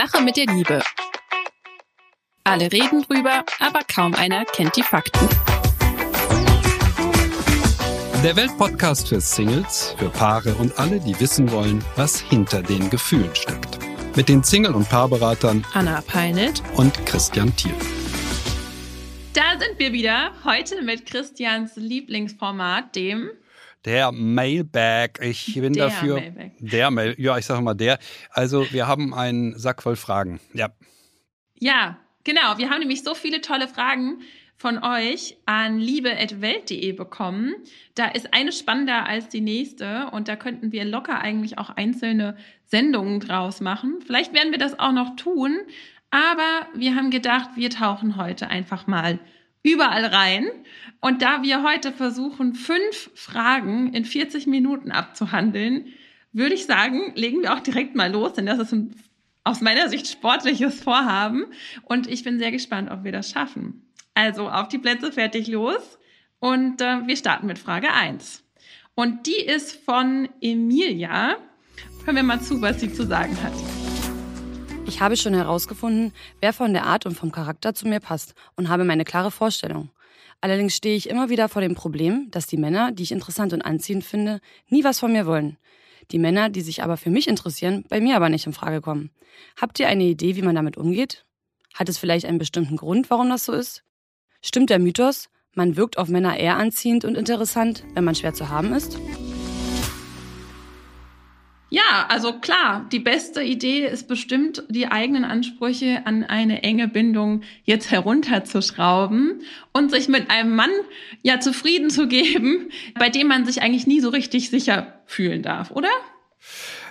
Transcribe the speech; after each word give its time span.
Sache 0.00 0.22
mit 0.22 0.38
der 0.38 0.46
Liebe. 0.46 0.82
Alle 2.44 2.72
reden 2.72 3.02
drüber, 3.02 3.44
aber 3.58 3.80
kaum 3.86 4.14
einer 4.14 4.46
kennt 4.46 4.74
die 4.74 4.82
Fakten. 4.82 5.28
Der 8.24 8.34
Weltpodcast 8.34 9.08
für 9.08 9.20
Singles, 9.20 9.94
für 9.98 10.08
Paare 10.08 10.54
und 10.54 10.78
alle, 10.78 11.00
die 11.00 11.20
wissen 11.20 11.52
wollen, 11.52 11.84
was 11.96 12.18
hinter 12.18 12.62
den 12.62 12.88
Gefühlen 12.88 13.34
steckt. 13.34 13.78
Mit 14.16 14.30
den 14.30 14.42
Single- 14.42 14.74
und 14.74 14.88
Paarberatern 14.88 15.66
Anna 15.74 16.00
Peinelt 16.00 16.62
und 16.76 16.94
Christian 17.04 17.54
Thiel. 17.56 17.74
Da 19.34 19.58
sind 19.58 19.78
wir 19.78 19.92
wieder, 19.92 20.32
heute 20.44 20.80
mit 20.80 21.04
Christians 21.04 21.76
Lieblingsformat, 21.76 22.96
dem 22.96 23.28
der 23.84 24.12
Mailbag. 24.12 25.20
Ich 25.22 25.54
bin 25.54 25.72
Der 25.72 25.86
dafür. 25.86 26.16
Mailbag. 26.16 26.50
Der 26.58 26.90
Mail. 26.90 27.14
Ja, 27.18 27.38
ich 27.38 27.46
sage 27.46 27.62
mal 27.62 27.74
der. 27.74 27.98
Also 28.30 28.70
wir 28.72 28.86
haben 28.86 29.14
einen 29.14 29.58
Sack 29.58 29.82
voll 29.82 29.96
Fragen. 29.96 30.40
Ja. 30.52 30.68
Ja, 31.58 31.98
genau. 32.24 32.58
Wir 32.58 32.70
haben 32.70 32.80
nämlich 32.80 33.02
so 33.02 33.14
viele 33.14 33.40
tolle 33.40 33.68
Fragen 33.68 34.20
von 34.56 34.82
euch 34.84 35.38
an 35.46 35.78
liebe.welt.de 35.78 36.92
bekommen. 36.92 37.54
Da 37.94 38.08
ist 38.08 38.34
eine 38.34 38.52
spannender 38.52 39.06
als 39.06 39.28
die 39.28 39.40
nächste 39.40 40.08
und 40.12 40.28
da 40.28 40.36
könnten 40.36 40.70
wir 40.70 40.84
locker 40.84 41.18
eigentlich 41.18 41.56
auch 41.56 41.70
einzelne 41.70 42.36
Sendungen 42.66 43.20
draus 43.20 43.62
machen. 43.62 44.00
Vielleicht 44.04 44.34
werden 44.34 44.52
wir 44.52 44.58
das 44.58 44.78
auch 44.78 44.92
noch 44.92 45.16
tun, 45.16 45.60
aber 46.10 46.66
wir 46.74 46.94
haben 46.94 47.10
gedacht, 47.10 47.50
wir 47.56 47.70
tauchen 47.70 48.16
heute 48.16 48.48
einfach 48.48 48.86
mal 48.86 49.18
überall 49.62 50.04
rein. 50.04 50.48
Und 51.00 51.22
da 51.22 51.42
wir 51.42 51.62
heute 51.62 51.92
versuchen, 51.92 52.54
fünf 52.54 53.10
Fragen 53.14 53.92
in 53.92 54.04
40 54.04 54.46
Minuten 54.46 54.90
abzuhandeln, 54.90 55.86
würde 56.32 56.54
ich 56.54 56.66
sagen, 56.66 57.12
legen 57.14 57.42
wir 57.42 57.54
auch 57.54 57.60
direkt 57.60 57.96
mal 57.96 58.10
los, 58.10 58.34
denn 58.34 58.46
das 58.46 58.58
ist 58.58 58.72
ein 58.72 58.94
aus 59.44 59.60
meiner 59.60 59.88
Sicht 59.88 60.06
sportliches 60.06 60.82
Vorhaben 60.82 61.46
und 61.84 62.06
ich 62.06 62.24
bin 62.24 62.38
sehr 62.38 62.52
gespannt, 62.52 62.90
ob 62.90 63.04
wir 63.04 63.12
das 63.12 63.30
schaffen. 63.30 63.86
Also 64.14 64.48
auf 64.48 64.68
die 64.68 64.78
Plätze, 64.78 65.12
fertig, 65.12 65.48
los 65.48 65.98
und 66.40 66.80
äh, 66.80 67.06
wir 67.06 67.16
starten 67.16 67.46
mit 67.46 67.58
Frage 67.58 67.92
1. 67.92 68.44
Und 68.94 69.26
die 69.26 69.40
ist 69.40 69.82
von 69.84 70.28
Emilia. 70.40 71.36
Hören 72.04 72.16
wir 72.16 72.22
mal 72.22 72.40
zu, 72.40 72.60
was 72.60 72.80
sie 72.80 72.92
zu 72.92 73.06
sagen 73.06 73.36
hat. 73.42 73.89
Ich 74.90 75.00
habe 75.00 75.16
schon 75.16 75.34
herausgefunden, 75.34 76.12
wer 76.40 76.52
von 76.52 76.72
der 76.72 76.84
Art 76.84 77.06
und 77.06 77.14
vom 77.14 77.30
Charakter 77.30 77.74
zu 77.74 77.86
mir 77.86 78.00
passt 78.00 78.34
und 78.56 78.68
habe 78.68 78.82
meine 78.82 79.04
klare 79.04 79.30
Vorstellung. 79.30 79.88
Allerdings 80.40 80.74
stehe 80.74 80.96
ich 80.96 81.08
immer 81.08 81.28
wieder 81.28 81.48
vor 81.48 81.62
dem 81.62 81.76
Problem, 81.76 82.26
dass 82.32 82.48
die 82.48 82.56
Männer, 82.56 82.90
die 82.90 83.04
ich 83.04 83.12
interessant 83.12 83.52
und 83.52 83.62
anziehend 83.62 84.02
finde, 84.02 84.40
nie 84.68 84.82
was 84.82 84.98
von 84.98 85.12
mir 85.12 85.26
wollen. 85.26 85.58
Die 86.10 86.18
Männer, 86.18 86.48
die 86.48 86.60
sich 86.60 86.82
aber 86.82 86.96
für 86.96 87.08
mich 87.08 87.28
interessieren, 87.28 87.84
bei 87.88 88.00
mir 88.00 88.16
aber 88.16 88.30
nicht 88.30 88.46
in 88.46 88.52
Frage 88.52 88.80
kommen. 88.80 89.10
Habt 89.60 89.78
ihr 89.78 89.86
eine 89.86 90.02
Idee, 90.02 90.34
wie 90.34 90.42
man 90.42 90.56
damit 90.56 90.76
umgeht? 90.76 91.24
Hat 91.72 91.88
es 91.88 91.96
vielleicht 91.96 92.26
einen 92.26 92.38
bestimmten 92.38 92.76
Grund, 92.76 93.10
warum 93.10 93.28
das 93.28 93.44
so 93.44 93.52
ist? 93.52 93.84
Stimmt 94.42 94.70
der 94.70 94.80
Mythos, 94.80 95.28
man 95.54 95.76
wirkt 95.76 95.98
auf 95.98 96.08
Männer 96.08 96.36
eher 96.36 96.56
anziehend 96.56 97.04
und 97.04 97.16
interessant, 97.16 97.84
wenn 97.94 98.02
man 98.02 98.16
schwer 98.16 98.34
zu 98.34 98.48
haben 98.48 98.72
ist? 98.72 98.98
Ja, 101.72 102.06
also 102.08 102.32
klar, 102.32 102.88
die 102.90 102.98
beste 102.98 103.42
Idee 103.42 103.86
ist 103.86 104.08
bestimmt, 104.08 104.64
die 104.68 104.88
eigenen 104.88 105.24
Ansprüche 105.24 106.04
an 106.04 106.24
eine 106.24 106.64
enge 106.64 106.88
Bindung 106.88 107.42
jetzt 107.62 107.92
herunterzuschrauben 107.92 109.42
und 109.72 109.92
sich 109.92 110.08
mit 110.08 110.30
einem 110.30 110.56
Mann 110.56 110.70
ja 111.22 111.38
zufrieden 111.38 111.88
zu 111.88 112.08
geben, 112.08 112.70
bei 112.98 113.08
dem 113.08 113.28
man 113.28 113.46
sich 113.46 113.62
eigentlich 113.62 113.86
nie 113.86 114.00
so 114.00 114.08
richtig 114.08 114.50
sicher 114.50 115.00
fühlen 115.06 115.42
darf, 115.42 115.70
oder? 115.70 115.90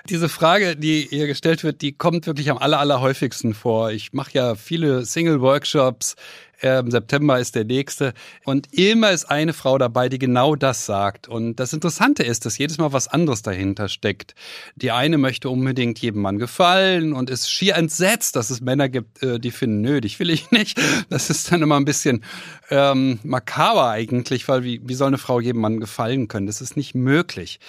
Diese 0.08 0.30
Frage, 0.30 0.78
die 0.78 1.08
hier 1.10 1.28
gestellt 1.28 1.64
wird, 1.66 1.82
die 1.82 1.92
kommt 1.92 2.26
wirklich 2.26 2.50
am 2.50 2.58
aller, 2.58 2.80
allerhäufigsten 2.80 3.54
vor. 3.54 3.92
Ich 3.92 4.14
mache 4.14 4.32
ja 4.34 4.56
viele 4.56 5.06
Single-Workshops. 5.06 6.16
Im 6.62 6.92
September 6.92 7.40
ist 7.40 7.56
der 7.56 7.64
nächste. 7.64 8.14
Und 8.44 8.74
immer 8.74 9.12
ist 9.12 9.26
eine 9.26 9.54
Frau 9.54 9.78
dabei, 9.78 10.10
die 10.10 10.20
genau 10.20 10.56
das 10.56 10.86
sagt. 10.86 11.28
Und 11.28 11.56
das 11.56 11.74
Interessante 11.74 12.24
ist, 12.24 12.46
dass 12.46 12.58
jedes 12.58 12.78
Mal 12.78 12.92
was 12.92 13.08
anderes 13.08 13.42
dahinter 13.42 13.88
steckt. 13.88 14.36
Die 14.76 14.92
eine 14.92 15.18
möchte 15.18 15.50
unbedingt 15.50 16.00
jedem 16.00 16.22
Mann 16.22 16.38
gefallen 16.38 17.14
und 17.14 17.30
ist 17.30 17.50
schier 17.50 17.76
entsetzt, 17.76 18.36
dass 18.36 18.50
es 18.50 18.62
Männer 18.62 18.90
gibt, 18.90 19.24
äh, 19.24 19.40
die 19.40 19.52
finden, 19.52 19.82
nö, 19.82 20.02
dich 20.02 20.20
will 20.20 20.30
ich 20.30 20.52
nicht. 20.52 20.80
Das 21.10 21.30
ist 21.30 21.52
dann 21.52 21.62
immer 21.62 21.78
ein 21.78 21.86
bisschen 21.86 22.24
ähm, 22.70 23.20
makaber 23.24 23.90
eigentlich, 23.90 24.48
weil 24.48 24.64
wie, 24.64 24.82
wie 24.84 24.96
soll 24.96 25.08
eine 25.08 25.18
Frau 25.18 25.40
jedem 25.40 25.62
Mann 25.62 25.80
gefallen 25.80 26.28
können? 26.28 26.48
Das 26.48 26.62
ist 26.62 26.76
nicht 26.76 26.96
möglich. 26.96 27.60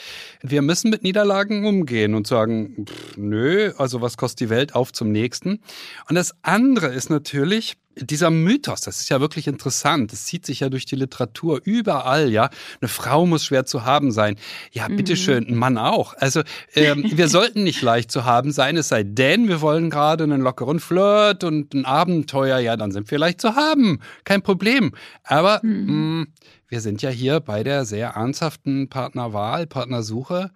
Wir 0.42 0.62
müssen 0.62 0.90
mit 0.90 1.02
Niederlagen 1.02 1.64
umgehen 1.64 2.14
und 2.14 2.26
sagen, 2.26 2.86
pff, 2.88 3.16
nö, 3.16 3.72
also 3.78 4.00
was 4.00 4.16
kostet 4.16 4.40
die 4.40 4.50
Welt 4.50 4.74
auf 4.74 4.92
zum 4.92 5.12
nächsten. 5.12 5.60
Und 6.08 6.16
das 6.16 6.34
andere 6.42 6.88
ist 6.88 7.10
natürlich, 7.10 7.76
dieser 8.00 8.30
Mythos, 8.30 8.80
das 8.80 9.00
ist 9.00 9.10
ja 9.10 9.20
wirklich 9.20 9.46
interessant. 9.46 10.12
Das 10.12 10.24
zieht 10.24 10.46
sich 10.46 10.60
ja 10.60 10.68
durch 10.68 10.86
die 10.86 10.96
Literatur 10.96 11.60
überall, 11.64 12.30
ja. 12.30 12.50
Eine 12.80 12.88
Frau 12.88 13.26
muss 13.26 13.44
schwer 13.44 13.66
zu 13.66 13.84
haben 13.84 14.10
sein. 14.12 14.36
Ja, 14.72 14.88
bitteschön, 14.88 15.46
ein 15.46 15.56
Mann 15.56 15.78
auch. 15.78 16.14
Also 16.14 16.42
ähm, 16.74 17.04
wir 17.12 17.28
sollten 17.28 17.62
nicht 17.62 17.82
leicht 17.82 18.10
zu 18.10 18.24
haben 18.24 18.52
sein, 18.52 18.76
es 18.76 18.88
sei 18.88 19.02
denn, 19.02 19.48
wir 19.48 19.60
wollen 19.60 19.90
gerade 19.90 20.24
einen 20.24 20.40
lockeren 20.40 20.80
Flirt 20.80 21.44
und 21.44 21.74
ein 21.74 21.84
Abenteuer, 21.84 22.58
ja, 22.58 22.76
dann 22.76 22.92
sind 22.92 23.10
wir 23.10 23.18
leicht 23.18 23.40
zu 23.40 23.54
haben. 23.54 24.00
Kein 24.24 24.42
Problem. 24.42 24.92
Aber 25.24 25.60
mh, 25.62 26.26
wir 26.70 26.80
sind 26.80 27.02
ja 27.02 27.10
hier 27.10 27.40
bei 27.40 27.64
der 27.64 27.84
sehr 27.84 28.10
ernsthaften 28.10 28.88
Partnerwahl, 28.88 29.66
Partnersuche. 29.66 30.52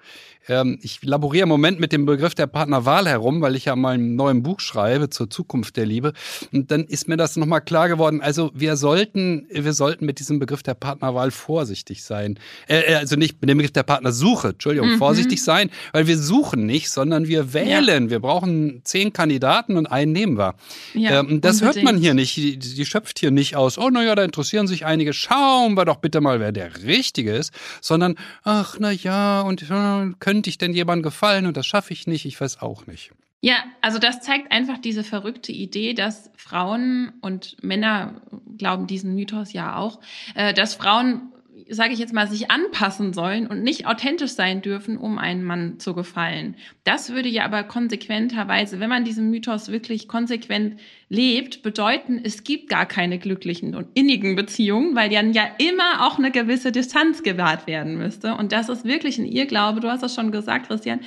Ähm, 0.46 0.78
ich 0.82 1.02
laboriere 1.02 1.42
im 1.44 1.48
Moment 1.48 1.80
mit 1.80 1.90
dem 1.90 2.06
Begriff 2.06 2.34
der 2.34 2.46
Partnerwahl 2.46 3.08
herum, 3.08 3.40
weil 3.40 3.56
ich 3.56 3.64
ja 3.64 3.74
mal 3.76 3.94
ein 3.94 4.14
neues 4.14 4.42
Buch 4.42 4.60
schreibe 4.60 5.10
zur 5.10 5.28
Zukunft 5.28 5.76
der 5.76 5.86
Liebe. 5.86 6.12
Und 6.52 6.70
dann 6.70 6.84
ist 6.84 7.08
mir 7.08 7.16
das 7.16 7.34
nochmal 7.36 7.62
klar 7.62 7.88
geworden. 7.88 8.20
Also 8.20 8.52
wir 8.54 8.76
sollten, 8.76 9.48
wir 9.50 9.72
sollten 9.72 10.06
mit 10.06 10.20
diesem 10.20 10.38
Begriff 10.38 10.62
der 10.62 10.74
Partnerwahl 10.74 11.30
vorsichtig 11.32 12.04
sein. 12.04 12.38
Äh, 12.68 12.92
äh, 12.92 12.94
also 12.94 13.16
nicht 13.16 13.40
mit 13.40 13.50
dem 13.50 13.58
Begriff 13.58 13.72
der 13.72 13.82
Partnersuche, 13.82 14.48
Entschuldigung, 14.48 14.92
Mhm. 14.92 14.98
vorsichtig 14.98 15.42
sein, 15.42 15.70
weil 15.92 16.06
wir 16.06 16.18
suchen 16.18 16.64
nicht, 16.66 16.90
sondern 16.90 17.26
wir 17.26 17.52
wählen. 17.54 18.08
Wir 18.10 18.20
brauchen 18.20 18.82
zehn 18.84 19.12
Kandidaten 19.12 19.76
und 19.76 19.86
einen 19.86 20.12
nehmen 20.12 20.38
wir. 20.38 20.54
Ja, 20.94 21.20
ähm, 21.20 21.40
das 21.40 21.62
hört 21.62 21.76
man 21.76 21.96
unbedingt. 21.96 22.04
hier 22.04 22.14
nicht. 22.14 22.36
Die, 22.36 22.58
die 22.58 22.86
schöpft 22.86 23.18
hier 23.18 23.30
nicht 23.32 23.56
aus, 23.56 23.78
oh 23.78 23.88
naja, 23.90 24.14
da 24.14 24.22
interessieren 24.22 24.68
sich 24.68 24.84
einige, 24.86 25.12
schauen 25.12 25.74
wir 25.74 25.84
doch 25.84 25.96
bitte 26.04 26.20
mal, 26.20 26.38
wer 26.38 26.52
der 26.52 26.84
Richtige 26.84 27.32
ist, 27.34 27.50
sondern, 27.80 28.16
ach 28.42 28.76
na 28.78 28.90
ja, 28.90 29.40
und 29.40 29.62
äh, 29.62 30.12
könnte 30.20 30.50
ich 30.50 30.58
denn 30.58 30.74
jemandem 30.74 31.02
gefallen 31.02 31.46
und 31.46 31.56
das 31.56 31.66
schaffe 31.66 31.94
ich 31.94 32.06
nicht, 32.06 32.26
ich 32.26 32.38
weiß 32.38 32.60
auch 32.60 32.86
nicht. 32.86 33.10
Ja, 33.40 33.56
also 33.80 33.98
das 33.98 34.20
zeigt 34.20 34.52
einfach 34.52 34.76
diese 34.76 35.02
verrückte 35.02 35.52
Idee, 35.52 35.94
dass 35.94 36.30
Frauen 36.36 37.14
und 37.22 37.56
Männer 37.62 38.20
glauben 38.58 38.86
diesen 38.86 39.14
Mythos 39.14 39.54
ja 39.54 39.76
auch, 39.76 40.00
äh, 40.34 40.52
dass 40.52 40.74
Frauen, 40.74 41.32
sage 41.68 41.92
ich 41.92 41.98
jetzt 41.98 42.12
mal, 42.12 42.28
sich 42.28 42.50
anpassen 42.50 43.12
sollen 43.12 43.46
und 43.46 43.62
nicht 43.62 43.86
authentisch 43.86 44.32
sein 44.32 44.62
dürfen, 44.62 44.96
um 44.96 45.18
einem 45.18 45.44
Mann 45.44 45.78
zu 45.78 45.94
gefallen. 45.94 46.56
Das 46.84 47.10
würde 47.10 47.28
ja 47.28 47.44
aber 47.44 47.62
konsequenterweise, 47.62 48.80
wenn 48.80 48.88
man 48.88 49.04
diesen 49.04 49.30
Mythos 49.30 49.68
wirklich 49.68 50.08
konsequent 50.08 50.78
lebt, 51.08 51.62
bedeuten, 51.62 52.20
es 52.22 52.44
gibt 52.44 52.68
gar 52.68 52.86
keine 52.86 53.18
glücklichen 53.18 53.74
und 53.74 53.86
innigen 53.94 54.36
Beziehungen, 54.36 54.94
weil 54.94 55.10
dann 55.10 55.32
ja 55.32 55.44
immer 55.58 56.06
auch 56.06 56.18
eine 56.18 56.30
gewisse 56.30 56.72
Distanz 56.72 57.22
gewahrt 57.22 57.66
werden 57.66 57.96
müsste. 57.96 58.34
Und 58.34 58.52
das 58.52 58.68
ist 58.68 58.84
wirklich 58.84 59.18
ein 59.18 59.26
Irrglaube, 59.26 59.80
du 59.80 59.90
hast 59.90 60.02
das 60.02 60.14
schon 60.14 60.32
gesagt, 60.32 60.68
Christian, 60.68 61.00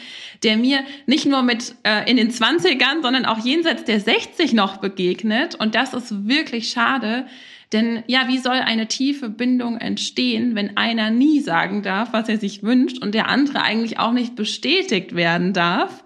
der 0.44 0.57
mir 0.57 0.79
nicht 1.06 1.25
nur 1.25 1.44
mit 1.44 1.75
äh, 1.84 2.09
in 2.09 2.18
den 2.18 2.31
20ern, 2.31 3.01
sondern 3.01 3.25
auch 3.25 3.39
jenseits 3.39 3.84
der 3.84 4.00
60 4.00 4.53
noch 4.53 4.78
begegnet. 4.78 5.56
Und 5.56 5.75
das 5.75 5.94
ist 5.94 6.28
wirklich 6.28 6.69
schade. 6.69 7.25
Denn 7.74 8.04
ja, 8.08 8.28
wie 8.28 8.38
soll 8.38 8.56
eine 8.56 8.88
tiefe 8.88 9.30
Bindung 9.30 9.78
entstehen, 9.78 10.56
wenn 10.56 10.78
einer 10.78 11.10
nie 11.10 11.42
sagen 11.42 11.84
darf, 11.84 12.14
was 12.14 12.30
er 12.30 12.38
sich 12.38 12.64
wünscht 12.64 13.02
und 13.02 13.14
der 13.14 13.28
andere 13.28 13.62
eigentlich 13.62 14.00
auch 14.00 14.14
nicht 14.14 14.36
bestätigt 14.36 15.16
werden 15.16 15.52
darf? 15.52 16.04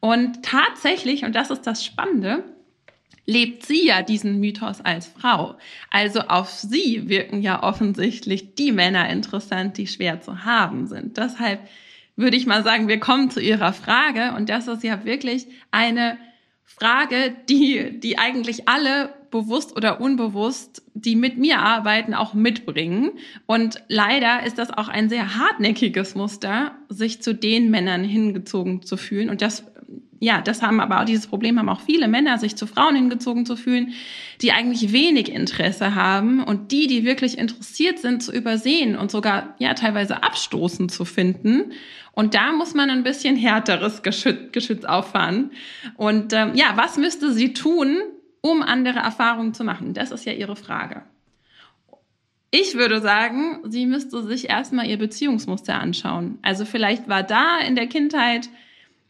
Und 0.00 0.42
tatsächlich, 0.42 1.24
und 1.24 1.36
das 1.36 1.50
ist 1.50 1.62
das 1.62 1.84
Spannende, 1.84 2.44
lebt 3.26 3.64
sie 3.64 3.86
ja 3.86 4.02
diesen 4.02 4.40
Mythos 4.40 4.80
als 4.80 5.06
Frau. 5.06 5.56
Also 5.90 6.20
auf 6.20 6.50
sie 6.50 7.08
wirken 7.08 7.42
ja 7.42 7.62
offensichtlich 7.62 8.54
die 8.56 8.72
Männer 8.72 9.08
interessant, 9.08 9.78
die 9.78 9.86
schwer 9.86 10.20
zu 10.20 10.44
haben 10.44 10.86
sind. 10.86 11.16
Deshalb 11.16 11.60
würde 12.16 12.36
ich 12.36 12.46
mal 12.46 12.62
sagen, 12.62 12.88
wir 12.88 13.00
kommen 13.00 13.30
zu 13.30 13.40
ihrer 13.40 13.72
Frage 13.72 14.34
und 14.36 14.48
das 14.48 14.68
ist 14.68 14.82
ja 14.84 15.04
wirklich 15.04 15.46
eine 15.70 16.18
Frage, 16.64 17.34
die, 17.48 17.98
die 18.00 18.18
eigentlich 18.18 18.68
alle 18.68 19.14
bewusst 19.34 19.76
oder 19.76 20.00
unbewusst, 20.00 20.84
die 20.94 21.16
mit 21.16 21.38
mir 21.38 21.58
arbeiten, 21.58 22.14
auch 22.14 22.34
mitbringen. 22.34 23.10
Und 23.46 23.82
leider 23.88 24.46
ist 24.46 24.58
das 24.58 24.70
auch 24.70 24.86
ein 24.86 25.08
sehr 25.08 25.36
hartnäckiges 25.36 26.14
Muster, 26.14 26.70
sich 26.88 27.20
zu 27.20 27.34
den 27.34 27.68
Männern 27.68 28.04
hingezogen 28.04 28.82
zu 28.82 28.96
fühlen. 28.96 29.30
Und 29.30 29.42
das 29.42 29.64
ja, 30.20 30.40
das 30.40 30.62
haben 30.62 30.80
aber 30.80 31.00
auch 31.00 31.04
dieses 31.04 31.26
Problem 31.26 31.58
haben 31.58 31.68
auch 31.68 31.82
viele 31.82 32.08
Männer, 32.08 32.38
sich 32.38 32.56
zu 32.56 32.66
Frauen 32.66 32.94
hingezogen 32.94 33.44
zu 33.44 33.56
fühlen, 33.56 33.92
die 34.40 34.52
eigentlich 34.52 34.90
wenig 34.92 35.30
Interesse 35.30 35.94
haben 35.94 36.42
und 36.42 36.72
die, 36.72 36.86
die 36.86 37.04
wirklich 37.04 37.36
interessiert 37.36 37.98
sind, 37.98 38.22
zu 38.22 38.32
übersehen 38.32 38.96
und 38.96 39.10
sogar 39.10 39.54
ja 39.58 39.74
teilweise 39.74 40.22
abstoßend 40.22 40.90
zu 40.90 41.04
finden. 41.04 41.72
Und 42.12 42.34
da 42.34 42.52
muss 42.52 42.72
man 42.72 42.88
ein 42.88 43.02
bisschen 43.02 43.36
härteres 43.36 44.02
Geschütz, 44.02 44.52
Geschütz 44.52 44.84
auffahren. 44.84 45.50
Und 45.96 46.32
ähm, 46.32 46.52
ja, 46.54 46.72
was 46.76 46.96
müsste 46.96 47.32
sie 47.32 47.52
tun, 47.52 47.98
um 48.44 48.62
andere 48.62 48.98
Erfahrungen 48.98 49.54
zu 49.54 49.64
machen? 49.64 49.94
Das 49.94 50.10
ist 50.10 50.26
ja 50.26 50.32
ihre 50.32 50.54
Frage. 50.54 51.02
Ich 52.50 52.74
würde 52.74 53.00
sagen, 53.00 53.60
sie 53.64 53.86
müsste 53.86 54.22
sich 54.22 54.50
erstmal 54.50 54.86
ihr 54.86 54.98
Beziehungsmuster 54.98 55.80
anschauen. 55.80 56.38
Also 56.42 56.66
vielleicht 56.66 57.08
war 57.08 57.22
da 57.22 57.58
in 57.58 57.74
der 57.74 57.86
Kindheit 57.86 58.50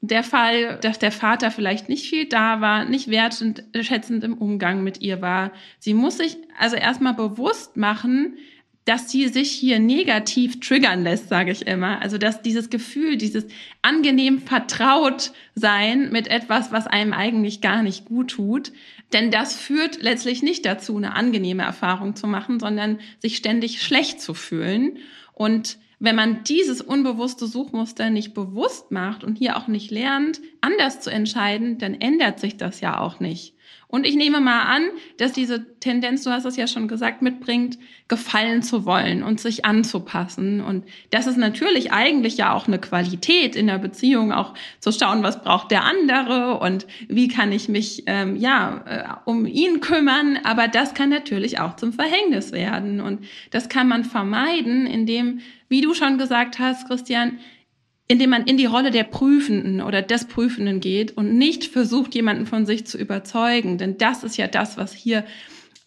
der 0.01 0.23
Fall, 0.23 0.79
dass 0.81 1.01
der 1.01 1.11
Vater 1.11 1.51
vielleicht 1.51 1.89
nicht 1.89 2.09
viel 2.09 2.29
da 2.29 2.61
war, 2.61 2.85
nicht 2.85 3.11
wertschätzend 3.11 4.23
im 4.23 4.39
Umgang 4.39 4.85
mit 4.85 5.01
ihr 5.01 5.21
war. 5.21 5.51
Sie 5.81 5.95
muss 5.95 6.19
sich 6.19 6.37
also 6.57 6.77
erstmal 6.77 7.15
bewusst 7.15 7.77
machen, 7.77 8.37
dass 8.85 9.11
sie 9.11 9.29
sich 9.29 9.51
hier 9.51 9.79
negativ 9.79 10.61
triggern 10.61 11.03
lässt, 11.05 11.29
sage 11.29 11.51
ich 11.51 11.67
immer. 11.67 12.03
Also 12.03 12.19
dass 12.19 12.43
dieses 12.43 12.71
Gefühl, 12.71 13.17
dieses 13.17 13.47
angenehm 13.83 14.43
vertraut 14.43 15.33
sein 15.55 16.11
mit 16.11 16.29
etwas, 16.29 16.71
was 16.73 16.87
einem 16.87 17.13
eigentlich 17.13 17.61
gar 17.61 17.83
nicht 17.83 18.05
gut 18.05 18.33
tut, 18.33 18.73
denn 19.13 19.31
das 19.31 19.57
führt 19.57 20.03
letztlich 20.03 20.43
nicht 20.43 20.67
dazu, 20.67 20.97
eine 20.97 21.15
angenehme 21.15 21.63
Erfahrung 21.63 22.17
zu 22.17 22.27
machen, 22.27 22.61
sondern 22.61 22.99
sich 23.21 23.37
ständig 23.37 23.83
schlecht 23.83 24.21
zu 24.21 24.35
fühlen 24.35 24.99
und 25.33 25.79
wenn 26.01 26.17
man 26.17 26.45
dieses 26.45 26.83
unbewusste 26.83 27.47
Suchmuster 27.47 28.11
nicht 28.11 28.35
bewusst 28.35 28.91
macht 28.91 29.25
und 29.25 29.39
hier 29.39 29.57
auch 29.57 29.69
nicht 29.69 29.91
lernt, 29.91 30.41
anders 30.61 31.01
zu 31.01 31.11
entscheiden, 31.11 31.79
dann 31.79 31.95
ändert 31.95 32.41
sich 32.41 32.57
das 32.57 32.81
ja 32.81 32.99
auch 32.99 33.21
nicht. 33.21 33.55
Und 33.95 34.05
ich 34.05 34.17
nehme 34.17 34.41
mal 34.41 34.63
an, 34.63 34.83
dass 35.19 35.31
diese 35.31 35.79
Tendenz, 35.79 36.25
du 36.25 36.31
hast 36.31 36.47
es 36.47 36.57
ja 36.57 36.67
schon 36.67 36.89
gesagt, 36.89 37.23
mitbringt, 37.23 37.79
gefallen 38.09 38.61
zu 38.61 38.87
wollen 38.87 39.23
und 39.23 39.39
sich 39.39 39.65
anzupassen. 39.65 40.61
Und 40.61 40.85
das 41.11 41.29
ist 41.29 41.37
natürlich 41.37 41.93
eigentlich 41.93 42.37
ja 42.37 42.55
auch 42.55 42.67
eine 42.67 42.81
Qualität 42.81 43.55
in 43.55 43.69
der 43.69 43.79
Beziehung, 43.79 44.33
auch 44.33 44.55
zu 44.81 44.91
schauen, 44.91 45.23
was 45.23 45.45
braucht 45.45 45.71
der 45.71 45.85
andere 45.85 46.59
und 46.59 46.89
wie 47.07 47.29
kann 47.29 47.53
ich 47.53 47.69
mich 47.69 48.03
ähm, 48.07 48.35
ja 48.35 48.83
äh, 48.85 49.31
um 49.31 49.47
ihn 49.47 49.79
kümmern. 49.79 50.41
Aber 50.43 50.67
das 50.67 50.95
kann 50.95 51.11
natürlich 51.11 51.61
auch 51.61 51.77
zum 51.77 51.93
Verhängnis 51.93 52.51
werden. 52.51 53.01
Und 53.01 53.25
das 53.53 53.69
kann 53.69 53.87
man 53.87 54.03
vermeiden, 54.03 54.89
indem, 54.89 55.39
wie 55.69 55.83
du 55.83 55.95
schon 55.95 56.19
gesagt 56.19 56.59
hast, 56.59 56.89
Christian, 56.89 57.39
indem 58.07 58.31
man 58.31 58.45
in 58.45 58.57
die 58.57 58.67
Rolle 58.67 58.91
der 58.91 59.05
Prüfenden 59.05 59.81
oder 59.81 60.03
des 60.03 60.27
Prüfenden 60.27 60.81
geht 60.81 61.17
und 61.17 61.37
nicht 61.37 61.65
versucht, 61.65 62.15
jemanden 62.15 62.47
von 62.47 62.67
sich 62.67 62.87
zu 62.87 62.99
überzeugen. 62.99 63.79
Denn 63.79 63.97
das 63.97 64.25
ist 64.25 64.37
ja 64.37 64.47
das, 64.47 64.77
was 64.77 64.93
hier 64.93 65.25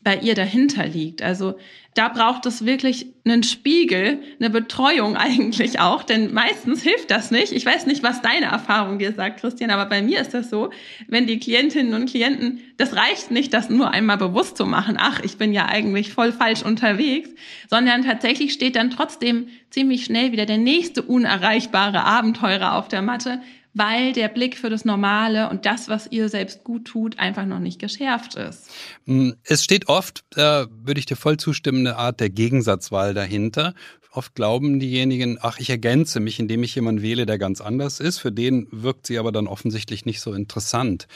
bei 0.08 0.16
ihr 0.16 0.36
dahinter 0.36 0.88
liegt. 0.88 1.22
Also 1.22 1.56
da 1.94 2.08
braucht 2.08 2.46
es 2.46 2.64
wirklich 2.64 3.08
einen 3.26 3.44
Spiegel, 3.44 4.22
eine 4.40 4.50
Betreuung 4.50 5.18
eigentlich 5.18 5.82
auch, 5.82 6.02
denn 6.02 6.34
meistens 6.34 6.82
hilft 6.82 7.12
das 7.12 7.30
nicht. 7.30 7.52
Ich 7.52 7.66
weiß 7.66 7.88
nicht, 7.88 8.04
was 8.04 8.22
deine 8.22 8.46
Erfahrung 8.46 9.00
dir 9.00 9.12
sagt, 9.12 9.42
Christian, 9.42 9.70
aber 9.70 9.86
bei 9.86 10.02
mir 10.02 10.22
ist 10.22 10.34
das 10.34 10.50
so, 10.50 10.70
wenn 11.10 11.28
die 11.28 11.40
Klientinnen 11.40 11.94
und 11.94 12.10
Klienten, 12.10 12.62
das 12.78 12.96
reicht 12.96 13.32
nicht, 13.32 13.54
das 13.54 13.70
nur 13.70 13.92
einmal 13.92 14.16
bewusst 14.16 14.56
zu 14.56 14.66
machen, 14.66 14.96
ach, 14.98 15.20
ich 15.26 15.38
bin 15.38 15.52
ja 15.52 15.66
eigentlich 15.66 16.14
voll 16.14 16.32
falsch 16.32 16.64
unterwegs, 16.64 17.30
sondern 17.70 18.06
tatsächlich 18.06 18.54
steht 18.54 18.78
dann 18.78 18.92
trotzdem 18.92 19.50
ziemlich 19.72 20.06
schnell 20.06 20.32
wieder 20.32 20.46
der 20.46 20.58
nächste 20.58 21.02
unerreichbare 21.02 22.06
Abenteurer 22.06 22.76
auf 22.76 22.88
der 22.88 23.02
Matte, 23.02 23.42
weil 23.78 24.14
der 24.14 24.28
Blick 24.28 24.58
für 24.58 24.70
das 24.70 24.86
Normale 24.86 25.50
und 25.50 25.66
das, 25.66 25.88
was 25.88 26.08
ihr 26.12 26.30
selbst 26.30 26.64
gut 26.64 26.86
tut, 26.86 27.20
einfach 27.20 27.46
noch 27.46 27.60
nicht 27.60 27.80
geschärft 27.80 28.36
ist. 28.36 28.70
Mm, 29.06 29.32
es 29.44 29.64
steht 29.64 29.88
oft, 29.88 30.24
da 30.32 30.68
würde 30.84 31.00
ich 31.00 31.06
dir 31.06 31.16
voll 31.16 31.38
zustimmen, 31.38 31.86
eine 31.86 31.98
Art 31.98 32.20
der 32.20 32.30
Gegensatzwahl 32.30 33.14
dahinter. 33.14 33.74
Oft 34.12 34.34
glauben 34.34 34.80
diejenigen, 34.80 35.38
ach, 35.40 35.60
ich 35.60 35.70
ergänze 35.70 36.20
mich, 36.20 36.40
indem 36.40 36.64
ich 36.64 36.74
jemanden 36.74 37.04
wähle, 37.04 37.28
der 37.28 37.38
ganz 37.38 37.62
anders 37.62 38.00
ist. 38.00 38.18
Für 38.18 38.32
den 38.32 38.68
wirkt 38.72 39.06
sie 39.06 39.20
aber 39.20 39.32
dann 39.32 39.46
offensichtlich 39.46 40.06
nicht 40.06 40.22
so 40.22 40.34
interessant. 40.34 41.08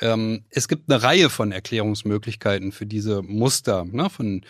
Ähm, 0.00 0.42
es 0.50 0.66
gibt 0.66 0.90
eine 0.90 1.00
Reihe 1.00 1.30
von 1.30 1.52
Erklärungsmöglichkeiten 1.52 2.72
für 2.72 2.84
diese 2.84 3.22
Muster, 3.22 3.84
ne, 3.84 4.10
von 4.10 4.38
äh, 4.38 4.42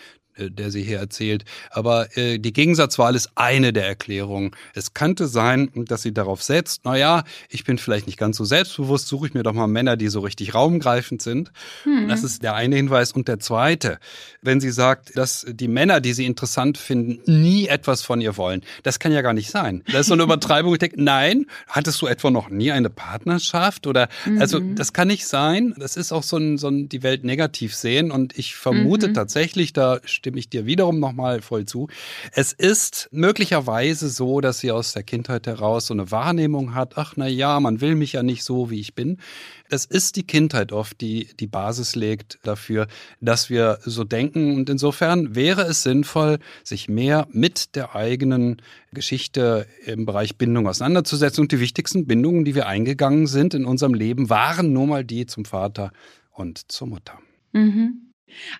der 0.47 0.71
sie 0.71 0.83
hier 0.83 0.99
erzählt. 0.99 1.45
Aber 1.71 2.15
äh, 2.17 2.39
die 2.39 2.53
Gegensatzwahl 2.53 3.15
ist 3.15 3.31
eine 3.35 3.73
der 3.73 3.87
Erklärungen. 3.87 4.51
Es 4.73 4.93
könnte 4.93 5.27
sein, 5.27 5.69
dass 5.75 6.01
sie 6.01 6.13
darauf 6.13 6.41
setzt, 6.43 6.81
na 6.83 6.97
ja, 6.97 7.23
ich 7.49 7.63
bin 7.63 7.77
vielleicht 7.77 8.07
nicht 8.07 8.17
ganz 8.17 8.37
so 8.37 8.45
selbstbewusst, 8.45 9.07
suche 9.07 9.27
ich 9.27 9.33
mir 9.33 9.43
doch 9.43 9.53
mal 9.53 9.67
Männer, 9.67 9.97
die 9.97 10.07
so 10.07 10.19
richtig 10.21 10.53
raumgreifend 10.53 11.21
sind. 11.21 11.51
Hm. 11.83 12.07
Das 12.07 12.23
ist 12.23 12.43
der 12.43 12.55
eine 12.55 12.75
Hinweis. 12.75 13.11
Und 13.11 13.27
der 13.27 13.39
zweite, 13.39 13.99
wenn 14.41 14.59
sie 14.59 14.71
sagt, 14.71 15.17
dass 15.17 15.45
die 15.49 15.67
Männer, 15.67 16.01
die 16.01 16.13
sie 16.13 16.25
interessant 16.25 16.77
finden, 16.77 17.19
nie 17.25 17.67
etwas 17.67 18.01
von 18.01 18.21
ihr 18.21 18.37
wollen. 18.37 18.61
Das 18.83 18.99
kann 18.99 19.11
ja 19.11 19.21
gar 19.21 19.33
nicht 19.33 19.49
sein. 19.49 19.83
Das 19.87 20.01
ist 20.01 20.07
so 20.07 20.13
eine 20.13 20.23
Übertreibung. 20.23 20.73
Ich 20.73 20.79
denke, 20.79 21.01
nein, 21.01 21.45
hattest 21.67 22.01
du 22.01 22.07
etwa 22.07 22.29
noch 22.29 22.49
nie 22.49 22.71
eine 22.71 22.89
Partnerschaft? 22.89 23.87
Oder 23.87 24.09
also 24.39 24.59
mhm. 24.59 24.75
das 24.75 24.93
kann 24.93 25.07
nicht 25.07 25.27
sein. 25.27 25.73
Das 25.77 25.97
ist 25.97 26.11
auch 26.11 26.23
so 26.23 26.37
ein, 26.37 26.57
so 26.57 26.67
ein 26.67 26.89
die 26.89 27.03
Welt 27.03 27.23
negativ 27.23 27.75
sehen. 27.75 28.11
Und 28.11 28.37
ich 28.37 28.55
vermute 28.55 29.09
mhm. 29.09 29.13
tatsächlich, 29.13 29.73
da 29.73 29.99
steht 30.05 30.28
stimme 30.29 30.39
ich 30.39 30.49
dir 30.49 30.67
wiederum 30.67 30.99
nochmal 30.99 31.41
voll 31.41 31.65
zu. 31.65 31.87
Es 32.33 32.53
ist 32.53 33.09
möglicherweise 33.11 34.09
so, 34.09 34.41
dass 34.41 34.59
sie 34.59 34.71
aus 34.71 34.93
der 34.93 35.01
Kindheit 35.01 35.47
heraus 35.47 35.87
so 35.87 35.93
eine 35.95 36.11
Wahrnehmung 36.11 36.75
hat, 36.75 36.97
ach 36.97 37.13
na 37.15 37.27
ja, 37.27 37.59
man 37.59 37.81
will 37.81 37.95
mich 37.95 38.13
ja 38.13 38.21
nicht 38.21 38.43
so, 38.43 38.69
wie 38.69 38.79
ich 38.79 38.93
bin. 38.93 39.17
Es 39.69 39.85
ist 39.85 40.17
die 40.17 40.23
Kindheit 40.23 40.71
oft, 40.71 41.01
die 41.01 41.29
die 41.39 41.47
Basis 41.47 41.95
legt 41.95 42.37
dafür, 42.43 42.87
dass 43.21 43.49
wir 43.49 43.79
so 43.83 44.03
denken. 44.03 44.55
Und 44.55 44.69
insofern 44.69 45.33
wäre 45.33 45.63
es 45.63 45.81
sinnvoll, 45.81 46.37
sich 46.63 46.87
mehr 46.89 47.27
mit 47.31 47.75
der 47.75 47.95
eigenen 47.95 48.61
Geschichte 48.93 49.65
im 49.85 50.05
Bereich 50.05 50.37
Bindung 50.37 50.67
auseinanderzusetzen. 50.67 51.41
Und 51.41 51.51
die 51.51 51.59
wichtigsten 51.59 52.05
Bindungen, 52.05 52.45
die 52.45 52.53
wir 52.53 52.67
eingegangen 52.67 53.25
sind 53.25 53.55
in 53.55 53.65
unserem 53.65 53.95
Leben, 53.95 54.29
waren 54.29 54.73
nun 54.73 54.89
mal 54.89 55.03
die 55.03 55.25
zum 55.25 55.45
Vater 55.45 55.91
und 56.31 56.71
zur 56.71 56.87
Mutter. 56.87 57.17
Mhm. 57.51 58.08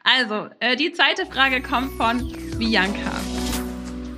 Also, 0.03 0.49
äh, 0.59 0.75
die 0.75 0.91
zweite 0.91 1.25
Frage 1.25 1.61
kommt 1.61 1.93
von 1.93 2.31
Bianca. 2.57 3.11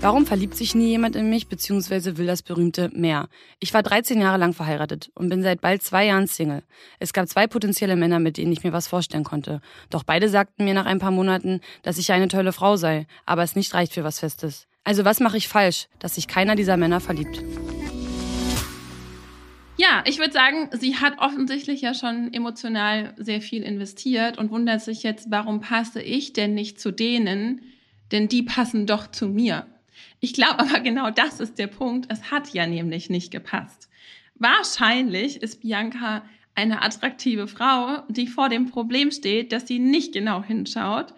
Warum 0.02 0.26
verliebt 0.26 0.56
sich 0.56 0.74
nie 0.74 0.88
jemand 0.88 1.16
in 1.16 1.30
mich, 1.30 1.48
beziehungsweise 1.48 2.18
will 2.18 2.26
das 2.26 2.42
berühmte 2.42 2.90
mehr? 2.92 3.30
Ich 3.60 3.72
war 3.72 3.84
13 3.84 4.20
Jahre 4.20 4.40
lang 4.40 4.54
verheiratet 4.54 5.12
und 5.14 5.30
bin 5.30 5.44
seit 5.44 5.62
bald 5.62 5.84
zwei 5.84 6.08
Jahren 6.08 6.26
Single. 6.26 6.64
Es 6.98 7.14
gab 7.14 7.30
zwei 7.30 7.46
potenzielle 7.46 7.96
Männer, 7.96 8.18
mit 8.18 8.38
denen 8.38 8.52
ich 8.52 8.64
mir 8.64 8.74
was 8.74 8.88
vorstellen 8.88 9.24
konnte. 9.24 9.62
Doch 9.92 10.04
beide 10.04 10.28
sagten 10.28 10.66
mir 10.66 10.74
nach 10.74 10.88
ein 10.88 10.98
paar 10.98 11.12
Monaten, 11.12 11.62
dass 11.84 12.00
ich 12.00 12.12
eine 12.12 12.30
tolle 12.30 12.52
Frau 12.52 12.78
sei, 12.78 13.06
aber 13.28 13.44
es 13.44 13.56
nicht 13.56 13.76
reicht 13.76 13.94
für 13.94 14.04
was 14.04 14.20
Festes. 14.20 14.66
Also 14.84 15.06
was 15.06 15.20
mache 15.20 15.38
ich 15.38 15.48
falsch, 15.48 15.88
dass 16.00 16.16
sich 16.16 16.28
keiner 16.28 16.56
dieser 16.56 16.78
Männer 16.78 17.00
verliebt? 17.00 17.44
Ja, 19.78 20.04
ich 20.06 20.20
würde 20.20 20.34
sagen, 20.34 20.70
sie 20.74 20.98
hat 20.98 21.18
offensichtlich 21.20 21.82
ja 21.82 21.94
schon 21.94 22.34
emotional 22.34 23.14
sehr 23.18 23.42
viel 23.42 23.64
investiert 23.64 24.38
und 24.38 24.52
wundert 24.52 24.82
sich 24.82 25.04
jetzt, 25.04 25.32
warum 25.32 25.62
passe 25.62 26.02
ich 26.02 26.34
denn 26.34 26.54
nicht 26.54 26.80
zu 26.80 26.92
denen, 26.92 27.62
denn 28.12 28.28
die 28.28 28.44
passen 28.44 28.86
doch 28.86 29.08
zu 29.08 29.28
mir. 29.28 29.66
Ich 30.20 30.34
glaube 30.34 30.60
aber 30.60 30.80
genau 30.82 31.10
das 31.10 31.40
ist 31.40 31.58
der 31.58 31.68
Punkt. 31.68 32.12
Es 32.12 32.32
hat 32.32 32.54
ja 32.54 32.68
nämlich 32.68 33.10
nicht 33.10 33.32
gepasst. 33.32 33.90
Wahrscheinlich 34.36 35.42
ist 35.42 35.62
Bianca 35.62 36.24
eine 36.54 36.82
attraktive 36.82 37.48
Frau, 37.48 38.04
die 38.10 38.28
vor 38.28 38.50
dem 38.50 38.70
Problem 38.70 39.12
steht, 39.12 39.52
dass 39.52 39.68
sie 39.68 39.80
nicht 39.80 40.14
genau 40.14 40.44
hinschaut, 40.44 41.14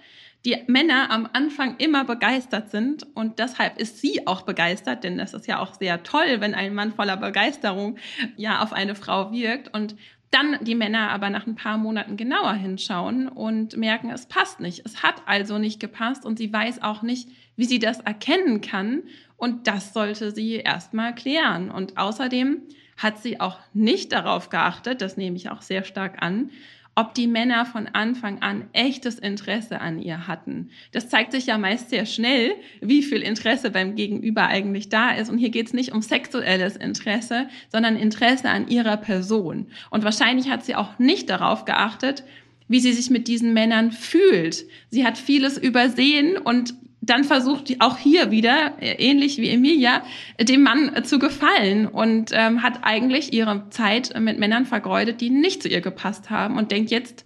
die 0.46 0.58
Männer 0.68 1.10
am 1.10 1.28
Anfang 1.32 1.78
immer 1.78 2.04
begeistert 2.04 2.70
sind 2.70 3.08
und 3.16 3.40
deshalb 3.40 3.78
ist 3.78 4.02
sie 4.02 4.28
auch 4.28 4.42
begeistert, 4.42 5.04
denn 5.04 5.18
das 5.18 5.34
ist 5.34 5.48
ja 5.48 5.60
auch 5.60 5.76
sehr 5.76 6.04
toll, 6.04 6.40
wenn 6.40 6.54
ein 6.54 6.74
Mann 6.74 6.92
voller 6.92 7.16
Begeisterung 7.18 7.98
ja 8.36 8.62
auf 8.62 8.74
eine 8.74 8.96
Frau 8.96 9.32
wirkt 9.32 9.74
und 9.74 9.96
dann 10.34 10.58
die 10.62 10.76
Männer 10.76 11.12
aber 11.12 11.30
nach 11.30 11.46
ein 11.46 11.56
paar 11.56 11.78
Monaten 11.78 12.18
genauer 12.18 12.54
hinschauen 12.54 13.28
und 13.28 13.78
merken, 13.78 14.10
es 14.10 14.26
passt 14.26 14.60
nicht. 14.60 14.84
Es 14.84 15.04
hat 15.04 15.22
also 15.28 15.60
nicht 15.60 15.80
gepasst 15.80 16.26
und 16.26 16.40
sie 16.40 16.52
weiß 16.52 16.82
auch 16.82 17.04
nicht, 17.04 17.30
wie 17.56 17.66
sie 17.66 17.78
das 17.78 18.00
erkennen 18.00 18.60
kann. 18.62 19.04
Und 19.38 19.68
das 19.68 19.94
sollte 19.94 20.32
sie 20.32 20.56
erstmal 20.56 21.14
klären. 21.14 21.70
Und 21.70 21.98
außerdem 22.00 22.64
hat 22.98 23.20
sie 23.20 23.40
auch 23.40 23.60
nicht 23.74 24.12
darauf 24.12 24.50
geachtet, 24.50 25.02
das 25.02 25.18
nehme 25.18 25.36
ich 25.36 25.52
auch 25.52 25.62
sehr 25.62 25.84
stark 25.84 26.24
an, 26.24 26.50
ob 26.96 27.14
die 27.14 27.28
Männer 27.28 27.66
von 27.66 27.88
Anfang 27.88 28.42
an 28.42 28.66
echtes 28.74 29.18
Interesse 29.18 29.82
an 29.82 30.00
ihr 30.00 30.28
hatten. 30.28 30.70
Das 30.92 31.10
zeigt 31.10 31.32
sich 31.32 31.48
ja 31.48 31.58
meist 31.58 31.90
sehr 31.90 32.06
schnell, 32.06 32.54
wie 32.82 33.02
viel 33.02 33.22
Interesse 33.22 33.72
beim 33.72 33.96
Gegenüber 33.96 34.48
eigentlich 34.48 34.90
da 34.90 35.12
ist. 35.12 35.30
Und 35.30 35.40
hier 35.40 35.50
geht 35.50 35.68
es 35.68 35.74
nicht 35.74 35.92
um 35.92 36.02
sexuelles 36.02 36.76
Interesse, 36.76 37.48
sondern 37.72 37.96
Interesse 37.96 38.50
an 38.50 38.68
ihrer 38.68 38.98
Person. 38.98 39.68
Und 39.90 40.04
wahrscheinlich 40.04 40.50
hat 40.50 40.66
sie 40.66 40.76
auch 40.76 41.00
nicht 41.00 41.30
darauf 41.30 41.66
geachtet, 41.66 42.24
wie 42.68 42.80
sie 42.80 42.94
sich 42.94 43.10
mit 43.10 43.28
diesen 43.28 43.54
Männern 43.54 43.92
fühlt. 43.92 44.66
Sie 44.90 45.06
hat 45.06 45.18
vieles 45.18 45.58
übersehen 45.58 46.38
und 46.38 46.76
dann 47.06 47.24
versucht 47.24 47.76
auch 47.80 47.98
hier 47.98 48.32
wieder, 48.32 48.74
äh, 48.80 48.96
ähnlich 48.98 49.38
wie 49.38 49.50
Emilia, 49.50 50.04
dem 50.40 50.64
Mann 50.64 51.04
zu 51.04 51.20
gefallen 51.20 51.86
und 51.86 52.32
ähm, 52.34 52.64
hat 52.64 52.80
eigentlich 52.84 53.34
ihre 53.34 53.70
Zeit 53.70 54.18
mit 54.20 54.40
Männern 54.40 54.66
vergeudet, 54.66 55.22
die 55.22 55.30
nicht 55.30 55.62
zu 55.62 55.70
ihr 55.70 55.82
gepasst 55.82 56.30
haben 56.30 56.58
und 56.58 56.72
denkt 56.72 56.92
jetzt, 56.92 57.26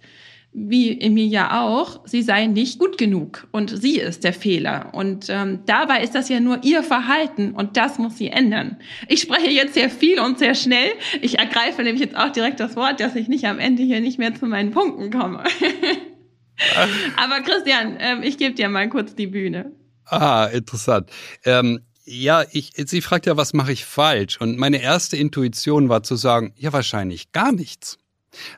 wie 0.52 0.98
Emilia 1.00 1.60
auch, 1.62 2.00
sie 2.06 2.22
sei 2.22 2.46
nicht 2.46 2.78
gut 2.78 2.98
genug 2.98 3.46
und 3.52 3.70
sie 3.70 3.98
ist 3.98 4.24
der 4.24 4.32
Fehler. 4.32 4.90
Und 4.92 5.26
ähm, 5.28 5.60
dabei 5.66 6.02
ist 6.02 6.14
das 6.14 6.28
ja 6.28 6.40
nur 6.40 6.64
ihr 6.64 6.82
Verhalten 6.82 7.52
und 7.52 7.76
das 7.76 7.98
muss 7.98 8.16
sie 8.16 8.28
ändern. 8.28 8.78
Ich 9.08 9.20
spreche 9.20 9.50
jetzt 9.50 9.74
sehr 9.74 9.90
viel 9.90 10.18
und 10.18 10.38
sehr 10.38 10.54
schnell. 10.54 10.90
Ich 11.20 11.38
ergreife 11.38 11.82
nämlich 11.82 12.00
jetzt 12.00 12.16
auch 12.16 12.30
direkt 12.30 12.60
das 12.60 12.76
Wort, 12.76 13.00
dass 13.00 13.14
ich 13.14 13.28
nicht 13.28 13.44
am 13.44 13.58
Ende 13.58 13.82
hier 13.82 14.00
nicht 14.00 14.18
mehr 14.18 14.34
zu 14.34 14.46
meinen 14.46 14.70
Punkten 14.70 15.10
komme. 15.10 15.44
Aber 17.16 17.40
Christian, 17.40 17.96
ähm, 18.00 18.22
ich 18.22 18.38
gebe 18.38 18.54
dir 18.54 18.68
mal 18.68 18.88
kurz 18.88 19.14
die 19.14 19.26
Bühne. 19.26 19.72
Ah, 20.04 20.46
interessant. 20.46 21.10
Ähm, 21.44 21.80
ja, 22.04 22.44
ich, 22.52 22.72
sie 22.74 23.02
fragt 23.02 23.26
ja, 23.26 23.36
was 23.36 23.52
mache 23.52 23.72
ich 23.72 23.84
falsch? 23.84 24.40
Und 24.40 24.56
meine 24.56 24.80
erste 24.80 25.16
Intuition 25.16 25.88
war 25.88 26.02
zu 26.02 26.16
sagen, 26.16 26.54
ja, 26.56 26.72
wahrscheinlich 26.72 27.32
gar 27.32 27.52
nichts. 27.52 27.98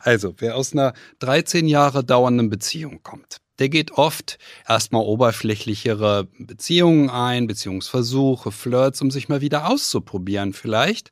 Also, 0.01 0.35
wer 0.39 0.57
aus 0.57 0.73
einer 0.73 0.93
13 1.21 1.67
Jahre 1.67 2.05
dauernden 2.05 2.51
Beziehung 2.51 3.03
kommt, 3.03 3.39
der 3.59 3.69
geht 3.69 3.93
oft 3.93 4.39
erstmal 4.69 5.03
oberflächlichere 5.03 6.29
Beziehungen 6.39 7.11
ein, 7.11 7.47
Beziehungsversuche, 7.47 8.53
Flirts, 8.53 9.03
um 9.03 9.11
sich 9.11 9.29
mal 9.29 9.41
wieder 9.41 9.69
auszuprobieren 9.69 10.53
vielleicht 10.53 11.11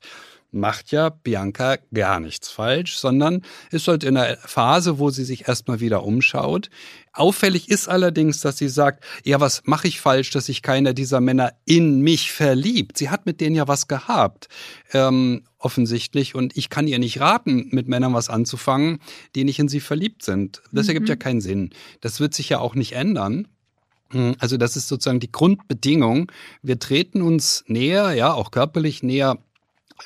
macht 0.50 0.93
ja 0.93 1.11
Bianca 1.11 1.76
gar 1.93 2.21
nichts 2.21 2.49
falsch, 2.49 2.97
sondern 2.97 3.43
ist 3.71 3.87
halt 3.87 4.05
in 4.05 4.17
einer 4.17 4.37
Phase, 4.37 4.99
wo 4.99 5.11
sie 5.11 5.25
sich 5.25 5.49
erstmal 5.49 5.81
wieder 5.81 6.05
umschaut. 6.05 6.71
Auffällig 7.12 7.69
ist 7.69 7.88
allerdings, 7.88 8.40
dass 8.40 8.59
sie 8.59 8.69
sagt, 8.69 9.05
ja, 9.25 9.40
was 9.40 9.62
mache 9.64 9.88
ich 9.88 10.00
falsch, 10.00 10.31
dass 10.31 10.47
sich 10.47 10.62
keiner 10.62 10.95
dieser 10.95 11.21
Männer 11.21 11.52
in 11.64 12.00
mich 12.00 12.33
verliebt? 12.33 12.97
Sie 12.97 13.11
hat 13.11 13.26
mit 13.26 13.40
denen 13.40 13.57
ja 13.57 13.69
was 13.69 13.88
gehabt, 13.88 14.49
ähm, 14.93 15.43
offensichtlich, 15.59 16.35
und 16.35 16.57
ich 16.57 16.71
kann 16.71 16.87
ihr 16.87 16.99
nicht 16.99 17.21
raten, 17.21 17.69
mit 17.71 17.88
Männern 17.88 18.14
was 18.14 18.31
anzufangen, 18.31 19.00
die 19.35 19.45
nicht 19.45 19.59
in 19.59 19.69
sie 19.69 19.81
verliebt 19.81 20.23
sind. 20.23 20.62
Das 20.73 20.87
mhm. 20.87 20.90
ergibt 20.90 21.09
ja 21.09 21.17
keinen 21.17 21.40
Sinn. 21.40 21.71
Das 22.00 22.21
wird 22.21 22.33
sich 22.35 22.49
ja 22.49 22.61
auch 22.61 22.75
nicht 22.75 22.93
ändern. 22.93 23.49
Hm, 24.11 24.37
also 24.38 24.57
das 24.57 24.76
ist 24.76 24.88
sozusagen 24.88 25.21
die 25.21 25.33
Grundbedingung. 25.33 26.33
Wir 26.62 26.78
treten 26.78 27.21
uns 27.21 27.64
näher, 27.67 28.12
ja, 28.12 28.33
auch 28.33 28.50
körperlich 28.50 29.02
näher, 29.02 29.38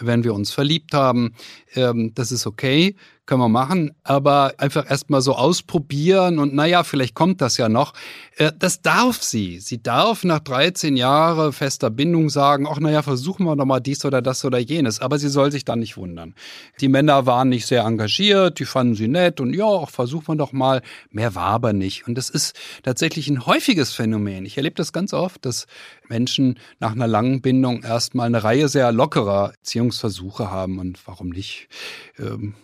wenn 0.01 0.25
wir 0.25 0.35
uns 0.35 0.51
verliebt 0.51 0.95
haben. 0.95 1.35
Ähm, 1.75 2.13
das 2.15 2.33
ist 2.33 2.47
okay 2.47 2.97
können 3.25 3.41
wir 3.41 3.49
machen, 3.49 3.93
aber 4.03 4.55
einfach 4.59 4.91
erstmal 4.91 5.21
so 5.21 5.35
ausprobieren 5.35 6.41
und 6.41 6.55
naja, 6.55 6.83
vielleicht 6.83 7.15
kommt 7.15 7.41
das 7.41 7.57
ja 7.57 7.69
noch. 7.69 7.93
Äh, 8.37 8.53
das 8.59 8.83
darf 8.83 9.23
sie. 9.23 9.61
Sie 9.61 9.81
darf 9.81 10.25
nach 10.25 10.41
13 10.41 10.97
Jahren 10.97 11.53
fester 11.53 11.91
Bindung 11.91 12.31
sagen, 12.31 12.67
ach 12.69 12.81
naja, 12.81 13.03
versuchen 13.03 13.45
wir 13.45 13.55
doch 13.55 13.65
mal 13.65 13.81
dies 13.81 14.05
oder 14.05 14.23
das 14.23 14.45
oder 14.45 14.59
jenes, 14.59 15.01
aber 15.01 15.19
sie 15.19 15.29
soll 15.29 15.53
sich 15.53 15.65
dann 15.65 15.79
nicht 15.79 15.97
wundern. 15.97 16.35
Die 16.81 16.89
Männer 16.89 17.25
waren 17.25 17.49
nicht 17.49 17.67
sehr 17.67 17.85
engagiert, 17.85 18.59
die 18.59 18.65
fanden 18.65 18.97
sie 18.97 19.09
nett 19.09 19.41
und 19.41 19.55
ja, 19.55 19.65
auch 19.65 19.91
versuchen 19.91 20.29
wir 20.29 20.37
doch 20.37 20.53
mal. 20.53 20.83
Mehr 21.11 21.37
war 21.37 21.51
aber 21.51 21.73
nicht. 21.73 22.09
Und 22.09 22.17
das 22.19 22.29
ist 22.29 22.57
tatsächlich 22.83 23.29
ein 23.29 23.47
häufiges 23.47 23.93
Phänomen. 23.93 24.47
Ich 24.47 24.57
erlebe 24.57 24.75
das 24.75 24.93
ganz 24.93 25.15
oft, 25.15 25.45
dass 25.45 25.67
Menschen 26.09 26.59
nach 26.81 26.93
einer 26.93 27.07
langen 27.07 27.41
Bindung 27.41 27.85
erstmal 27.85 28.27
eine 28.27 28.43
Reihe 28.43 28.69
sehr 28.69 28.91
lockerer 28.91 29.53
Beziehungsversuche 29.53 30.51
haben 30.51 30.79
und 30.79 31.07
warum 31.07 31.29
nicht? 31.29 31.69
Ähm, 32.19 32.55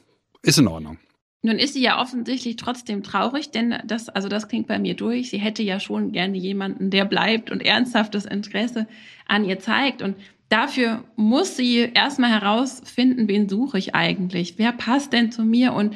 ist 0.48 0.58
in 0.58 0.66
Ordnung. 0.66 0.98
Nun 1.42 1.58
ist 1.58 1.74
sie 1.74 1.82
ja 1.82 2.00
offensichtlich 2.00 2.56
trotzdem 2.56 3.04
traurig, 3.04 3.50
denn 3.50 3.76
das, 3.86 4.08
also 4.08 4.28
das 4.28 4.48
klingt 4.48 4.66
bei 4.66 4.78
mir 4.78 4.94
durch. 4.94 5.30
Sie 5.30 5.38
hätte 5.38 5.62
ja 5.62 5.78
schon 5.78 6.10
gerne 6.10 6.36
jemanden, 6.36 6.90
der 6.90 7.04
bleibt 7.04 7.52
und 7.52 7.60
ernsthaftes 7.60 8.24
Interesse 8.24 8.88
an 9.28 9.44
ihr 9.44 9.60
zeigt. 9.60 10.02
Und 10.02 10.16
dafür 10.48 11.04
muss 11.14 11.56
sie 11.56 11.90
erstmal 11.94 12.30
herausfinden, 12.30 13.28
wen 13.28 13.48
suche 13.48 13.78
ich 13.78 13.94
eigentlich? 13.94 14.54
Wer 14.56 14.72
passt 14.72 15.12
denn 15.12 15.30
zu 15.30 15.42
mir? 15.42 15.74
Und 15.74 15.94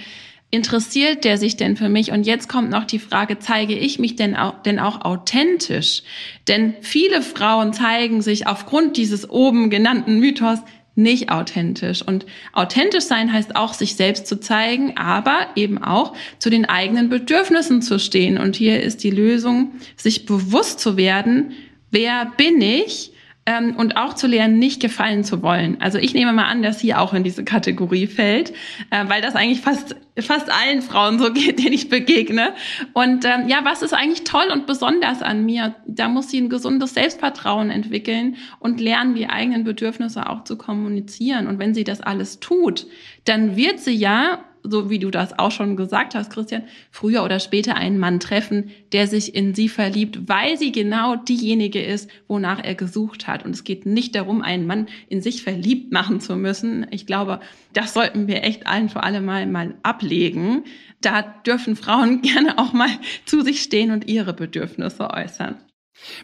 interessiert 0.52 1.24
der 1.24 1.38
sich 1.38 1.56
denn 1.56 1.76
für 1.76 1.88
mich? 1.88 2.12
Und 2.12 2.24
jetzt 2.24 2.48
kommt 2.48 2.70
noch 2.70 2.84
die 2.84 3.00
Frage, 3.00 3.40
zeige 3.40 3.76
ich 3.76 3.98
mich 3.98 4.14
denn 4.14 4.36
auch, 4.36 4.62
denn 4.62 4.78
auch 4.78 5.00
authentisch? 5.00 6.04
Denn 6.46 6.74
viele 6.82 7.20
Frauen 7.22 7.72
zeigen 7.72 8.22
sich 8.22 8.46
aufgrund 8.46 8.96
dieses 8.96 9.28
oben 9.28 9.70
genannten 9.70 10.20
Mythos 10.20 10.60
nicht 10.94 11.30
authentisch. 11.30 12.02
Und 12.02 12.26
authentisch 12.52 13.04
sein 13.04 13.32
heißt 13.32 13.56
auch, 13.56 13.74
sich 13.74 13.96
selbst 13.96 14.26
zu 14.26 14.40
zeigen, 14.40 14.96
aber 14.96 15.46
eben 15.56 15.82
auch 15.82 16.14
zu 16.38 16.50
den 16.50 16.66
eigenen 16.66 17.08
Bedürfnissen 17.08 17.80
zu 17.82 17.98
stehen. 17.98 18.38
Und 18.38 18.56
hier 18.56 18.82
ist 18.82 19.02
die 19.02 19.10
Lösung, 19.10 19.72
sich 19.96 20.26
bewusst 20.26 20.80
zu 20.80 20.96
werden, 20.96 21.52
wer 21.90 22.32
bin 22.36 22.60
ich 22.60 23.11
ähm, 23.44 23.74
und 23.76 23.96
auch 23.96 24.14
zu 24.14 24.26
lernen, 24.26 24.58
nicht 24.58 24.80
gefallen 24.80 25.24
zu 25.24 25.42
wollen. 25.42 25.80
Also 25.80 25.98
ich 25.98 26.14
nehme 26.14 26.32
mal 26.32 26.46
an, 26.46 26.62
dass 26.62 26.78
sie 26.78 26.94
auch 26.94 27.12
in 27.12 27.24
diese 27.24 27.44
Kategorie 27.44 28.06
fällt, 28.06 28.52
äh, 28.90 29.08
weil 29.08 29.20
das 29.20 29.34
eigentlich 29.34 29.60
fast 29.60 29.96
fast 30.20 30.50
allen 30.52 30.82
Frauen 30.82 31.18
so 31.18 31.32
geht, 31.32 31.58
denen 31.58 31.72
ich 31.72 31.88
begegne. 31.88 32.54
Und 32.92 33.24
ähm, 33.24 33.48
ja, 33.48 33.60
was 33.64 33.82
ist 33.82 33.94
eigentlich 33.94 34.24
toll 34.24 34.50
und 34.52 34.66
besonders 34.66 35.22
an 35.22 35.44
mir? 35.44 35.74
Da 35.86 36.08
muss 36.08 36.28
sie 36.28 36.40
ein 36.40 36.50
gesundes 36.50 36.94
Selbstvertrauen 36.94 37.70
entwickeln 37.70 38.36
und 38.58 38.80
lernen, 38.80 39.14
die 39.14 39.28
eigenen 39.28 39.64
Bedürfnisse 39.64 40.28
auch 40.28 40.44
zu 40.44 40.56
kommunizieren. 40.56 41.46
Und 41.46 41.58
wenn 41.58 41.74
sie 41.74 41.84
das 41.84 42.00
alles 42.00 42.40
tut, 42.40 42.86
dann 43.24 43.56
wird 43.56 43.80
sie 43.80 43.94
ja 43.94 44.44
so 44.62 44.90
wie 44.90 44.98
du 44.98 45.10
das 45.10 45.38
auch 45.38 45.50
schon 45.50 45.76
gesagt 45.76 46.14
hast, 46.14 46.30
Christian, 46.32 46.64
früher 46.90 47.24
oder 47.24 47.40
später 47.40 47.74
einen 47.74 47.98
Mann 47.98 48.20
treffen, 48.20 48.70
der 48.92 49.06
sich 49.06 49.34
in 49.34 49.54
sie 49.54 49.68
verliebt, 49.68 50.28
weil 50.28 50.56
sie 50.58 50.72
genau 50.72 51.16
diejenige 51.16 51.82
ist, 51.82 52.08
wonach 52.28 52.62
er 52.62 52.74
gesucht 52.74 53.26
hat. 53.26 53.44
Und 53.44 53.52
es 53.52 53.64
geht 53.64 53.86
nicht 53.86 54.14
darum, 54.14 54.42
einen 54.42 54.66
Mann 54.66 54.86
in 55.08 55.20
sich 55.20 55.42
verliebt 55.42 55.92
machen 55.92 56.20
zu 56.20 56.36
müssen. 56.36 56.86
Ich 56.90 57.06
glaube, 57.06 57.40
das 57.72 57.94
sollten 57.94 58.26
wir 58.26 58.44
echt 58.44 58.66
allen 58.66 58.88
vor 58.88 59.04
allem 59.04 59.24
mal, 59.24 59.46
mal 59.46 59.74
ablegen. 59.82 60.64
Da 61.00 61.22
dürfen 61.22 61.76
Frauen 61.76 62.22
gerne 62.22 62.58
auch 62.58 62.72
mal 62.72 62.90
zu 63.26 63.42
sich 63.42 63.62
stehen 63.62 63.90
und 63.90 64.08
ihre 64.08 64.32
Bedürfnisse 64.32 65.10
äußern. 65.10 65.56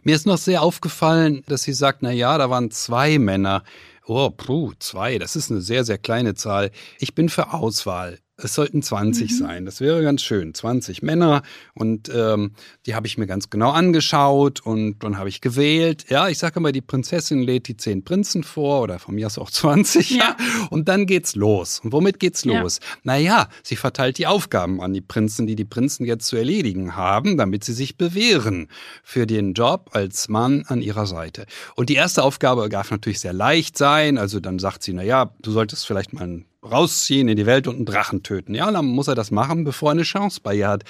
Mir 0.02 0.14
ist 0.14 0.26
noch 0.26 0.38
sehr 0.38 0.62
aufgefallen, 0.62 1.42
dass 1.47 1.62
sie 1.62 1.73
sagt, 1.73 2.02
na 2.02 2.11
ja, 2.11 2.38
da 2.38 2.50
waren 2.50 2.71
zwei 2.71 3.18
Männer. 3.18 3.62
Oh, 4.07 4.30
puh, 4.30 4.73
zwei, 4.78 5.18
das 5.18 5.37
ist 5.37 5.50
eine 5.50 5.61
sehr, 5.61 5.85
sehr 5.85 5.99
kleine 5.99 6.35
Zahl. 6.35 6.71
Ich 6.99 7.14
bin 7.14 7.28
für 7.28 7.52
Auswahl. 7.52 8.18
Es 8.40 8.54
sollten 8.54 8.83
20 8.83 9.33
mhm. 9.33 9.35
sein. 9.35 9.64
Das 9.64 9.80
wäre 9.80 10.00
ganz 10.02 10.23
schön. 10.23 10.54
20 10.54 11.02
Männer. 11.02 11.42
Und 11.75 12.09
ähm, 12.14 12.52
die 12.87 12.95
habe 12.95 13.09
ich 13.09 13.18
mir 13.18 13.26
ganz 13.26 13.50
genau 13.50 13.71
angeschaut 13.71 14.61
und 14.64 15.00
dann 15.00 15.18
habe 15.18 15.28
ich 15.28 15.40
gewählt. 15.40 16.04
Ja, 16.09 16.28
ich 16.28 16.38
sage 16.38 16.61
immer, 16.61 16.71
die 16.71 16.80
Prinzessin 16.80 17.42
lädt 17.42 17.66
die 17.66 17.76
zehn 17.76 18.04
Prinzen 18.04 18.45
vor 18.45 18.83
oder 18.83 19.00
von 19.00 19.16
mir 19.16 19.26
aus 19.26 19.38
auch 19.38 19.50
20. 19.50 20.11
Ja. 20.11 20.37
Und 20.71 20.88
dann 20.88 21.07
geht's 21.07 21.35
los. 21.35 21.80
Und 21.80 21.92
womit 21.92 22.21
geht's 22.21 22.45
los? 22.45 22.78
Ja. 22.80 22.99
Naja, 23.02 23.49
sie 23.62 23.76
verteilt 23.76 24.18
die 24.18 24.26
Aufgaben 24.26 24.80
an 24.80 24.92
die 24.92 25.00
Prinzen, 25.00 25.47
die 25.47 25.57
die 25.57 25.64
Prinzen 25.64 26.04
jetzt 26.07 26.26
zu 26.26 26.37
erledigen 26.37 26.95
haben, 26.95 27.37
damit 27.37 27.64
sie 27.64 27.73
sich 27.73 27.97
bewähren 27.97 28.68
für 29.02 29.26
den 29.26 29.54
Job 29.54 29.90
als 29.92 30.28
Mann 30.28 30.64
an 30.68 30.80
ihrer 30.80 31.07
Seite. 31.07 31.47
Und 31.75 31.88
die 31.88 31.95
erste 31.95 32.23
Aufgabe 32.23 32.68
darf 32.68 32.90
natürlich 32.90 33.21
sehr 33.21 33.33
leicht 33.33 33.76
sein. 33.76 34.18
Also 34.18 34.38
dann 34.38 34.59
sagt 34.59 34.83
sie, 34.83 34.92
na 34.92 35.02
ja, 35.02 35.33
du 35.40 35.50
solltest 35.50 35.87
vielleicht 35.87 36.12
mal 36.12 36.23
ein 36.23 36.45
rausziehen 36.71 37.29
in 37.29 37.37
die 37.37 37.47
Welt 37.47 37.67
und 37.67 37.77
einen 37.77 37.85
Drachen 37.85 38.23
töten. 38.23 38.55
Ja, 38.55 38.71
dann 38.71 38.87
muss 38.87 39.09
er 39.09 39.15
das 39.15 39.31
machen, 39.31 39.65
bevor 39.65 39.91
er 39.91 39.93
eine 39.93 40.03
Chance 40.03 40.41
bei 40.43 40.55
ihr 40.55 40.69
hat. 40.69 40.85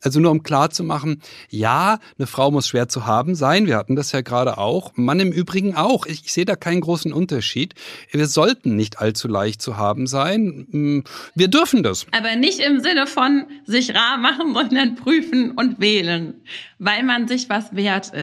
Also 0.00 0.20
nur 0.20 0.30
um 0.30 0.42
klar 0.42 0.70
zu 0.70 0.84
machen, 0.84 1.22
ja, 1.50 1.98
eine 2.18 2.26
Frau 2.26 2.50
muss 2.50 2.68
schwer 2.68 2.88
zu 2.88 3.06
haben 3.06 3.34
sein. 3.34 3.66
Wir 3.66 3.76
hatten 3.76 3.96
das 3.96 4.12
ja 4.12 4.20
gerade 4.20 4.58
auch. 4.58 4.92
Mann 4.94 5.18
im 5.18 5.32
Übrigen 5.32 5.74
auch. 5.74 6.06
Ich, 6.06 6.24
ich 6.24 6.32
sehe 6.32 6.44
da 6.44 6.54
keinen 6.54 6.80
großen 6.80 7.12
Unterschied. 7.12 7.74
Wir 8.12 8.26
sollten 8.26 8.76
nicht 8.76 9.00
allzu 9.00 9.26
leicht 9.26 9.60
zu 9.60 9.76
haben 9.76 10.06
sein. 10.06 10.68
Hm, 10.70 11.04
wir 11.34 11.48
dürfen 11.48 11.82
das. 11.82 12.06
Aber 12.12 12.36
nicht 12.36 12.60
im 12.60 12.80
Sinne 12.80 13.06
von 13.06 13.46
sich 13.64 13.94
rar 13.94 14.18
machen, 14.18 14.54
sondern 14.54 14.94
prüfen 14.94 15.52
und 15.52 15.80
wählen, 15.80 16.34
weil 16.78 17.02
man 17.02 17.26
sich 17.26 17.48
was 17.48 17.74
wert 17.74 18.12
ist 18.14 18.22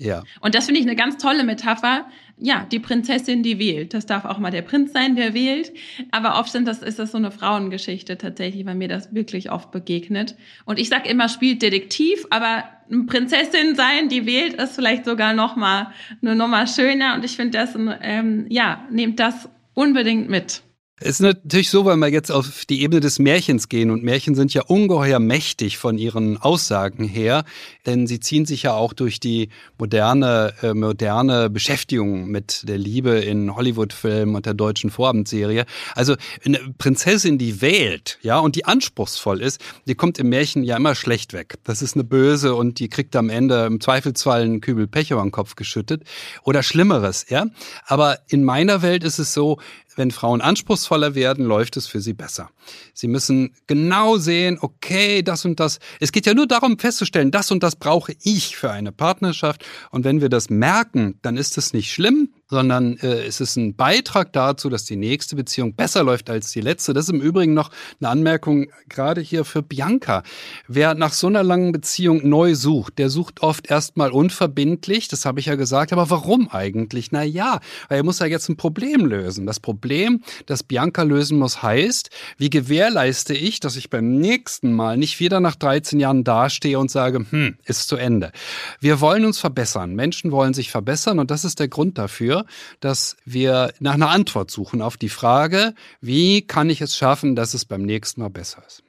Ja. 0.00 0.24
Und 0.40 0.54
das 0.54 0.64
finde 0.64 0.80
ich 0.80 0.86
eine 0.86 0.96
ganz 0.96 1.18
tolle 1.18 1.44
Metapher. 1.44 2.06
Ja, 2.38 2.66
die 2.72 2.78
Prinzessin, 2.78 3.42
die 3.42 3.58
wählt. 3.58 3.92
Das 3.92 4.06
darf 4.06 4.24
auch 4.24 4.38
mal 4.38 4.50
der 4.50 4.62
Prinz 4.62 4.94
sein, 4.94 5.14
der 5.14 5.34
wählt. 5.34 5.72
Aber 6.10 6.40
oft 6.40 6.50
sind 6.50 6.66
das, 6.66 6.82
ist 6.82 6.98
das 6.98 7.12
so 7.12 7.18
eine 7.18 7.30
Frauengeschichte 7.30 8.16
tatsächlich, 8.16 8.64
weil 8.64 8.76
mir 8.76 8.88
das 8.88 9.14
wirklich 9.14 9.50
oft 9.50 9.70
begegnet. 9.70 10.36
Und 10.64 10.78
ich 10.78 10.88
sag 10.88 11.06
immer, 11.06 11.28
spielt 11.28 11.60
Detektiv, 11.60 12.26
aber 12.30 12.64
eine 12.90 13.04
Prinzessin 13.04 13.76
sein, 13.76 14.08
die 14.08 14.24
wählt, 14.24 14.54
ist 14.54 14.74
vielleicht 14.74 15.04
sogar 15.04 15.34
noch 15.34 15.54
mal 15.56 15.92
eine 16.22 16.34
Nummer 16.34 16.66
schöner. 16.66 17.14
Und 17.14 17.24
ich 17.24 17.36
finde 17.36 17.58
das, 17.58 17.76
ähm, 18.00 18.46
ja, 18.48 18.86
nehmt 18.90 19.20
das 19.20 19.50
unbedingt 19.74 20.30
mit. 20.30 20.62
Es 21.02 21.18
ist 21.18 21.20
natürlich 21.20 21.70
so, 21.70 21.86
weil 21.86 21.96
wir 21.96 22.08
jetzt 22.08 22.30
auf 22.30 22.66
die 22.66 22.82
Ebene 22.82 23.00
des 23.00 23.18
Märchens 23.18 23.70
gehen 23.70 23.90
und 23.90 24.02
Märchen 24.02 24.34
sind 24.34 24.52
ja 24.52 24.64
ungeheuer 24.64 25.18
mächtig 25.18 25.78
von 25.78 25.96
ihren 25.96 26.36
Aussagen 26.36 27.04
her, 27.04 27.44
denn 27.86 28.06
sie 28.06 28.20
ziehen 28.20 28.44
sich 28.44 28.64
ja 28.64 28.74
auch 28.74 28.92
durch 28.92 29.18
die 29.18 29.48
moderne 29.78 30.52
äh, 30.60 30.74
moderne 30.74 31.48
Beschäftigung 31.48 32.26
mit 32.26 32.68
der 32.68 32.76
Liebe 32.76 33.12
in 33.12 33.56
Hollywood-Filmen 33.56 34.34
und 34.34 34.44
der 34.44 34.52
deutschen 34.52 34.90
Vorabendserie. 34.90 35.64
Also 35.94 36.16
eine 36.44 36.58
Prinzessin, 36.76 37.38
die 37.38 37.62
wählt, 37.62 38.18
ja, 38.20 38.38
und 38.38 38.54
die 38.54 38.66
anspruchsvoll 38.66 39.40
ist, 39.40 39.58
die 39.86 39.94
kommt 39.94 40.18
im 40.18 40.28
Märchen 40.28 40.64
ja 40.64 40.76
immer 40.76 40.94
schlecht 40.94 41.32
weg. 41.32 41.54
Das 41.64 41.80
ist 41.80 41.94
eine 41.94 42.04
böse 42.04 42.54
und 42.54 42.78
die 42.78 42.90
kriegt 42.90 43.16
am 43.16 43.30
Ende 43.30 43.64
im 43.64 43.80
Zweifelsfall 43.80 44.42
einen 44.42 44.60
Kübel 44.60 44.86
Pech 44.86 45.10
über 45.10 45.22
den 45.22 45.32
Kopf 45.32 45.56
geschüttet 45.56 46.04
oder 46.44 46.62
Schlimmeres, 46.62 47.24
ja. 47.30 47.46
Aber 47.86 48.18
in 48.28 48.44
meiner 48.44 48.82
Welt 48.82 49.02
ist 49.02 49.18
es 49.18 49.32
so, 49.32 49.58
wenn 49.96 50.10
Frauen 50.10 50.40
anspruchsvoller 50.40 51.14
werden, 51.14 51.44
läuft 51.44 51.76
es 51.76 51.86
für 51.86 52.00
sie 52.00 52.12
besser. 52.12 52.50
Sie 52.94 53.08
müssen 53.08 53.54
genau 53.66 54.18
sehen, 54.18 54.58
okay, 54.60 55.22
das 55.22 55.44
und 55.44 55.60
das. 55.60 55.78
Es 56.00 56.12
geht 56.12 56.26
ja 56.26 56.34
nur 56.34 56.46
darum 56.46 56.78
festzustellen, 56.78 57.30
das 57.30 57.50
und 57.50 57.62
das 57.62 57.76
brauche 57.76 58.14
ich 58.22 58.56
für 58.56 58.70
eine 58.70 58.92
Partnerschaft. 58.92 59.64
Und 59.90 60.04
wenn 60.04 60.20
wir 60.20 60.28
das 60.28 60.50
merken, 60.50 61.18
dann 61.22 61.36
ist 61.36 61.58
es 61.58 61.72
nicht 61.72 61.92
schlimm, 61.92 62.30
sondern 62.50 62.98
äh, 62.98 63.24
es 63.24 63.40
ist 63.40 63.56
ein 63.56 63.74
Beitrag 63.74 64.32
dazu, 64.32 64.68
dass 64.68 64.84
die 64.84 64.96
nächste 64.96 65.36
Beziehung 65.36 65.74
besser 65.74 66.02
läuft 66.02 66.28
als 66.28 66.50
die 66.50 66.60
letzte. 66.60 66.92
Das 66.92 67.04
ist 67.04 67.10
im 67.10 67.20
Übrigen 67.20 67.54
noch 67.54 67.70
eine 68.00 68.10
Anmerkung 68.10 68.66
gerade 68.88 69.20
hier 69.20 69.44
für 69.44 69.62
Bianca. 69.62 70.22
Wer 70.66 70.94
nach 70.94 71.12
so 71.12 71.28
einer 71.28 71.42
langen 71.42 71.72
Beziehung 71.72 72.28
neu 72.28 72.54
sucht, 72.54 72.98
der 72.98 73.08
sucht 73.08 73.42
oft 73.42 73.70
erstmal 73.70 74.10
unverbindlich, 74.10 75.08
das 75.08 75.24
habe 75.24 75.40
ich 75.40 75.46
ja 75.46 75.54
gesagt, 75.54 75.92
aber 75.92 76.10
warum 76.10 76.48
eigentlich? 76.50 77.12
Na 77.12 77.22
ja, 77.22 77.60
weil 77.88 77.98
er 77.98 78.04
muss 78.04 78.18
ja 78.18 78.26
jetzt 78.26 78.48
ein 78.48 78.56
Problem 78.56 79.06
lösen. 79.06 79.46
Das 79.46 79.60
Problem, 79.60 80.22
das 80.46 80.62
Bianca 80.62 81.02
lösen 81.02 81.38
muss, 81.38 81.62
heißt, 81.62 82.10
wie 82.36 82.50
gewährleiste 82.50 83.34
ich, 83.34 83.60
dass 83.60 83.76
ich 83.76 83.90
beim 83.90 84.18
nächsten 84.18 84.72
Mal 84.72 84.96
nicht 84.96 85.20
wieder 85.20 85.40
nach 85.40 85.54
13 85.54 86.00
Jahren 86.00 86.24
dastehe 86.24 86.78
und 86.78 86.90
sage, 86.90 87.24
hm, 87.30 87.56
ist 87.64 87.88
zu 87.88 87.96
Ende. 87.96 88.32
Wir 88.80 89.00
wollen 89.00 89.24
uns 89.24 89.38
verbessern. 89.38 89.94
Menschen 89.94 90.32
wollen 90.32 90.54
sich 90.54 90.70
verbessern 90.70 91.18
und 91.18 91.30
das 91.30 91.44
ist 91.44 91.60
der 91.60 91.68
Grund 91.68 91.96
dafür, 91.96 92.39
dass 92.80 93.16
wir 93.24 93.72
nach 93.80 93.94
einer 93.94 94.10
Antwort 94.10 94.50
suchen 94.50 94.82
auf 94.82 94.96
die 94.96 95.08
Frage, 95.08 95.74
wie 96.00 96.42
kann 96.42 96.70
ich 96.70 96.80
es 96.80 96.96
schaffen, 96.96 97.36
dass 97.36 97.54
es 97.54 97.64
beim 97.64 97.82
nächsten 97.82 98.20
Mal 98.20 98.30
besser 98.30 98.62
ist. 98.66 98.82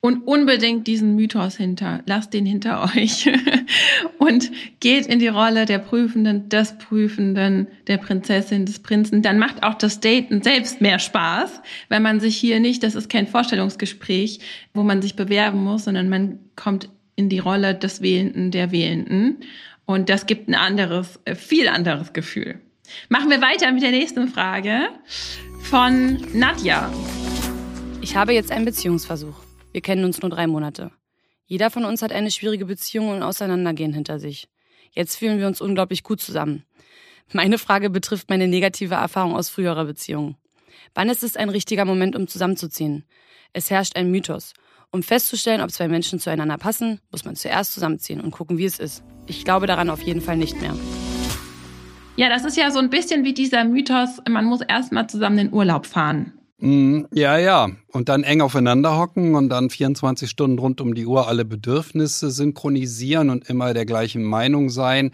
Und 0.00 0.28
unbedingt 0.28 0.86
diesen 0.86 1.16
Mythos 1.16 1.56
hinter. 1.56 2.02
Lasst 2.06 2.32
den 2.32 2.46
hinter 2.46 2.84
euch. 2.96 3.28
und 4.18 4.50
geht 4.78 5.06
in 5.06 5.18
die 5.18 5.28
Rolle 5.28 5.64
der 5.66 5.78
Prüfenden, 5.78 6.48
des 6.48 6.78
Prüfenden, 6.78 7.66
der 7.88 7.96
Prinzessin, 7.96 8.64
des 8.64 8.78
Prinzen. 8.78 9.22
Dann 9.22 9.38
macht 9.40 9.64
auch 9.64 9.74
das 9.74 9.98
Daten 9.98 10.42
selbst 10.42 10.80
mehr 10.80 11.00
Spaß, 11.00 11.62
wenn 11.88 12.02
man 12.02 12.20
sich 12.20 12.36
hier 12.36 12.60
nicht, 12.60 12.84
das 12.84 12.94
ist 12.94 13.10
kein 13.10 13.26
Vorstellungsgespräch, 13.26 14.38
wo 14.72 14.84
man 14.84 15.02
sich 15.02 15.16
bewerben 15.16 15.64
muss, 15.64 15.84
sondern 15.84 16.08
man 16.08 16.38
kommt 16.54 16.88
in 17.16 17.28
die 17.28 17.40
Rolle 17.40 17.74
des 17.74 18.00
Wählenden, 18.00 18.52
der 18.52 18.70
Wählenden. 18.70 19.38
Und 19.84 20.08
das 20.10 20.26
gibt 20.26 20.48
ein 20.48 20.54
anderes, 20.54 21.18
äh, 21.24 21.34
viel 21.34 21.66
anderes 21.66 22.12
Gefühl. 22.12 22.60
Machen 23.08 23.30
wir 23.30 23.40
weiter 23.40 23.70
mit 23.72 23.82
der 23.82 23.90
nächsten 23.90 24.28
Frage 24.28 24.88
von 25.62 26.18
Nadja. 26.32 26.92
Ich 28.00 28.16
habe 28.16 28.32
jetzt 28.32 28.50
einen 28.50 28.64
Beziehungsversuch. 28.64 29.36
Wir 29.72 29.80
kennen 29.80 30.04
uns 30.04 30.22
nur 30.22 30.30
drei 30.30 30.46
Monate. 30.46 30.90
Jeder 31.46 31.70
von 31.70 31.84
uns 31.84 32.02
hat 32.02 32.12
eine 32.12 32.30
schwierige 32.30 32.66
Beziehung 32.66 33.08
und 33.08 33.22
Auseinandergehen 33.22 33.92
hinter 33.92 34.18
sich. 34.18 34.48
Jetzt 34.92 35.16
fühlen 35.16 35.38
wir 35.38 35.46
uns 35.46 35.60
unglaublich 35.60 36.02
gut 36.02 36.20
zusammen. 36.20 36.64
Meine 37.32 37.58
Frage 37.58 37.90
betrifft 37.90 38.30
meine 38.30 38.48
negative 38.48 38.94
Erfahrung 38.94 39.34
aus 39.34 39.48
früherer 39.48 39.84
Beziehung. 39.84 40.36
Wann 40.94 41.10
ist 41.10 41.22
es 41.22 41.36
ein 41.36 41.50
richtiger 41.50 41.84
Moment, 41.84 42.16
um 42.16 42.26
zusammenzuziehen? 42.26 43.04
Es 43.52 43.70
herrscht 43.70 43.96
ein 43.96 44.10
Mythos. 44.10 44.54
Um 44.90 45.02
festzustellen, 45.02 45.60
ob 45.60 45.70
zwei 45.70 45.88
Menschen 45.88 46.18
zueinander 46.18 46.56
passen, 46.56 47.00
muss 47.10 47.24
man 47.24 47.36
zuerst 47.36 47.74
zusammenziehen 47.74 48.20
und 48.20 48.30
gucken, 48.30 48.56
wie 48.56 48.64
es 48.64 48.78
ist. 48.78 49.02
Ich 49.26 49.44
glaube 49.44 49.66
daran 49.66 49.90
auf 49.90 50.00
jeden 50.00 50.22
Fall 50.22 50.38
nicht 50.38 50.58
mehr. 50.60 50.74
Ja, 52.18 52.28
das 52.28 52.44
ist 52.44 52.56
ja 52.56 52.72
so 52.72 52.80
ein 52.80 52.90
bisschen 52.90 53.22
wie 53.24 53.32
dieser 53.32 53.62
Mythos, 53.62 54.20
man 54.28 54.44
muss 54.44 54.60
erstmal 54.60 55.08
zusammen 55.08 55.38
in 55.38 55.52
Urlaub 55.52 55.86
fahren. 55.86 56.32
Mm, 56.58 57.02
ja, 57.12 57.38
ja 57.38 57.68
und 57.90 58.08
dann 58.08 58.22
eng 58.22 58.42
aufeinander 58.42 58.98
hocken 58.98 59.34
und 59.34 59.48
dann 59.48 59.70
24 59.70 60.28
Stunden 60.28 60.58
rund 60.58 60.80
um 60.80 60.94
die 60.94 61.06
Uhr 61.06 61.26
alle 61.26 61.44
Bedürfnisse 61.44 62.30
synchronisieren 62.30 63.30
und 63.30 63.48
immer 63.48 63.72
der 63.72 63.86
gleichen 63.86 64.22
Meinung 64.24 64.68
sein. 64.68 65.10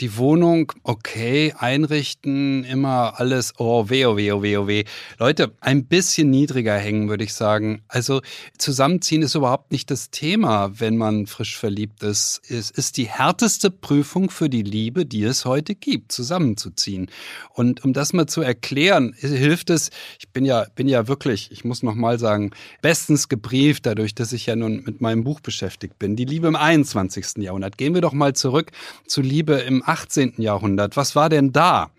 Die 0.00 0.16
Wohnung, 0.16 0.72
okay, 0.82 1.54
einrichten, 1.56 2.64
immer 2.64 3.18
alles, 3.18 3.54
oh 3.58 3.88
weh, 3.88 4.04
oh 4.04 4.16
weh, 4.16 4.32
oh 4.32 4.42
weh, 4.42 4.56
oh 4.58 4.66
weh. 4.66 4.84
Leute, 5.18 5.52
ein 5.60 5.86
bisschen 5.86 6.28
niedriger 6.28 6.76
hängen, 6.76 7.08
würde 7.08 7.24
ich 7.24 7.32
sagen. 7.32 7.82
Also 7.88 8.20
zusammenziehen 8.58 9.22
ist 9.22 9.34
überhaupt 9.34 9.72
nicht 9.72 9.90
das 9.90 10.10
Thema, 10.10 10.78
wenn 10.80 10.98
man 10.98 11.26
frisch 11.26 11.56
verliebt 11.56 12.02
ist. 12.02 12.42
Es 12.48 12.70
ist 12.70 12.98
die 12.98 13.06
härteste 13.08 13.70
Prüfung 13.70 14.28
für 14.28 14.50
die 14.50 14.62
Liebe, 14.62 15.06
die 15.06 15.24
es 15.24 15.46
heute 15.46 15.74
gibt, 15.74 16.12
zusammenzuziehen. 16.12 17.10
Und 17.54 17.84
um 17.84 17.94
das 17.94 18.12
mal 18.12 18.26
zu 18.26 18.42
erklären, 18.42 19.14
hilft 19.18 19.70
es, 19.70 19.90
ich 20.18 20.28
bin 20.28 20.44
ja, 20.44 20.66
bin 20.74 20.88
ja 20.88 21.08
wirklich, 21.08 21.50
ich 21.50 21.64
muss 21.64 21.82
noch 21.82 21.94
mal 21.94 22.01
sagen, 22.18 22.50
bestens 22.82 23.28
gebrieft, 23.28 23.86
dadurch, 23.86 24.14
dass 24.14 24.32
ich 24.32 24.46
ja 24.46 24.56
nun 24.56 24.82
mit 24.84 25.00
meinem 25.00 25.24
Buch 25.24 25.40
beschäftigt 25.40 25.98
bin. 25.98 26.16
Die 26.16 26.24
Liebe 26.24 26.48
im 26.48 26.56
21. 26.56 27.38
Jahrhundert. 27.38 27.78
Gehen 27.78 27.94
wir 27.94 28.00
doch 28.00 28.12
mal 28.12 28.34
zurück 28.34 28.72
zu 29.06 29.22
Liebe 29.22 29.54
im 29.54 29.82
18. 29.84 30.34
Jahrhundert. 30.38 30.96
Was 30.96 31.16
war 31.16 31.28
denn 31.28 31.52
da? 31.52 31.90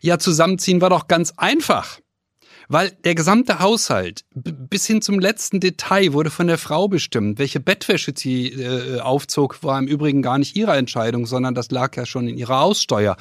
Ja, 0.00 0.18
zusammenziehen 0.18 0.80
war 0.80 0.90
doch 0.90 1.06
ganz 1.06 1.32
einfach. 1.36 1.98
Weil 2.68 2.90
der 3.04 3.14
gesamte 3.14 3.60
Haushalt 3.60 4.24
bis 4.34 4.86
hin 4.86 5.02
zum 5.02 5.18
letzten 5.18 5.60
Detail 5.60 6.12
wurde 6.12 6.30
von 6.30 6.46
der 6.46 6.58
Frau 6.58 6.88
bestimmt. 6.88 7.38
Welche 7.38 7.60
Bettwäsche 7.60 8.12
sie 8.16 8.48
äh, 8.48 9.00
aufzog, 9.00 9.62
war 9.62 9.78
im 9.78 9.86
Übrigen 9.86 10.22
gar 10.22 10.38
nicht 10.38 10.56
ihre 10.56 10.76
Entscheidung, 10.76 11.26
sondern 11.26 11.54
das 11.54 11.70
lag 11.70 11.96
ja 11.96 12.06
schon 12.06 12.28
in 12.28 12.36
ihrer 12.38 12.60
Aussteuer. 12.60 13.16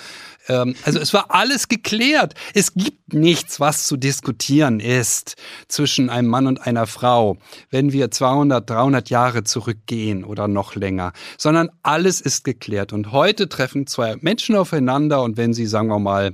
Ähm, 0.48 0.76
also 0.84 1.00
es 1.00 1.14
war 1.14 1.26
alles 1.30 1.68
geklärt. 1.68 2.34
Es 2.54 2.74
gibt 2.74 3.14
nichts, 3.14 3.60
was 3.60 3.88
zu 3.88 3.98
diskutieren 3.98 4.80
ist 4.80 5.36
zwischen 5.68 6.10
einem 6.10 6.28
Mann 6.28 6.48
und 6.48 6.66
einer 6.66 6.88
Frau, 6.88 7.38
wenn 7.70 7.92
wir 7.92 8.12
200, 8.12 8.70
300 8.70 9.10
Jahre 9.10 9.44
zurückgehen 9.44 10.24
oder 10.24 10.48
noch 10.48 10.76
länger, 10.76 11.14
sondern 11.38 11.70
alles 11.84 12.22
ist 12.22 12.44
geklärt. 12.44 12.94
Und 12.94 13.12
heute 13.12 13.50
treffen 13.50 13.88
zwei 13.88 14.16
Menschen 14.22 14.56
aufeinander 14.56 15.22
und 15.22 15.38
wenn 15.38 15.54
sie, 15.54 15.66
sagen 15.66 15.90
wir 15.90 16.00
mal, 16.00 16.34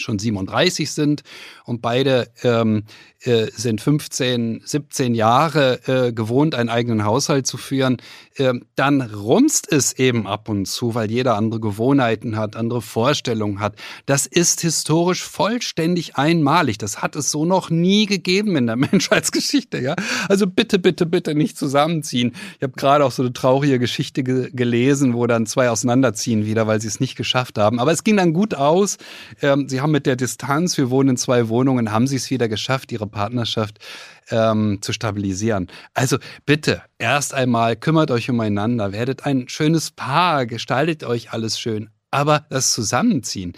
schon 0.00 0.18
37 0.18 0.90
sind 0.90 1.22
und 1.64 1.82
beide 1.82 2.30
ähm, 2.42 2.84
äh, 3.22 3.46
sind 3.52 3.80
15, 3.80 4.62
17 4.64 5.14
Jahre 5.14 5.80
äh, 5.88 6.12
gewohnt, 6.12 6.54
einen 6.54 6.68
eigenen 6.68 7.04
Haushalt 7.04 7.46
zu 7.48 7.56
führen, 7.56 7.96
äh, 8.36 8.52
dann 8.76 9.00
rumst 9.00 9.70
es 9.72 9.92
eben 9.94 10.28
ab 10.28 10.48
und 10.48 10.66
zu, 10.66 10.94
weil 10.94 11.10
jeder 11.10 11.36
andere 11.36 11.58
Gewohnheiten 11.60 12.36
hat, 12.36 12.54
andere 12.54 12.80
Vorstellungen 12.80 13.58
hat. 13.58 13.74
Das 14.06 14.26
ist 14.26 14.60
historisch 14.60 15.24
vollständig 15.24 16.16
einmalig. 16.16 16.78
Das 16.78 17.02
hat 17.02 17.16
es 17.16 17.32
so 17.32 17.44
noch 17.44 17.70
nie 17.70 18.06
gegeben 18.06 18.54
in 18.54 18.66
der 18.66 18.76
Menschheitsgeschichte. 18.76 19.78
Ja? 19.78 19.96
Also 20.28 20.46
bitte, 20.46 20.78
bitte, 20.78 21.04
bitte 21.04 21.34
nicht 21.34 21.58
zusammenziehen. 21.58 22.34
Ich 22.58 22.62
habe 22.62 22.74
gerade 22.74 23.04
auch 23.04 23.12
so 23.12 23.22
eine 23.22 23.32
traurige 23.32 23.80
Geschichte 23.80 24.22
ge 24.22 24.50
gelesen, 24.52 25.14
wo 25.14 25.26
dann 25.26 25.46
zwei 25.46 25.70
auseinanderziehen 25.70 26.46
wieder, 26.46 26.66
weil 26.66 26.80
sie 26.80 26.88
es 26.88 27.00
nicht 27.00 27.16
geschafft 27.16 27.58
haben. 27.58 27.80
Aber 27.80 27.92
es 27.92 28.04
ging 28.04 28.16
dann 28.16 28.32
gut 28.32 28.54
aus. 28.54 28.96
Ähm, 29.42 29.68
sie 29.68 29.80
haben 29.80 29.90
mit 29.90 30.06
der 30.06 30.16
Distanz, 30.16 30.78
wir 30.78 30.90
wohnen 30.90 31.10
in 31.10 31.16
zwei 31.16 31.48
Wohnungen, 31.48 31.90
haben 31.90 32.06
sie 32.06 32.16
es 32.16 32.30
wieder 32.30 32.48
geschafft, 32.48 32.92
ihre 32.92 33.07
Partnerschaft 33.08 33.78
ähm, 34.30 34.78
zu 34.80 34.92
stabilisieren. 34.92 35.68
Also 35.94 36.18
bitte, 36.46 36.82
erst 36.98 37.34
einmal 37.34 37.76
kümmert 37.76 38.10
euch 38.10 38.30
umeinander, 38.30 38.92
werdet 38.92 39.26
ein 39.26 39.48
schönes 39.48 39.90
Paar, 39.90 40.46
gestaltet 40.46 41.04
euch 41.04 41.32
alles 41.32 41.58
schön. 41.58 41.90
Aber 42.10 42.46
das 42.48 42.72
Zusammenziehen. 42.72 43.52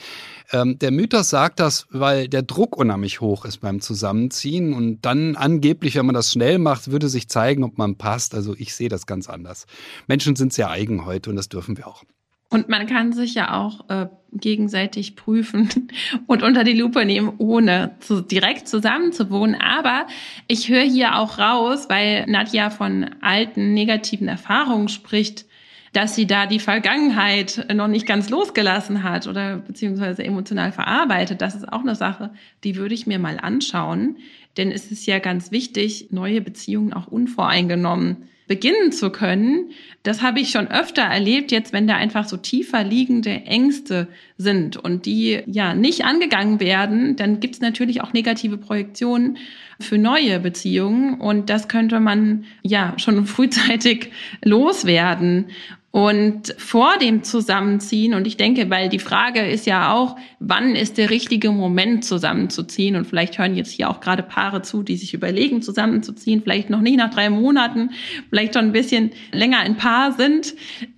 Ähm, 0.50 0.76
der 0.80 0.90
Mythos 0.90 1.30
sagt 1.30 1.60
das, 1.60 1.86
weil 1.90 2.26
der 2.28 2.42
Druck 2.42 2.76
unheimlich 2.76 3.20
hoch 3.20 3.44
ist 3.44 3.58
beim 3.58 3.80
Zusammenziehen 3.80 4.74
und 4.74 5.02
dann 5.02 5.36
angeblich, 5.36 5.94
wenn 5.94 6.06
man 6.06 6.16
das 6.16 6.32
schnell 6.32 6.58
macht, 6.58 6.90
würde 6.90 7.08
sich 7.08 7.28
zeigen, 7.28 7.62
ob 7.62 7.78
man 7.78 7.96
passt. 7.96 8.34
Also 8.34 8.56
ich 8.58 8.74
sehe 8.74 8.88
das 8.88 9.06
ganz 9.06 9.28
anders. 9.28 9.66
Menschen 10.08 10.34
sind 10.34 10.52
sehr 10.52 10.68
eigen 10.68 11.04
heute 11.04 11.30
und 11.30 11.36
das 11.36 11.48
dürfen 11.48 11.76
wir 11.76 11.86
auch. 11.86 12.02
Und 12.50 12.68
man 12.68 12.86
kann 12.86 13.12
sich 13.12 13.34
ja 13.34 13.54
auch 13.54 13.88
äh, 13.88 14.08
gegenseitig 14.32 15.14
prüfen 15.14 15.68
und 16.26 16.42
unter 16.42 16.64
die 16.64 16.72
Lupe 16.72 17.04
nehmen, 17.04 17.32
ohne 17.38 17.96
zu, 18.00 18.20
direkt 18.20 18.68
zusammenzuwohnen. 18.68 19.54
Aber 19.54 20.06
ich 20.48 20.68
höre 20.68 20.82
hier 20.82 21.16
auch 21.16 21.38
raus, 21.38 21.86
weil 21.88 22.26
Nadja 22.26 22.70
von 22.70 23.10
alten 23.20 23.72
negativen 23.72 24.26
Erfahrungen 24.26 24.88
spricht, 24.88 25.46
dass 25.92 26.14
sie 26.14 26.26
da 26.26 26.46
die 26.46 26.60
Vergangenheit 26.60 27.66
noch 27.72 27.88
nicht 27.88 28.06
ganz 28.06 28.30
losgelassen 28.30 29.02
hat 29.02 29.26
oder 29.26 29.56
beziehungsweise 29.56 30.24
emotional 30.24 30.72
verarbeitet. 30.72 31.40
Das 31.40 31.54
ist 31.54 31.72
auch 31.72 31.80
eine 31.80 31.96
Sache, 31.96 32.30
die 32.62 32.76
würde 32.76 32.94
ich 32.94 33.06
mir 33.06 33.18
mal 33.18 33.38
anschauen. 33.40 34.16
Denn 34.56 34.72
es 34.72 34.90
ist 34.90 35.06
ja 35.06 35.20
ganz 35.20 35.52
wichtig, 35.52 36.08
neue 36.10 36.40
Beziehungen 36.40 36.92
auch 36.92 37.06
unvoreingenommen 37.06 38.28
beginnen 38.50 38.90
zu 38.90 39.10
können. 39.10 39.70
Das 40.02 40.22
habe 40.22 40.40
ich 40.40 40.50
schon 40.50 40.66
öfter 40.66 41.02
erlebt, 41.02 41.52
jetzt 41.52 41.72
wenn 41.72 41.86
da 41.86 41.94
einfach 41.94 42.26
so 42.26 42.36
tiefer 42.36 42.82
liegende 42.82 43.30
Ängste 43.30 44.08
sind 44.38 44.76
und 44.76 45.06
die 45.06 45.40
ja 45.46 45.72
nicht 45.76 46.04
angegangen 46.04 46.58
werden, 46.58 47.14
dann 47.14 47.38
gibt 47.38 47.54
es 47.54 47.60
natürlich 47.60 48.00
auch 48.00 48.12
negative 48.12 48.58
Projektionen 48.58 49.38
für 49.78 49.98
neue 49.98 50.40
Beziehungen 50.40 51.20
und 51.20 51.48
das 51.48 51.68
könnte 51.68 52.00
man 52.00 52.44
ja 52.62 52.94
schon 52.96 53.24
frühzeitig 53.36 54.10
loswerden. 54.44 55.46
Und 55.92 56.54
vor 56.56 56.98
dem 56.98 57.24
Zusammenziehen, 57.24 58.14
und 58.14 58.24
ich 58.24 58.36
denke, 58.36 58.70
weil 58.70 58.88
die 58.88 59.00
Frage 59.00 59.40
ist 59.40 59.66
ja 59.66 59.92
auch, 59.92 60.16
wann 60.38 60.76
ist 60.76 60.98
der 60.98 61.10
richtige 61.10 61.50
Moment 61.50 62.04
zusammenzuziehen? 62.04 62.94
Und 62.94 63.06
vielleicht 63.06 63.38
hören 63.38 63.56
jetzt 63.56 63.72
hier 63.72 63.90
auch 63.90 64.00
gerade 64.00 64.22
Paare 64.22 64.62
zu, 64.62 64.84
die 64.84 64.96
sich 64.96 65.14
überlegen, 65.14 65.62
zusammenzuziehen, 65.62 66.42
vielleicht 66.42 66.70
noch 66.70 66.80
nicht 66.80 66.96
nach 66.96 67.10
drei 67.10 67.28
Monaten, 67.28 67.90
vielleicht 68.28 68.54
schon 68.54 68.66
ein 68.66 68.72
bisschen 68.72 69.10
länger 69.32 69.58
ein 69.58 69.76
Paar 69.76 70.12
sind. 70.12 70.54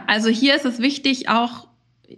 Also 0.06 0.28
hier 0.28 0.54
ist 0.54 0.66
es 0.66 0.78
wichtig, 0.78 1.30
auch, 1.30 1.68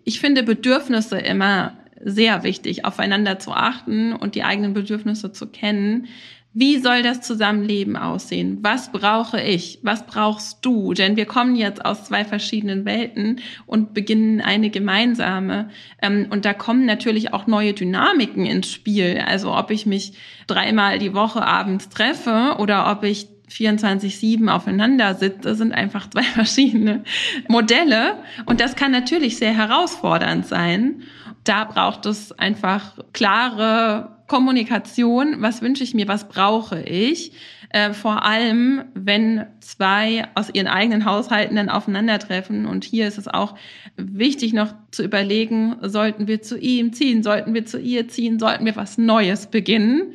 ich 0.03 0.19
finde 0.19 0.43
Bedürfnisse 0.43 1.19
immer 1.19 1.75
sehr 2.03 2.43
wichtig, 2.43 2.85
aufeinander 2.85 3.39
zu 3.39 3.53
achten 3.53 4.13
und 4.13 4.35
die 4.35 4.43
eigenen 4.43 4.75
Bedürfnisse 4.75 5.31
zu 5.31 5.47
kennen. 5.47 6.09
Wie 6.57 6.79
soll 6.79 7.03
das 7.03 7.21
Zusammenleben 7.21 7.97
aussehen? 7.97 8.59
Was 8.62 8.93
brauche 8.93 9.40
ich? 9.40 9.81
Was 9.83 10.07
brauchst 10.07 10.64
du? 10.64 10.95
Denn 10.95 11.17
wir 11.17 11.27
kommen 11.27 11.57
jetzt 11.57 11.85
aus 11.85 12.05
zwei 12.05 12.25
verschiedenen 12.25 12.85
Welten 12.85 13.40
und 13.67 13.93
beginnen 13.93 14.40
eine 14.40 14.71
gemeinsame. 14.71 15.71
Ähm, 16.01 16.29
und 16.31 16.45
da 16.45 16.55
kommen 16.55 16.87
natürlich 16.87 17.35
auch 17.35 17.49
neue 17.49 17.73
Dynamiken 17.73 18.47
ins 18.47 18.71
Spiel. 18.71 19.21
Also 19.27 19.53
ob 19.53 19.73
ich 19.73 19.85
mich 19.85 20.12
dreimal 20.47 21.01
die 21.01 21.12
Woche 21.12 21.45
abends 21.45 21.88
treffe 21.88 22.55
oder 22.61 22.88
ob 22.88 23.03
ich 23.03 23.27
24-7 23.51 24.49
aufeinander 24.49 25.14
sitze, 25.14 25.57
sind 25.57 25.73
einfach 25.73 26.09
zwei 26.09 26.23
verschiedene 26.35 27.03
Modelle. 27.49 28.19
Und 28.47 28.61
das 28.61 28.77
kann 28.77 28.93
natürlich 28.93 29.38
sehr 29.38 29.57
herausfordernd 29.57 30.47
sein. 30.47 31.03
Da 31.43 31.64
braucht 31.64 32.07
es 32.07 32.31
einfach 32.31 32.97
klare 33.12 34.13
Kommunikation, 34.27 35.37
was 35.39 35.61
wünsche 35.61 35.85
ich 35.85 35.95
mir, 35.95 36.09
was 36.09 36.29
brauche 36.29 36.81
ich, 36.83 37.33
äh, 37.71 37.93
vor 37.93 38.25
allem 38.25 38.85
wenn 38.95 39.47
zwei 39.61 40.27
aus 40.35 40.49
ihren 40.53 40.67
eigenen 40.67 41.05
Haushalten 41.05 41.57
dann 41.57 41.69
aufeinandertreffen. 41.69 42.67
Und 42.67 42.85
hier 42.85 43.07
ist 43.07 43.19
es 43.19 43.29
auch 43.29 43.55
wichtig 43.97 44.53
noch 44.53 44.75
zu 44.91 45.03
überlegen, 45.03 45.77
sollten 45.83 46.27
wir 46.27 46.41
zu 46.41 46.59
ihm 46.59 46.93
ziehen, 46.93 47.23
sollten 47.23 47.53
wir 47.53 47.67
zu 47.67 47.79
ihr 47.79 48.09
ziehen, 48.09 48.39
sollten 48.39 48.65
wir 48.65 48.77
was 48.77 48.97
Neues 48.97 49.49
beginnen. 49.49 50.15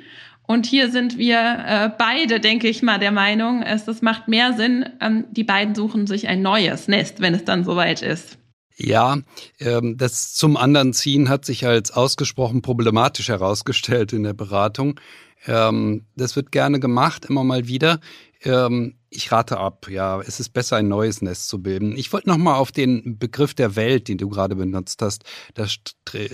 Und 0.50 0.66
hier 0.66 0.90
sind 0.90 1.20
wir 1.20 1.38
äh, 1.38 1.92
beide, 1.96 2.40
denke 2.40 2.68
ich 2.68 2.82
mal, 2.82 2.98
der 2.98 3.12
Meinung, 3.12 3.62
es 3.62 3.86
das 3.86 4.02
macht 4.02 4.28
mehr 4.28 4.54
Sinn, 4.54 4.90
ähm, 5.00 5.26
die 5.30 5.44
beiden 5.44 5.76
suchen 5.76 6.08
sich 6.08 6.28
ein 6.28 6.42
neues 6.42 6.88
Nest, 6.88 7.22
wenn 7.22 7.36
es 7.36 7.46
dann 7.46 7.64
soweit 7.64 8.02
ist. 8.02 8.40
Ja, 8.82 9.20
ähm, 9.60 9.98
das 9.98 10.34
zum 10.34 10.56
anderen 10.56 10.94
ziehen 10.94 11.28
hat 11.28 11.44
sich 11.44 11.66
als 11.66 11.92
ausgesprochen 11.92 12.62
problematisch 12.62 13.28
herausgestellt 13.28 14.14
in 14.14 14.24
der 14.24 14.34
Beratung. 14.34 15.00
Ähm, 15.48 16.06
das 16.16 16.38
wird 16.38 16.52
gerne 16.54 16.80
gemacht, 16.80 17.26
immer 17.26 17.44
mal 17.44 17.68
wieder. 17.68 18.00
Ähm, 18.44 18.96
ich 19.12 19.32
rate 19.32 19.58
ab, 19.58 19.88
ja, 19.90 20.22
es 20.22 20.40
ist 20.40 20.50
besser, 20.50 20.78
ein 20.78 20.88
neues 20.88 21.22
Nest 21.22 21.50
zu 21.50 21.62
bilden. 21.62 21.98
Ich 21.98 22.14
wollte 22.14 22.30
nochmal 22.30 22.56
auf 22.56 22.72
den 22.72 23.18
Begriff 23.18 23.56
der 23.56 23.76
Welt, 23.76 24.08
den 24.08 24.20
du 24.20 24.30
gerade 24.30 24.56
benutzt 24.56 25.02
hast. 25.02 25.24
Da, 25.56 25.66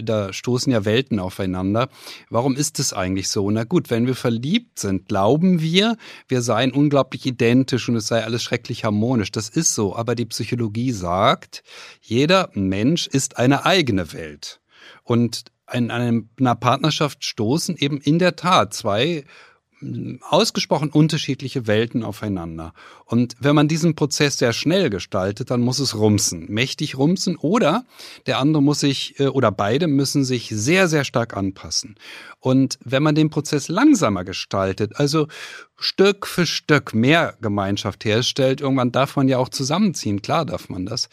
da 0.03 0.33
stoßen 0.33 0.71
ja 0.71 0.83
Welten 0.83 1.19
aufeinander. 1.19 1.87
Warum 2.29 2.55
ist 2.55 2.79
es 2.79 2.91
eigentlich 2.91 3.29
so? 3.29 3.49
Na 3.49 3.63
gut, 3.63 3.89
wenn 3.89 4.07
wir 4.07 4.15
verliebt 4.15 4.79
sind, 4.79 5.07
glauben 5.07 5.61
wir, 5.61 5.95
wir 6.27 6.41
seien 6.41 6.73
unglaublich 6.73 7.25
identisch 7.25 7.87
und 7.87 7.95
es 7.95 8.07
sei 8.07 8.23
alles 8.23 8.43
schrecklich 8.43 8.83
harmonisch. 8.83 9.31
Das 9.31 9.47
ist 9.47 9.73
so. 9.73 9.95
Aber 9.95 10.15
die 10.15 10.25
Psychologie 10.25 10.91
sagt, 10.91 11.63
jeder 12.01 12.49
Mensch 12.53 13.07
ist 13.07 13.37
eine 13.37 13.65
eigene 13.65 14.11
Welt. 14.11 14.59
Und 15.03 15.45
in 15.71 15.91
einer 15.91 16.55
Partnerschaft 16.55 17.23
stoßen 17.23 17.77
eben 17.77 17.99
in 17.99 18.19
der 18.19 18.35
Tat 18.35 18.73
zwei 18.73 19.23
ausgesprochen 20.29 20.89
unterschiedliche 20.89 21.67
Welten 21.67 22.03
aufeinander. 22.03 22.73
Und 23.05 23.35
wenn 23.39 23.55
man 23.55 23.67
diesen 23.67 23.95
Prozess 23.95 24.37
sehr 24.37 24.53
schnell 24.53 24.89
gestaltet, 24.89 25.51
dann 25.51 25.61
muss 25.61 25.79
es 25.79 25.97
rumsen, 25.97 26.45
mächtig 26.49 26.97
rumsen 26.97 27.35
oder 27.37 27.85
der 28.25 28.39
andere 28.39 28.63
muss 28.63 28.79
sich 28.79 29.19
äh, 29.19 29.27
oder 29.27 29.51
beide 29.51 29.87
müssen 29.87 30.23
sich 30.23 30.49
sehr, 30.49 30.87
sehr 30.87 31.03
stark 31.03 31.35
anpassen. 31.35 31.95
Und 32.39 32.77
wenn 32.83 33.03
man 33.03 33.15
den 33.15 33.29
Prozess 33.29 33.69
langsamer 33.69 34.23
gestaltet, 34.23 34.93
also 34.95 35.27
Stück 35.77 36.25
für 36.25 36.45
Stück 36.45 36.93
mehr 36.93 37.35
Gemeinschaft 37.41 38.05
herstellt, 38.05 38.61
irgendwann 38.61 38.93
darf 38.93 39.17
man 39.17 39.27
ja 39.27 39.37
auch 39.37 39.49
zusammenziehen, 39.49 40.21
klar 40.21 40.45
darf 40.45 40.69
man 40.69 40.85
das. 40.85 41.09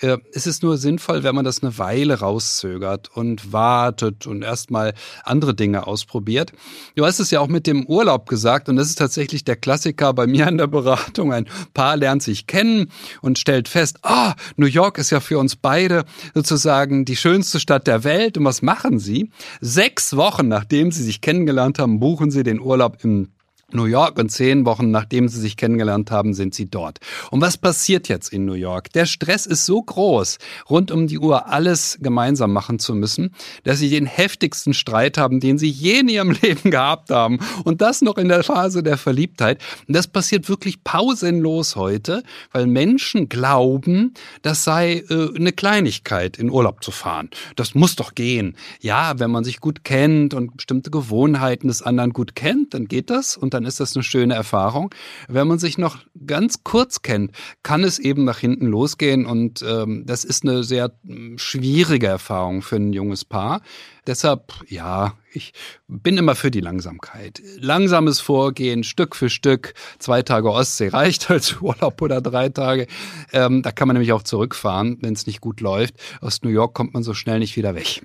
Äh, 0.00 0.16
es 0.32 0.46
ist 0.46 0.62
nur 0.62 0.78
sinnvoll, 0.78 1.22
wenn 1.22 1.34
man 1.34 1.44
das 1.44 1.62
eine 1.62 1.76
Weile 1.78 2.20
rauszögert 2.20 3.14
und 3.14 3.52
wartet 3.52 4.26
und 4.26 4.42
erstmal 4.42 4.94
andere 5.22 5.54
Dinge 5.54 5.86
ausprobiert. 5.86 6.52
Du 6.94 7.04
hast 7.04 7.20
es 7.20 7.30
ja 7.30 7.40
auch 7.40 7.48
mit 7.48 7.66
dem 7.66 7.84
Urlaub 7.86 8.26
gesagt 8.26 8.68
und 8.70 8.76
das 8.76 8.88
ist 8.88 8.96
tatsächlich 8.98 9.44
der 9.44 9.56
Klassiker 9.56 10.14
bei 10.14 10.26
mir 10.26 10.48
in 10.48 10.56
der 10.56 10.66
Beratung. 10.66 11.32
Ein 11.32 11.46
Paar 11.74 11.96
lernt 11.96 12.22
sich 12.22 12.46
kennen 12.46 12.90
und 13.20 13.38
stellt 13.38 13.68
fest, 13.68 13.98
ah, 14.02 14.30
oh, 14.30 14.34
New 14.56 14.66
York 14.66 14.96
ist 14.96 15.10
ja 15.10 15.20
für 15.20 15.38
uns 15.38 15.56
beide 15.56 16.04
sozusagen 16.34 17.04
die 17.04 17.16
schönste 17.16 17.60
Stadt 17.60 17.86
der 17.86 18.02
Welt. 18.04 18.38
Und 18.38 18.44
was 18.46 18.62
machen 18.62 18.98
sie? 18.98 19.30
Sechs 19.60 20.16
Wochen 20.16 20.48
nachdem 20.48 20.90
sie 20.90 21.02
sich 21.02 21.20
kennengelernt 21.20 21.78
haben, 21.78 22.00
buchen 22.00 22.30
sie 22.30 22.42
den 22.42 22.60
Urlaub 22.60 22.98
im 23.02 23.28
New 23.72 23.86
York 23.86 24.16
und 24.16 24.30
zehn 24.30 24.64
Wochen 24.64 24.92
nachdem 24.92 25.26
sie 25.26 25.40
sich 25.40 25.56
kennengelernt 25.56 26.12
haben, 26.12 26.34
sind 26.34 26.54
sie 26.54 26.70
dort. 26.70 27.00
Und 27.32 27.40
was 27.40 27.58
passiert 27.58 28.08
jetzt 28.08 28.32
in 28.32 28.44
New 28.44 28.52
York? 28.52 28.92
Der 28.92 29.06
Stress 29.06 29.44
ist 29.44 29.66
so 29.66 29.82
groß, 29.82 30.38
rund 30.70 30.92
um 30.92 31.08
die 31.08 31.18
Uhr 31.18 31.48
alles 31.48 31.98
gemeinsam 32.00 32.52
machen 32.52 32.78
zu 32.78 32.94
müssen, 32.94 33.34
dass 33.64 33.80
sie 33.80 33.90
den 33.90 34.06
heftigsten 34.06 34.72
Streit 34.72 35.18
haben, 35.18 35.40
den 35.40 35.58
sie 35.58 35.68
je 35.68 35.98
in 35.98 36.08
ihrem 36.08 36.30
Leben 36.42 36.70
gehabt 36.70 37.10
haben. 37.10 37.40
Und 37.64 37.80
das 37.80 38.02
noch 38.02 38.18
in 38.18 38.28
der 38.28 38.44
Phase 38.44 38.84
der 38.84 38.98
Verliebtheit. 38.98 39.60
Und 39.88 39.96
das 39.96 40.06
passiert 40.06 40.48
wirklich 40.48 40.84
pausenlos 40.84 41.74
heute, 41.74 42.22
weil 42.52 42.68
Menschen 42.68 43.28
glauben, 43.28 44.14
das 44.42 44.62
sei 44.62 45.04
äh, 45.10 45.34
eine 45.34 45.50
Kleinigkeit, 45.50 46.38
in 46.38 46.50
Urlaub 46.50 46.84
zu 46.84 46.92
fahren. 46.92 47.30
Das 47.56 47.74
muss 47.74 47.96
doch 47.96 48.14
gehen. 48.14 48.54
Ja, 48.80 49.18
wenn 49.18 49.32
man 49.32 49.42
sich 49.42 49.58
gut 49.58 49.82
kennt 49.82 50.34
und 50.34 50.56
bestimmte 50.56 50.92
Gewohnheiten 50.92 51.66
des 51.66 51.82
anderen 51.82 52.12
gut 52.12 52.36
kennt, 52.36 52.72
dann 52.72 52.86
geht 52.86 53.10
das. 53.10 53.36
Und 53.36 53.55
dann 53.56 53.64
ist 53.64 53.80
das 53.80 53.96
eine 53.96 54.02
schöne 54.02 54.34
Erfahrung. 54.34 54.94
Wenn 55.28 55.48
man 55.48 55.58
sich 55.58 55.78
noch 55.78 55.98
ganz 56.26 56.62
kurz 56.62 57.00
kennt, 57.00 57.32
kann 57.62 57.84
es 57.84 57.98
eben 57.98 58.24
nach 58.24 58.38
hinten 58.38 58.66
losgehen 58.66 59.24
und 59.24 59.64
ähm, 59.66 60.04
das 60.06 60.24
ist 60.24 60.44
eine 60.44 60.62
sehr 60.62 60.92
hm, 61.06 61.38
schwierige 61.38 62.06
Erfahrung 62.06 62.60
für 62.60 62.76
ein 62.76 62.92
junges 62.92 63.24
Paar. 63.24 63.62
Deshalb, 64.06 64.52
ja, 64.68 65.14
ich 65.32 65.52
bin 65.88 66.18
immer 66.18 66.34
für 66.34 66.50
die 66.50 66.60
Langsamkeit. 66.60 67.42
Langsames 67.58 68.20
Vorgehen, 68.20 68.84
Stück 68.84 69.16
für 69.16 69.30
Stück. 69.30 69.74
Zwei 69.98 70.22
Tage 70.22 70.50
Ostsee 70.50 70.88
reicht 70.88 71.30
als 71.30 71.60
Urlaub 71.60 72.00
oder 72.02 72.20
drei 72.20 72.50
Tage. 72.50 72.86
Ähm, 73.32 73.62
da 73.62 73.72
kann 73.72 73.88
man 73.88 73.94
nämlich 73.94 74.12
auch 74.12 74.22
zurückfahren, 74.22 74.98
wenn 75.00 75.14
es 75.14 75.26
nicht 75.26 75.40
gut 75.40 75.60
läuft. 75.60 75.94
Aus 76.20 76.42
New 76.42 76.50
York 76.50 76.74
kommt 76.74 76.94
man 76.94 77.02
so 77.02 77.14
schnell 77.14 77.38
nicht 77.38 77.56
wieder 77.56 77.74
weg. 77.74 78.02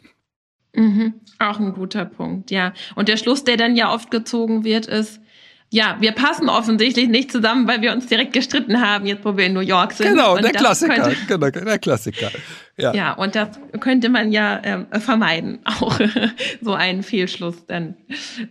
Mhm, 0.74 1.16
auch 1.40 1.60
ein 1.60 1.74
guter 1.74 2.06
Punkt, 2.06 2.50
ja. 2.50 2.74
Und 2.96 3.10
der 3.10 3.18
Schluss, 3.18 3.44
der 3.44 3.58
dann 3.58 3.76
ja 3.76 3.94
oft 3.94 4.10
gezogen 4.10 4.64
wird, 4.64 4.86
ist, 4.86 5.21
ja, 5.74 5.96
wir 6.02 6.12
passen 6.12 6.50
offensichtlich 6.50 7.08
nicht 7.08 7.32
zusammen, 7.32 7.66
weil 7.66 7.82
wir 7.82 7.94
uns 7.94 8.08
direkt 8.08 8.34
gestritten 8.34 8.82
haben, 8.82 9.06
jetzt 9.06 9.24
wo 9.24 9.38
wir 9.38 9.46
in 9.46 9.54
New 9.54 9.62
York 9.62 9.94
sind. 9.94 10.10
Genau, 10.10 10.36
und 10.36 10.44
der 10.44 10.52
Klassiker, 10.52 10.96
könnte, 10.96 11.18
genau, 11.28 11.50
der 11.50 11.80
Klassiker. 11.80 12.30
Ja. 12.78 12.94
ja, 12.94 13.14
und 13.14 13.36
das 13.36 13.58
könnte 13.80 14.10
man 14.10 14.34
ja 14.34 14.60
ähm, 14.64 14.88
vermeiden, 15.00 15.60
auch 15.66 15.98
so 16.62 16.74
einen 16.74 17.04
Fehlschluss 17.04 17.66
dann 17.68 17.96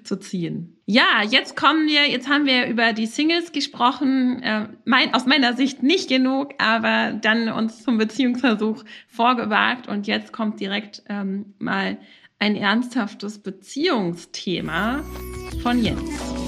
zu 0.02 0.18
ziehen. 0.18 0.78
Ja, 0.86 1.22
jetzt 1.28 1.56
kommen 1.56 1.86
wir, 1.88 2.08
jetzt 2.08 2.28
haben 2.28 2.46
wir 2.46 2.66
über 2.66 2.94
die 2.94 3.06
Singles 3.06 3.52
gesprochen, 3.52 4.42
äh, 4.42 4.68
mein, 4.86 5.12
aus 5.12 5.26
meiner 5.26 5.54
Sicht 5.54 5.82
nicht 5.82 6.08
genug, 6.08 6.54
aber 6.56 7.12
dann 7.12 7.50
uns 7.50 7.84
zum 7.84 7.98
Beziehungsversuch 7.98 8.82
vorgewagt 9.08 9.88
und 9.88 10.06
jetzt 10.06 10.32
kommt 10.32 10.58
direkt 10.58 11.02
ähm, 11.10 11.54
mal 11.58 11.98
ein 12.38 12.56
ernsthaftes 12.56 13.42
Beziehungsthema 13.42 15.04
von 15.62 15.84
Jens. 15.84 16.39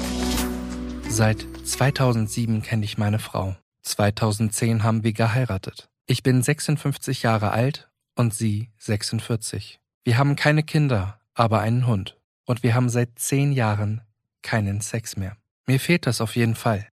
Seit 1.13 1.47
2007 1.65 2.63
kenne 2.63 2.87
ich 2.87 2.97
meine 2.97 3.19
Frau. 3.19 3.55
2010 3.83 4.83
haben 4.83 5.05
wir 5.05 5.13
geheiratet. 5.13 5.91
Ich 6.07 6.23
bin 6.23 6.43
56 6.43 7.23
Jahre 7.23 7.51
alt 7.51 7.91
und 8.17 8.33
sie 8.33 8.71
46. 8.79 9.79
Wir 10.05 10.17
haben 10.17 10.37
keine 10.37 10.63
Kinder, 10.63 11.21
aber 11.35 11.61
einen 11.61 11.87
Hund. 11.87 12.19
Und 12.47 12.63
wir 12.63 12.75
haben 12.75 12.89
seit 12.89 13.19
zehn 13.19 13.53
Jahren 13.53 14.01
keinen 14.41 14.81
Sex 14.81 15.19
mehr. 15.19 15.37
Mir 15.67 15.79
fehlt 15.79 16.07
das 16.07 16.23
auf 16.23 16.35
jeden 16.35 16.55
Fall. 16.55 16.89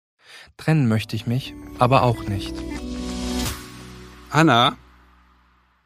Trennen 0.57 0.89
möchte 0.89 1.15
ich 1.15 1.25
mich, 1.25 1.53
aber 1.79 2.03
auch 2.03 2.21
nicht. 2.25 2.53
Anna, 4.31 4.75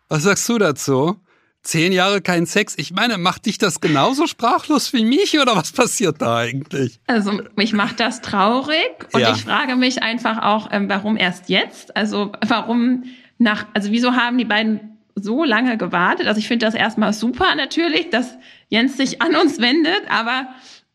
was 0.10 0.24
sagst 0.24 0.50
du 0.50 0.58
dazu? 0.58 1.23
Zehn 1.64 1.94
Jahre 1.94 2.22
kein 2.22 2.46
Sex. 2.46 2.74
Ich 2.78 2.92
meine, 2.92 3.18
macht 3.18 3.46
dich 3.46 3.58
das 3.58 3.80
genauso 3.80 4.28
sprachlos 4.28 4.92
wie 4.92 5.06
mich 5.06 5.40
oder 5.40 5.56
was 5.56 5.72
passiert 5.72 6.22
da 6.22 6.38
eigentlich? 6.38 7.00
Also 7.08 7.42
mich 7.56 7.72
macht 7.72 8.02
das 8.02 8.20
traurig 8.22 8.92
und 9.14 9.22
Ja. 9.22 9.32
ich 9.32 9.44
frage 9.44 9.78
mich 9.78 10.04
einfach 10.04 10.42
auch, 10.44 10.70
ähm, 10.72 10.90
warum 10.90 11.16
erst 11.16 11.48
jetzt? 11.50 11.96
Also 11.96 12.34
warum 12.46 13.06
nach, 13.38 13.66
also 13.74 13.92
wieso 13.92 14.14
haben 14.14 14.38
die 14.38 14.44
beiden 14.46 14.98
so 15.16 15.46
lange 15.46 15.78
gewartet? 15.78 16.28
Also 16.28 16.40
ich 16.40 16.50
finde 16.50 16.66
das 16.66 16.76
erstmal 16.76 17.14
super 17.14 17.56
natürlich, 17.56 18.10
dass 18.10 18.36
Jens 18.68 18.98
sich 18.98 19.22
an 19.22 19.34
uns 19.36 19.60
wendet, 19.60 20.02
aber 20.10 20.48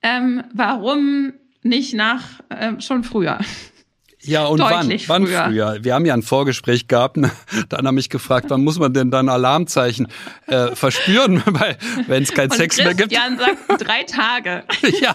ähm, 0.02 0.42
warum 0.52 1.32
nicht 1.62 1.94
nach 1.94 2.24
ähm, 2.50 2.80
schon 2.82 3.04
früher? 3.04 3.38
Ja, 4.22 4.46
und 4.46 4.58
Deutlich 4.58 5.08
wann? 5.08 5.22
Wann 5.22 5.28
früher. 5.28 5.44
früher? 5.44 5.84
Wir 5.84 5.94
haben 5.94 6.04
ja 6.04 6.14
ein 6.14 6.22
Vorgespräch 6.22 6.88
gehabt. 6.88 7.16
Ne? 7.16 7.30
Dann 7.68 7.86
haben 7.86 7.94
mich 7.94 8.10
gefragt, 8.10 8.46
wann 8.48 8.64
muss 8.64 8.78
man 8.78 8.92
denn 8.92 9.10
dann 9.10 9.28
Alarmzeichen 9.28 10.08
äh, 10.46 10.74
verspüren, 10.74 11.42
wenn 12.06 12.22
es 12.22 12.32
keinen 12.32 12.50
Und 12.50 12.56
Sex 12.56 12.78
mehr 12.78 12.94
gibt. 12.94 13.12
Christian 13.12 13.38
sagt 13.38 13.86
drei 13.86 14.02
Tage. 14.04 14.64
ja, 15.00 15.14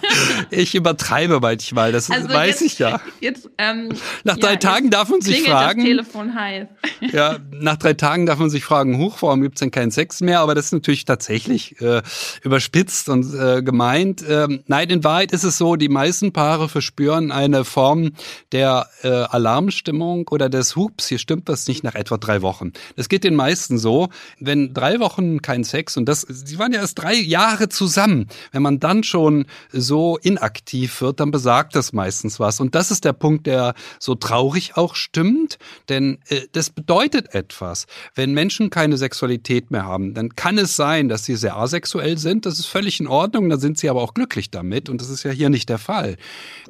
ich 0.50 0.76
übertreibe 0.76 1.39
manchmal, 1.39 1.92
das 1.92 2.10
Also 2.10 2.30
weiß 2.30 2.62
jetzt, 2.62 2.74
ich 2.74 2.80
ja. 2.80 3.02
Jetzt, 3.20 3.50
ähm, 3.58 3.89
Nach 4.24 4.38
drei 4.38 4.52
ja, 4.52 4.58
Tagen 4.58 4.89
darf 4.89 5.10
man 5.10 5.22
sich 5.22 5.44
fragen. 5.44 5.82
Das 5.82 5.89
Telefon 5.89 6.36
heiß. 6.36 6.68
Ja, 7.12 7.38
nach 7.52 7.78
drei 7.78 7.94
Tagen 7.94 8.26
darf 8.26 8.39
man 8.39 8.50
sich 8.50 8.63
fragen, 8.63 8.98
huch, 8.98 9.22
warum 9.22 9.42
gibt's 9.42 9.60
denn 9.60 9.72
keinen 9.72 9.92
Sex 9.92 10.22
mehr? 10.22 10.39
Aber 10.39 10.56
das 10.56 10.66
ist 10.66 10.74
natürlich 10.74 11.06
tatsächlich 11.06 11.80
äh, 11.82 12.02
überspitzt 12.44 13.10
und 13.10 13.34
äh, 13.34 13.62
gemeint. 13.62 14.24
Ähm, 14.28 14.63
nein, 14.68 14.89
in 14.89 15.04
Wahrheit 15.04 15.32
ist 15.32 15.44
es 15.44 15.58
so, 15.58 15.76
die 15.76 15.89
meisten 15.89 16.32
Paare 16.32 16.70
verspüren 16.70 17.32
eine 17.32 17.66
Form 17.66 18.12
der 18.52 18.88
äh, 19.02 19.08
Alarmstimmung 19.08 20.28
oder 20.30 20.50
des 20.50 20.76
Hups, 20.76 21.08
hier 21.08 21.20
stimmt 21.20 21.48
was 21.48 21.68
nicht, 21.68 21.84
nach 21.84 21.96
etwa 21.96 22.18
drei 22.18 22.42
Wochen. 22.42 22.74
Das 22.96 23.10
geht 23.10 23.24
den 23.24 23.36
meisten 23.36 23.78
so. 23.78 24.10
Wenn 24.40 24.74
drei 24.74 25.00
Wochen 25.00 25.42
kein 25.42 25.64
Sex 25.64 25.98
und 25.98 26.06
das, 26.06 26.22
sie 26.22 26.60
waren 26.60 26.72
ja 26.72 26.80
erst 26.80 27.00
drei 27.00 27.16
Jahre 27.16 27.70
zusammen, 27.70 28.28
wenn 28.52 28.62
man 28.62 28.80
dann 28.80 29.04
schon 29.04 29.46
so 29.72 30.18
inaktiv 30.18 31.02
wird, 31.02 31.20
dann 31.20 31.32
besagt 31.32 31.76
das 31.76 31.94
meistens 31.94 32.40
was. 32.40 32.60
Und 32.60 32.76
das 32.76 32.92
ist 32.92 33.06
der 33.06 33.14
Punkt, 33.14 33.48
der 33.48 33.74
so 34.00 34.16
traurig 34.16 34.78
auch 34.78 34.96
stimmt, 34.96 35.58
denn 35.90 36.20
äh, 36.28 36.42
das 36.52 36.70
bedeutet 36.70 37.34
etwas. 37.34 37.86
Wenn 38.16 38.34
Menschen 38.34 38.70
keine 38.70 38.98
Sexualität 38.98 39.72
mehr 39.72 39.86
haben, 39.86 40.14
dann 40.14 40.36
kann 40.36 40.58
es 40.58 40.76
sein, 40.76 41.10
dass 41.10 41.26
sie 41.26 41.36
sehr 41.36 41.58
asexuell 41.58 42.18
sind. 42.18 42.46
Das 42.46 42.60
ist 42.60 42.68
völlig 42.68 43.00
in 43.00 43.08
Ordnung, 43.08 43.50
dann 43.50 43.60
sind 43.60 43.78
sie 43.78 43.90
aber 43.90 44.02
auch 44.02 44.14
glücklich 44.14 44.52
damit 44.52 44.90
und 44.90 45.02
das 45.02 45.10
ist 45.10 45.24
ja 45.24 45.32
hier 45.32 45.50
nicht 45.50 45.70
der 45.70 45.78
Fall. 45.78 46.18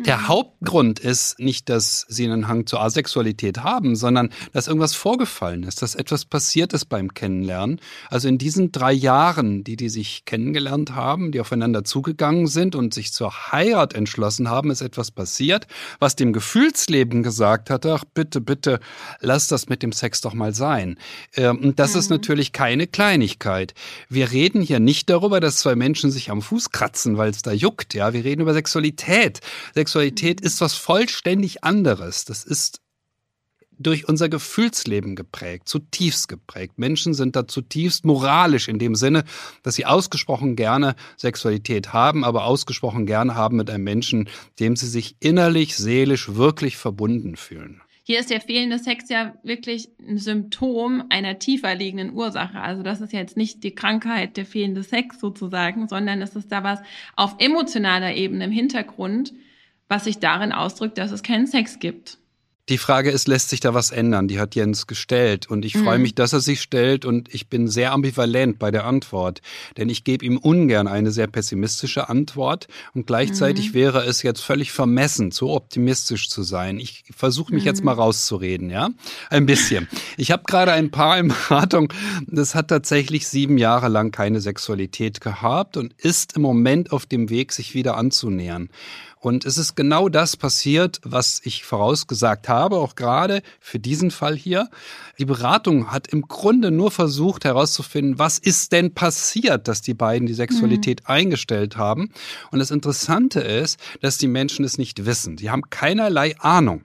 Der 0.06 0.28
Hauptgrund 0.28 1.00
ist 1.00 1.40
nicht, 1.40 1.70
dass 1.70 2.06
sie 2.14 2.26
einen 2.26 2.48
Hang 2.48 2.66
zur 2.66 2.82
Asexualität 2.82 3.60
haben, 3.64 3.96
sondern 3.96 4.30
dass 4.54 4.68
irgendwas 4.68 4.96
vorgefallen 4.96 5.64
ist, 5.64 5.82
dass 5.82 5.96
etwas 5.96 6.26
passiert 6.26 6.74
ist 6.74 6.86
beim 6.86 7.14
Kennenlernen. 7.14 7.82
Also 8.10 8.28
in 8.28 8.38
diesen 8.38 8.72
drei 8.72 8.94
Jahren, 8.94 9.64
die 9.64 9.76
die 9.76 9.90
sich 9.90 10.24
kennengelernt 10.26 10.96
haben, 10.96 11.32
die 11.32 11.42
aufeinander 11.42 11.84
zugegangen 11.84 12.48
sind 12.48 12.76
und 12.76 12.94
sich 12.94 13.12
zur 13.12 13.52
Heirat 13.52 13.94
entschlossen 13.94 14.50
haben, 14.50 14.70
ist 14.72 14.82
etwas 14.82 15.12
passiert, 15.12 15.68
was 16.00 16.16
dem 16.16 16.34
Gefühlsleben 16.34 17.24
gesagt 17.24 17.70
hat, 17.70 17.86
ach 17.86 18.06
bitte, 18.14 18.40
bitte, 18.42 18.80
lass 19.20 19.48
das 19.48 19.68
mit 19.68 19.82
dem 19.82 19.92
Sex 19.92 20.22
doch 20.22 20.34
mal 20.34 20.54
sein. 20.54 20.98
Ähm, 21.36 21.58
Und 21.58 21.80
das 21.80 21.96
ist 21.96 22.10
natürlich 22.10 22.52
keine 22.52 22.86
Kleinigkeit. 22.88 23.74
Wir 24.10 24.32
reden 24.32 24.62
hier 24.62 24.80
nicht 24.80 25.10
darüber, 25.10 25.40
dass 25.40 25.58
zwei 25.58 25.76
Menschen 25.76 26.12
sich 26.12 26.30
am 26.30 26.42
Fuß 26.42 26.72
kratzen, 26.72 27.18
weil 27.18 27.32
es 27.32 27.42
da 27.42 27.52
juckt. 27.52 27.94
Ja, 27.94 28.14
wir 28.14 28.24
reden 28.24 28.42
über 28.42 28.54
Sexualität. 28.54 29.40
Sexualität 29.74 30.42
ist 30.42 30.62
was 30.62 30.76
vollständig 30.76 31.64
anderes. 31.64 32.03
Das 32.06 32.44
ist 32.44 32.82
durch 33.80 34.08
unser 34.08 34.30
Gefühlsleben 34.30 35.16
geprägt, 35.16 35.68
zutiefst 35.68 36.28
geprägt. 36.28 36.78
Menschen 36.78 37.14
sind 37.14 37.36
da 37.36 37.48
zutiefst 37.48 38.06
moralisch 38.06 38.68
in 38.68 38.80
dem 38.80 38.96
Sinne, 38.96 39.24
dass 39.64 39.76
sie 39.76 39.86
ausgesprochen 39.86 40.56
gerne 40.56 40.96
Sexualität 41.18 41.94
haben, 41.94 42.24
aber 42.24 42.46
ausgesprochen 42.46 43.06
gerne 43.06 43.36
haben 43.36 43.58
mit 43.58 43.70
einem 43.70 43.84
Menschen, 43.84 44.30
dem 44.60 44.76
sie 44.76 44.88
sich 44.88 45.16
innerlich, 45.20 45.76
seelisch 45.76 46.36
wirklich 46.36 46.78
verbunden 46.78 47.36
fühlen. 47.36 47.82
Hier 48.06 48.20
ist 48.20 48.30
der 48.30 48.42
fehlende 48.42 48.80
Sex 48.80 49.08
ja 49.08 49.34
wirklich 49.44 49.88
ein 50.06 50.18
Symptom 50.18 51.06
einer 51.10 51.40
tiefer 51.40 51.74
liegenden 51.74 52.12
Ursache. 52.14 52.60
Also 52.60 52.84
das 52.84 53.00
ist 53.00 53.14
jetzt 53.14 53.38
nicht 53.38 53.64
die 53.64 53.76
Krankheit 53.76 54.36
der 54.36 54.46
fehlende 54.46 54.84
Sex 54.84 55.22
sozusagen, 55.22 55.88
sondern 55.88 56.22
es 56.22 56.36
ist 56.36 56.52
da 56.52 56.66
was 56.66 56.80
auf 57.16 57.36
emotionaler 57.40 58.14
Ebene 58.14 58.44
im 58.44 58.52
Hintergrund, 58.52 59.34
was 59.90 60.06
sich 60.06 60.20
darin 60.20 60.52
ausdrückt, 60.52 60.98
dass 60.98 61.12
es 61.12 61.24
keinen 61.24 61.48
Sex 61.48 61.80
gibt. 61.80 62.18
Die 62.70 62.78
Frage 62.78 63.12
ist, 63.12 63.28
lässt 63.28 63.50
sich 63.50 63.60
da 63.60 63.74
was 63.74 63.92
ändern? 63.92 64.30
Die 64.30 64.40
hat 64.40 64.56
Jens 64.56 64.88
gestellt 64.88 65.50
und 65.50 65.66
ich 65.66 65.74
freue 65.78 65.98
Mhm. 65.98 66.04
mich, 66.04 66.16
dass 66.16 66.32
er 66.32 66.40
sich 66.40 66.62
stellt 66.62 67.04
und 67.04 67.28
ich 67.36 67.50
bin 67.50 67.68
sehr 67.68 67.92
ambivalent 67.92 68.58
bei 68.58 68.72
der 68.72 68.86
Antwort, 68.86 69.42
denn 69.76 69.90
ich 69.90 70.06
gebe 70.06 70.24
ihm 70.26 70.38
ungern 70.38 70.88
eine 70.88 71.12
sehr 71.12 71.28
pessimistische 71.28 72.08
Antwort 72.08 72.68
und 72.94 73.06
gleichzeitig 73.06 73.72
Mhm. 73.72 73.74
wäre 73.74 74.06
es 74.06 74.24
jetzt 74.24 74.40
völlig 74.40 74.72
vermessen, 74.72 75.32
so 75.32 75.52
optimistisch 75.54 76.30
zu 76.30 76.42
sein. 76.42 76.80
Ich 76.80 77.04
versuche 77.14 77.54
mich 77.54 77.66
jetzt 77.66 77.82
Mhm. 77.82 77.88
mal 77.88 77.94
rauszureden, 77.96 78.70
ja? 78.70 78.92
Ein 79.30 79.46
bisschen. 79.46 79.90
Ich 80.16 80.32
habe 80.32 80.44
gerade 80.48 80.72
ein 80.72 80.90
Paar 80.90 81.18
in 81.20 81.28
Beratung, 81.28 81.92
das 82.28 82.56
hat 82.56 82.70
tatsächlich 82.70 83.28
sieben 83.28 83.58
Jahre 83.58 83.90
lang 83.90 84.12
keine 84.12 84.40
Sexualität 84.40 85.20
gehabt 85.20 85.76
und 85.76 85.92
ist 85.98 86.38
im 86.38 86.42
Moment 86.44 86.94
auf 86.94 87.06
dem 87.06 87.30
Weg, 87.30 87.52
sich 87.52 87.74
wieder 87.74 87.98
anzunähern. 87.98 88.70
Und 89.24 89.46
es 89.46 89.58
ist 89.58 89.76
genau 89.76 90.10
das 90.10 90.36
passiert, 90.36 91.00
was 91.02 91.40
ich 91.46 91.64
vorausgesagt 91.64 92.50
habe, 92.50 92.76
auch 92.76 92.96
gerade 92.96 93.42
für 93.62 93.80
diesen 93.80 94.12
Fall 94.12 94.36
hier. 94.36 94.70
Die 95.18 95.24
Beratung 95.24 95.94
hat 95.94 96.08
im 96.08 96.24
Grunde 96.24 96.72
nur 96.72 96.92
versucht 96.92 97.46
herauszufinden, 97.46 98.20
was 98.20 98.38
ist 98.38 98.74
denn 98.74 98.94
passiert, 98.94 99.70
dass 99.70 99.82
die 99.82 99.94
beiden 99.94 100.28
die 100.28 100.34
Sexualität 100.34 101.08
eingestellt 101.08 101.78
haben. 101.78 102.12
Und 102.52 102.60
das 102.60 102.70
Interessante 102.70 103.40
ist, 103.40 103.80
dass 104.02 104.18
die 104.18 104.28
Menschen 104.28 104.66
es 104.66 104.78
nicht 104.78 105.06
wissen. 105.06 105.38
Sie 105.38 105.50
haben 105.50 105.70
keinerlei 105.70 106.38
Ahnung. 106.40 106.84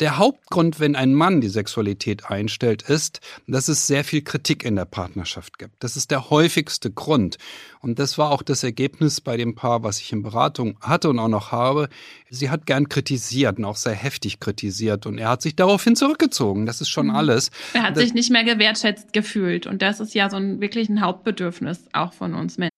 Der 0.00 0.18
Hauptgrund, 0.18 0.78
wenn 0.80 0.94
ein 0.96 1.14
Mann 1.14 1.40
die 1.40 1.48
Sexualität 1.48 2.30
einstellt, 2.30 2.82
ist, 2.82 3.20
dass 3.46 3.68
es 3.68 3.86
sehr 3.86 4.04
viel 4.04 4.22
Kritik 4.22 4.64
in 4.64 4.76
der 4.76 4.84
Partnerschaft 4.84 5.58
gibt. 5.58 5.74
Das 5.82 5.96
ist 5.96 6.10
der 6.10 6.30
häufigste 6.30 6.90
Grund. 6.90 7.38
Und 7.80 7.98
das 7.98 8.16
war 8.18 8.30
auch 8.30 8.42
das 8.42 8.62
Ergebnis 8.62 9.20
bei 9.20 9.36
dem 9.36 9.54
Paar, 9.54 9.82
was 9.82 10.00
ich 10.00 10.12
in 10.12 10.22
Beratung 10.22 10.78
hatte 10.80 11.10
und 11.10 11.18
auch 11.18 11.28
noch 11.28 11.52
habe. 11.52 11.88
Sie 12.30 12.50
hat 12.50 12.66
gern 12.66 12.88
kritisiert 12.88 13.58
und 13.58 13.64
auch 13.64 13.76
sehr 13.76 13.94
heftig 13.94 14.40
kritisiert. 14.40 15.06
Und 15.06 15.18
er 15.18 15.28
hat 15.30 15.42
sich 15.42 15.54
daraufhin 15.56 15.96
zurückgezogen. 15.96 16.66
Das 16.66 16.80
ist 16.80 16.88
schon 16.88 17.10
alles. 17.10 17.50
Er 17.74 17.82
hat 17.82 17.96
Das- 17.96 18.04
sich 18.04 18.14
nicht 18.14 18.30
mehr 18.30 18.44
gewertschätzt 18.44 19.12
gefühlt 19.12 19.66
und 19.66 19.82
das 19.82 20.00
ist 20.00 20.14
ja 20.14 20.30
so 20.30 20.36
ein 20.36 20.60
wirklich 20.60 20.88
ein 20.88 21.00
Hauptbedürfnis 21.00 21.80
auch 21.92 22.12
von 22.12 22.34
uns 22.34 22.56
Menschen. 22.58 22.70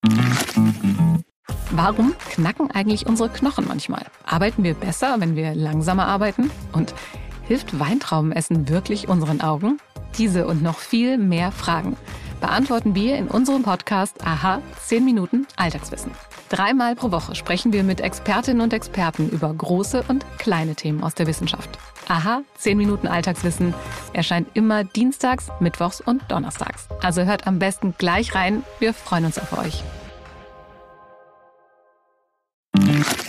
Warum 1.72 2.14
knacken 2.30 2.70
eigentlich 2.70 3.06
unsere 3.06 3.28
Knochen 3.28 3.66
manchmal? 3.66 4.04
Arbeiten 4.24 4.62
wir 4.62 4.74
besser, 4.74 5.16
wenn 5.18 5.34
wir 5.34 5.54
langsamer 5.54 6.06
arbeiten? 6.06 6.50
Und 6.72 6.94
hilft 7.42 7.78
Weintraubenessen 7.78 8.68
wirklich 8.68 9.08
unseren 9.08 9.40
Augen? 9.40 9.78
Diese 10.16 10.46
und 10.46 10.62
noch 10.62 10.78
viel 10.78 11.18
mehr 11.18 11.50
Fragen 11.52 11.96
beantworten 12.40 12.94
wir 12.94 13.16
in 13.16 13.28
unserem 13.28 13.62
Podcast 13.62 14.24
Aha 14.24 14.60
10 14.86 15.04
Minuten 15.04 15.46
Alltagswissen. 15.56 16.12
Dreimal 16.48 16.94
pro 16.94 17.10
Woche 17.10 17.34
sprechen 17.34 17.72
wir 17.72 17.82
mit 17.82 18.00
Expertinnen 18.00 18.60
und 18.60 18.72
Experten 18.72 19.28
über 19.28 19.52
große 19.52 20.04
und 20.06 20.24
kleine 20.38 20.74
Themen 20.76 21.02
aus 21.02 21.14
der 21.14 21.26
Wissenschaft. 21.26 21.70
Aha 22.08 22.42
10 22.58 22.78
Minuten 22.78 23.08
Alltagswissen 23.08 23.74
erscheint 24.12 24.48
immer 24.54 24.84
dienstags, 24.84 25.48
mittwochs 25.58 26.00
und 26.00 26.22
donnerstags. 26.28 26.88
Also 27.02 27.22
hört 27.24 27.46
am 27.46 27.58
besten 27.58 27.94
gleich 27.98 28.34
rein. 28.34 28.62
Wir 28.78 28.94
freuen 28.94 29.24
uns 29.24 29.38
auf 29.38 29.58
euch. 29.58 29.82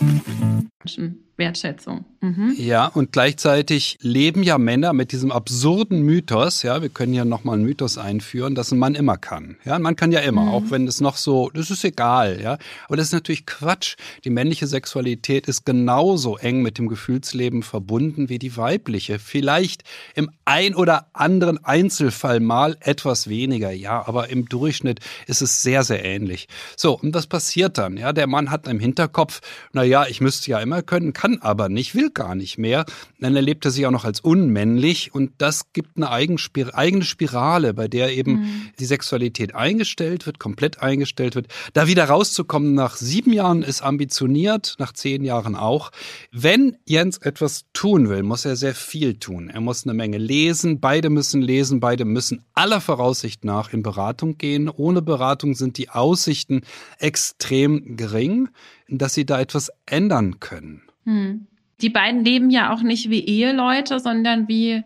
Menschen. 0.02 1.27
Wertschätzung. 1.38 2.06
Mhm. 2.22 2.56
Ja, 2.58 2.88
und 2.88 3.12
gleichzeitig 3.12 3.98
leben 4.02 4.42
ja 4.42 4.58
Männer 4.58 4.94
mit 4.94 5.12
diesem 5.12 5.32
absurden 5.32 6.02
Mythos, 6.02 6.64
ja, 6.64 6.82
wir 6.82 6.90
können 6.90 7.14
ja 7.14 7.26
nochmal 7.26 7.56
einen 7.56 7.64
Mythos 7.66 7.98
einführen, 8.00 8.56
dass 8.56 8.72
ein 8.72 8.80
Mann 8.80 8.96
immer 8.96 9.18
kann. 9.18 9.58
Ja, 9.64 9.76
ein 9.76 9.84
Mann 9.84 9.96
kann 9.96 10.12
ja 10.12 10.22
immer, 10.22 10.44
Mhm. 10.46 10.50
auch 10.50 10.64
wenn 10.70 10.88
es 10.88 11.00
noch 11.00 11.16
so, 11.16 11.52
das 11.54 11.70
ist 11.70 11.84
egal, 11.86 12.42
ja. 12.42 12.58
Aber 12.88 12.98
das 12.98 13.08
ist 13.08 13.14
natürlich 13.14 13.46
Quatsch. 13.46 13.96
Die 14.24 14.32
männliche 14.32 14.66
Sexualität 14.66 15.48
ist 15.48 15.66
genauso 15.66 16.38
eng 16.38 16.62
mit 16.64 16.80
dem 16.80 16.88
Gefühlsleben 16.88 17.62
verbunden 17.62 18.30
wie 18.30 18.40
die 18.40 18.58
weibliche. 18.58 19.20
Vielleicht 19.20 19.84
im 20.16 20.32
ein 20.46 20.74
oder 20.74 21.08
anderen 21.14 21.64
Einzelfall 21.64 22.40
mal 22.40 22.78
etwas 22.80 23.28
weniger, 23.30 23.72
ja, 23.72 24.08
aber 24.08 24.30
im 24.30 24.48
Durchschnitt 24.50 25.02
ist 25.28 25.42
es 25.44 25.62
sehr, 25.62 25.84
sehr 25.84 26.04
ähnlich. 26.04 26.48
So, 26.76 26.98
und 26.98 27.14
was 27.14 27.28
passiert 27.28 27.78
dann? 27.78 27.96
Ja, 27.98 28.12
der 28.12 28.26
Mann 28.28 28.50
hat 28.50 28.68
im 28.68 28.80
Hinterkopf, 28.80 29.42
na 29.72 29.84
ja, 29.84 30.08
ich 30.08 30.20
müsste 30.20 30.50
ja 30.50 30.60
immer 30.60 30.82
können, 30.82 31.14
kann 31.14 31.27
kann 31.28 31.42
aber 31.42 31.68
nicht, 31.68 31.94
will 31.94 32.10
gar 32.10 32.36
nicht 32.36 32.58
mehr. 32.58 32.86
Dann 33.20 33.36
erlebt 33.36 33.66
er 33.66 33.72
sich 33.72 33.86
auch 33.86 33.92
noch 33.92 34.06
als 34.06 34.22
unmännlich 34.22 35.14
und 35.14 35.32
das 35.40 35.74
gibt 35.74 35.98
eine 35.98 36.10
eigene 36.10 37.04
Spirale, 37.04 37.74
bei 37.74 37.88
der 37.90 38.16
eben 38.16 38.32
mhm. 38.32 38.70
die 38.80 38.86
Sexualität 38.86 39.54
eingestellt 39.54 40.26
wird, 40.26 40.40
komplett 40.40 40.82
eingestellt 40.82 41.36
wird. 41.36 41.48
Da 41.74 41.88
wieder 41.88 42.06
rauszukommen 42.06 42.74
nach 42.74 42.96
sieben 42.96 43.34
Jahren 43.34 43.62
ist 43.62 43.82
ambitioniert, 43.82 44.76
nach 44.80 44.94
zehn 44.94 45.26
Jahren 45.26 45.56
auch. 45.56 45.92
Wenn 46.32 46.78
Jens 46.86 47.18
etwas 47.18 47.66
tun 47.74 48.08
will, 48.08 48.24
muss 48.24 48.46
er 48.46 48.56
sehr 48.56 48.76
viel 48.76 49.16
tun. 49.16 49.50
Er 49.50 49.60
muss 49.60 49.84
eine 49.84 49.94
Menge 49.94 50.18
lesen, 50.18 50.80
beide 50.80 51.10
müssen 51.10 51.42
lesen, 51.42 51.82
beide 51.82 52.06
müssen 52.06 52.46
aller 52.54 52.80
Voraussicht 52.80 53.44
nach 53.44 53.74
in 53.74 53.84
Beratung 53.84 54.38
gehen. 54.38 54.70
Ohne 54.70 55.02
Beratung 55.02 55.56
sind 55.56 55.78
die 55.78 55.90
Aussichten 55.90 56.62
extrem 57.00 57.98
gering, 57.98 58.48
dass 58.88 59.14
sie 59.14 59.26
da 59.26 59.42
etwas 59.42 59.72
ändern 59.86 60.40
können. 60.40 60.87
Hm. 61.08 61.48
Die 61.82 61.90
beiden 61.90 62.24
leben 62.24 62.50
ja 62.50 62.74
auch 62.74 62.82
nicht 62.82 63.10
wie 63.10 63.26
Eheleute, 63.26 64.00
sondern 64.00 64.48
wie 64.48 64.84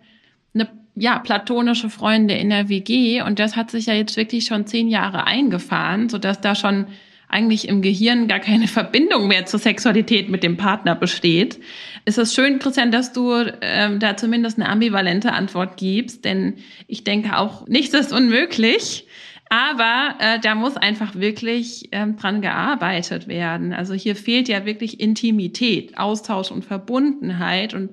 eine 0.53 0.69
ja, 0.95 1.19
platonische 1.19 1.89
Freunde 1.89 2.35
in 2.35 2.49
der 2.49 2.69
WG. 2.69 3.21
Und 3.21 3.39
das 3.39 3.55
hat 3.55 3.71
sich 3.71 3.87
ja 3.87 3.93
jetzt 3.93 4.15
wirklich 4.17 4.45
schon 4.45 4.67
zehn 4.67 4.87
Jahre 4.87 5.25
eingefahren, 5.25 6.09
sodass 6.09 6.39
da 6.39 6.53
schon 6.53 6.85
eigentlich 7.27 7.69
im 7.69 7.81
Gehirn 7.81 8.27
gar 8.27 8.39
keine 8.39 8.67
Verbindung 8.67 9.29
mehr 9.29 9.45
zur 9.45 9.59
Sexualität 9.59 10.29
mit 10.29 10.43
dem 10.43 10.57
Partner 10.57 10.95
besteht. 10.95 11.59
Es 12.05 12.17
ist 12.17 12.35
schön, 12.35 12.59
Christian, 12.59 12.91
dass 12.91 13.13
du 13.13 13.33
ähm, 13.61 13.99
da 13.99 14.17
zumindest 14.17 14.59
eine 14.59 14.69
ambivalente 14.69 15.31
Antwort 15.31 15.77
gibst, 15.77 16.25
denn 16.25 16.55
ich 16.87 17.03
denke 17.03 17.37
auch, 17.37 17.67
nichts 17.67 17.93
ist 17.93 18.11
unmöglich. 18.11 19.07
Aber 19.53 20.15
äh, 20.19 20.39
da 20.39 20.55
muss 20.55 20.77
einfach 20.77 21.13
wirklich 21.15 21.89
ähm, 21.91 22.15
dran 22.15 22.41
gearbeitet 22.41 23.27
werden. 23.27 23.73
Also 23.73 23.93
hier 23.93 24.15
fehlt 24.15 24.47
ja 24.47 24.65
wirklich 24.65 25.01
Intimität, 25.01 25.97
Austausch 25.97 26.51
und 26.51 26.63
Verbundenheit. 26.63 27.73
Und 27.73 27.89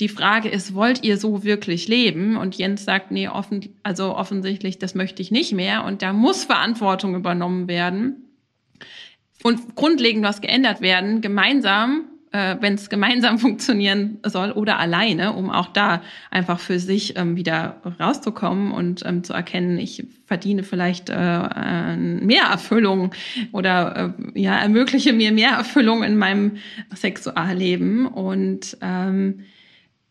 die 0.00 0.08
Frage 0.08 0.48
ist, 0.48 0.74
wollt 0.74 1.04
ihr 1.04 1.18
so 1.18 1.44
wirklich 1.44 1.86
leben? 1.86 2.36
Und 2.36 2.56
Jens 2.56 2.84
sagt, 2.84 3.12
nee, 3.12 3.28
offen, 3.28 3.76
also 3.84 4.16
offensichtlich, 4.16 4.80
das 4.80 4.96
möchte 4.96 5.22
ich 5.22 5.30
nicht 5.30 5.52
mehr. 5.52 5.84
Und 5.84 6.02
da 6.02 6.12
muss 6.12 6.42
Verantwortung 6.46 7.14
übernommen 7.14 7.68
werden 7.68 8.24
und 9.44 9.76
grundlegend 9.76 10.24
was 10.24 10.40
geändert 10.40 10.80
werden, 10.80 11.20
gemeinsam 11.20 12.06
äh, 12.32 12.56
wenn 12.60 12.74
es 12.74 12.88
gemeinsam 12.88 13.38
funktionieren 13.38 14.18
soll 14.24 14.50
oder 14.52 14.78
alleine, 14.78 15.32
um 15.34 15.50
auch 15.50 15.68
da 15.68 16.02
einfach 16.30 16.58
für 16.58 16.78
sich 16.78 17.16
ähm, 17.16 17.36
wieder 17.36 17.80
rauszukommen 18.00 18.72
und 18.72 19.02
ähm, 19.06 19.22
zu 19.22 19.32
erkennen, 19.32 19.78
ich 19.78 20.04
verdiene 20.26 20.62
vielleicht 20.62 21.10
äh, 21.10 21.96
mehr 21.96 22.44
Erfüllung 22.50 23.14
oder 23.52 24.14
äh, 24.34 24.40
ja 24.40 24.56
ermögliche 24.56 25.12
mir 25.12 25.32
mehr 25.32 25.50
Erfüllung 25.50 26.02
in 26.02 26.16
meinem 26.16 26.56
Sexualleben. 26.94 28.06
Und 28.06 28.76
ähm, 28.80 29.40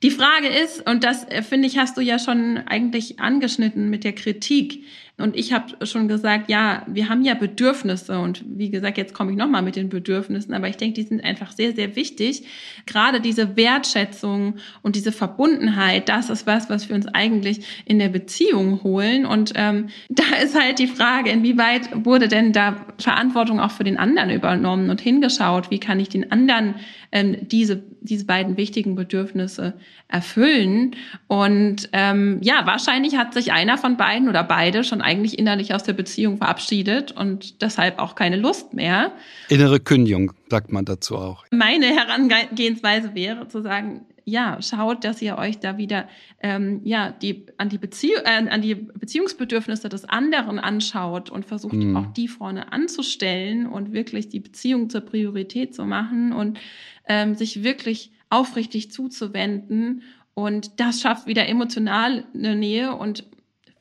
die 0.04 0.12
Frage 0.12 0.48
ist, 0.48 0.88
und 0.90 1.04
das 1.04 1.28
äh, 1.30 1.44
finde 1.44 1.68
ich, 1.68 1.78
hast 1.78 1.98
du 1.98 2.02
ja 2.02 2.18
schon 2.18 2.58
eigentlich 2.66 3.20
angeschnitten 3.20 3.90
mit 3.90 4.04
der 4.04 4.14
Kritik, 4.14 4.84
und 5.22 5.36
ich 5.36 5.54
habe 5.54 5.86
schon 5.86 6.08
gesagt, 6.08 6.50
ja, 6.50 6.84
wir 6.88 7.10
haben 7.10 7.24
ja 7.24 7.34
Bedürfnisse 7.34 8.20
und 8.20 8.44
wie 8.46 8.70
gesagt, 8.70 8.98
jetzt 8.98 9.14
komme 9.14 9.32
ich 9.32 9.38
nochmal 9.38 9.62
mit 9.62 9.76
den 9.76 9.90
Bedürfnissen, 9.90 10.54
aber 10.54 10.68
ich 10.68 10.78
denke, 10.78 11.02
die 11.02 11.08
sind 11.08 11.24
einfach 11.24 11.52
sehr, 11.52 11.74
sehr 11.74 11.96
wichtig. 11.96 12.46
Gerade 12.86 13.22
diese 13.22 13.56
Wertschätzung 13.56 14.56
und 14.82 14.96
diese 14.96 15.12
Verbundenheit, 15.12 16.10
das 16.10 16.30
ist 16.30 16.48
was, 16.48 16.70
was 16.70 16.90
wir 16.90 16.96
uns 16.96 17.08
eigentlich 17.08 17.62
in 17.86 18.00
der 18.00 18.10
Beziehung 18.10 18.84
holen. 18.84 19.26
Und 19.26 19.54
ähm, 19.56 19.88
da 20.10 20.24
ist 20.44 20.60
halt 20.60 20.80
die 20.80 20.88
Frage, 20.88 21.30
inwieweit 21.30 21.90
wurde 22.06 22.28
denn 22.28 22.54
da 22.54 22.86
Verantwortung 22.98 23.60
auch 23.60 23.72
für 23.72 23.84
den 23.84 23.98
anderen 23.98 24.30
übernommen 24.30 24.90
und 24.90 25.02
hingeschaut, 25.02 25.72
wie 25.72 25.80
kann 25.80 26.00
ich 26.00 26.10
den 26.10 26.32
anderen 26.32 26.76
ähm, 27.12 27.38
diese, 27.42 27.84
diese 28.02 28.26
beiden 28.26 28.58
wichtigen 28.58 28.96
Bedürfnisse 28.96 29.74
erfüllen. 30.08 30.96
Und 31.28 31.90
ähm, 31.94 32.40
ja, 32.42 32.66
wahrscheinlich 32.66 33.18
hat 33.18 33.34
sich 33.34 33.52
einer 33.52 33.78
von 33.78 33.98
beiden 33.98 34.30
oder 34.30 34.44
beide 34.44 34.84
schon 34.84 35.02
eigentlich 35.12 35.38
innerlich 35.38 35.74
aus 35.74 35.84
der 35.84 35.94
Beziehung 35.94 36.38
verabschiedet 36.38 37.12
und 37.12 37.62
deshalb 37.62 38.00
auch 38.00 38.16
keine 38.16 38.38
Lust 38.38 38.74
mehr. 38.74 39.12
Innere 39.50 39.80
Kündigung, 39.82 40.32
sagt 40.50 40.72
man 40.72 40.86
dazu 40.86 41.18
auch. 41.18 41.46
Meine 41.52 41.88
Herangehensweise 41.88 43.14
wäre 43.14 43.50
zu 43.50 43.62
sagen, 43.62 44.06
ja, 44.24 44.62
schaut, 44.62 45.04
dass 45.04 45.22
ihr 45.22 45.38
euch 45.38 45.60
da 45.60 45.78
wieder 45.78 46.08
ähm, 46.42 46.82
ja, 46.84 47.12
die, 47.12 47.46
an, 47.58 47.70
die 47.70 47.80
äh, 47.82 48.48
an 48.50 48.62
die 48.62 48.76
Beziehungsbedürfnisse 48.76 49.90
des 49.90 50.06
anderen 50.06 50.60
anschaut 50.60 51.30
und 51.30 51.46
versucht 51.46 51.74
mhm. 51.74 51.98
auch 51.98 52.14
die 52.14 52.28
vorne 52.28 52.72
anzustellen 52.72 53.68
und 53.68 53.92
wirklich 53.92 54.30
die 54.30 54.40
Beziehung 54.40 54.90
zur 54.90 55.02
Priorität 55.02 55.76
zu 55.76 55.86
machen 55.86 56.32
und 56.32 56.60
ähm, 57.08 57.36
sich 57.36 57.64
wirklich 57.64 58.12
aufrichtig 58.30 58.92
zuzuwenden. 58.92 60.04
Und 60.34 60.80
das 60.80 61.02
schafft 61.02 61.28
wieder 61.28 61.50
emotionale 61.50 62.24
Nähe 62.34 62.96
und 62.96 63.26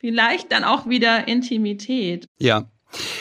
vielleicht 0.01 0.51
dann 0.51 0.65
auch 0.65 0.89
wieder 0.89 1.29
Intimität. 1.29 2.27
Ja, 2.39 2.71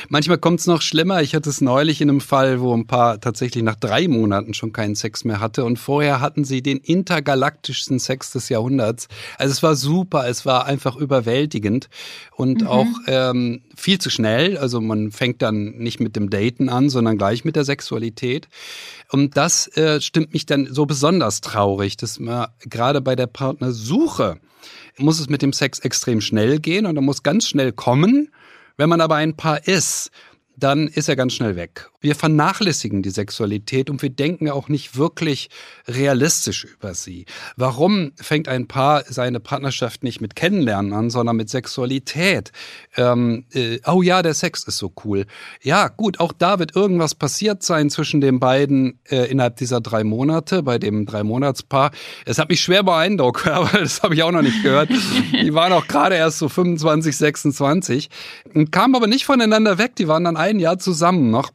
Manchmal 0.10 0.38
kommt 0.38 0.60
es 0.60 0.68
noch 0.68 0.82
schlimmer. 0.82 1.22
Ich 1.22 1.36
hatte 1.36 1.50
es 1.50 1.62
neulich 1.62 2.02
in 2.02 2.10
einem 2.10 2.22
Fall, 2.22 2.60
wo 2.62 2.76
ein 2.76 2.88
Paar 2.88 3.22
tatsächlich 3.22 3.64
nach 3.64 3.76
drei 3.76 4.08
Monaten 4.08 4.54
schon 4.54 4.74
keinen 4.74 4.96
Sex 4.96 5.24
mehr 5.26 5.40
hatte 5.40 5.64
und 5.64 5.78
vorher 5.78 6.22
hatten 6.22 6.44
sie 6.44 6.62
den 6.62 6.78
intergalaktischsten 6.78 8.00
Sex 8.00 8.32
des 8.32 8.50
Jahrhunderts. 8.50 9.08
Also 9.38 9.52
es 9.52 9.64
war 9.64 9.76
super, 9.76 10.28
es 10.28 10.46
war 10.46 10.66
einfach 10.66 10.96
überwältigend 10.96 11.90
und 12.36 12.62
mhm. 12.62 12.68
auch 12.68 12.88
ähm, 13.08 13.62
viel 13.76 14.00
zu 14.00 14.10
schnell. 14.10 14.58
Also 14.58 14.82
man 14.82 15.12
fängt 15.12 15.42
dann 15.42 15.78
nicht 15.78 16.00
mit 16.00 16.16
dem 16.16 16.30
Daten 16.30 16.70
an, 16.70 16.90
sondern 16.90 17.18
gleich 17.18 17.46
mit 17.46 17.56
der 17.56 17.66
Sexualität. 17.66 18.48
Und 19.12 19.38
das 19.38 19.68
äh, 19.78 20.02
stimmt 20.02 20.34
mich 20.34 20.46
dann 20.46 20.68
so 20.72 20.86
besonders 20.86 21.42
traurig, 21.42 21.98
dass 21.98 22.20
man 22.20 22.48
gerade 22.62 23.02
bei 23.02 23.16
der 23.16 23.28
Partnersuche 23.28 24.40
muss 24.98 25.20
es 25.20 25.30
mit 25.30 25.42
dem 25.42 25.54
Sex 25.54 25.80
extrem 25.80 26.22
schnell 26.22 26.60
gehen 26.60 26.86
und 26.86 26.96
er 26.96 27.02
muss 27.02 27.24
ganz 27.24 27.48
schnell 27.48 27.72
kommen. 27.72 28.30
Wenn 28.80 28.88
man 28.88 29.02
aber 29.02 29.16
ein 29.16 29.36
Paar 29.36 29.68
ist, 29.68 30.10
dann 30.56 30.88
ist 30.88 31.10
er 31.10 31.18
ganz 31.18 31.34
schnell 31.34 31.58
weg. 31.58 31.90
Wir 32.02 32.16
vernachlässigen 32.16 33.02
die 33.02 33.10
Sexualität 33.10 33.90
und 33.90 34.02
wir 34.02 34.10
denken 34.10 34.50
auch 34.50 34.70
nicht 34.70 34.98
wirklich 34.98 35.50
realistisch 35.88 36.64
über 36.64 36.94
sie. 36.94 37.26
Warum 37.58 38.14
fängt 38.16 38.48
ein 38.48 38.68
Paar 38.68 39.04
seine 39.08 39.42
Partnerschaft 39.42 40.04
nicht 40.04 40.22
mit 40.22 40.36
Kennenlernen 40.36 40.94
an, 40.94 41.10
sondern 41.10 41.36
mit 41.36 41.50
Sexualität? 41.50 42.52
Ähm, 42.96 43.46
äh, 43.54 43.80
oh 43.86 44.02
ja, 44.02 44.22
der 44.22 44.34
Sex 44.34 44.64
ist 44.64 44.78
so 44.78 44.94
cool. 45.04 45.26
Ja, 45.62 45.90
gut, 45.90 46.22
auch 46.22 46.32
da 46.32 46.58
wird 46.58 46.76
irgendwas 46.76 47.16
passiert 47.16 47.64
sein 47.64 47.90
zwischen 47.90 48.22
den 48.22 48.40
beiden 48.40 49.00
äh, 49.10 49.30
innerhalb 49.30 49.58
dieser 49.58 49.82
drei 49.82 50.06
Monate, 50.06 50.64
bei 50.64 50.80
dem 50.80 51.06
Drei-Monats-Paar. 51.06 51.92
Es 52.26 52.38
hat 52.38 52.50
mich 52.50 52.62
schwer 52.62 52.84
beeindruckt, 52.84 53.46
aber 53.48 53.78
das 53.78 54.04
habe 54.04 54.16
ich 54.16 54.24
auch 54.24 54.32
noch 54.32 54.42
nicht 54.42 54.64
gehört. 54.64 54.90
Die 54.90 55.54
waren 55.54 55.74
auch 55.74 55.88
gerade 55.88 56.16
erst 56.16 56.38
so 56.38 56.48
25, 56.48 57.18
26 57.18 58.10
und 58.54 58.72
kamen 58.72 58.96
aber 58.96 59.08
nicht 59.08 59.26
voneinander 59.26 59.78
weg. 59.78 59.96
Die 59.98 60.08
waren 60.08 60.24
dann 60.24 60.38
ein 60.38 60.60
Jahr 60.60 60.80
zusammen 60.80 61.30
noch. 61.30 61.52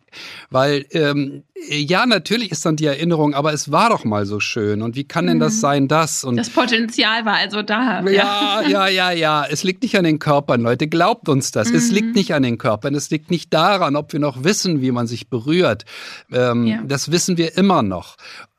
Weil 0.50 0.86
ähm, 0.90 1.44
ja, 1.68 2.04
natürlich 2.06 2.50
ist 2.50 2.66
dann 2.66 2.76
die 2.76 2.86
Erinnerung, 2.86 3.34
aber 3.34 3.52
es 3.52 3.70
war 3.70 3.90
doch 3.90 4.04
mal 4.04 4.26
so 4.26 4.40
schön. 4.40 4.82
Und 4.82 4.96
wie 4.96 5.04
kann 5.04 5.26
denn 5.26 5.38
das 5.38 5.54
mhm. 5.54 5.60
sein, 5.60 5.88
das? 5.88 6.24
Und 6.24 6.36
das 6.36 6.50
Potenzial 6.50 7.24
war 7.24 7.34
also 7.34 7.62
da. 7.62 8.02
Ja, 8.08 8.62
ja, 8.66 8.88
ja, 8.88 9.10
ja. 9.10 9.46
Es 9.48 9.62
liegt 9.62 9.82
nicht 9.82 9.96
an 9.96 10.04
den 10.04 10.18
Körpern, 10.18 10.60
Leute. 10.60 10.88
Glaubt 10.88 11.28
uns 11.28 11.52
das. 11.52 11.70
Mhm. 11.70 11.76
Es 11.76 11.90
liegt 11.90 12.08
mhm. 12.08 12.12
nicht 12.12 12.34
an 12.34 12.42
den 12.42 12.58
Körpern. 12.58 12.94
Es 12.94 13.10
liegt 13.10 13.30
nicht 13.30 13.52
daran, 13.54 13.96
ob 13.96 14.12
wir 14.12 14.20
noch 14.20 14.44
wissen, 14.44 14.80
wie 14.80 14.90
man 14.90 15.06
sich 15.06 15.28
berührt. 15.28 15.84
Ähm, 16.32 16.66
ja. 16.66 16.82
Das 16.84 17.10
wissen 17.10 17.36
wir 17.36 17.56
immer 17.56 17.82
noch. 17.82 18.16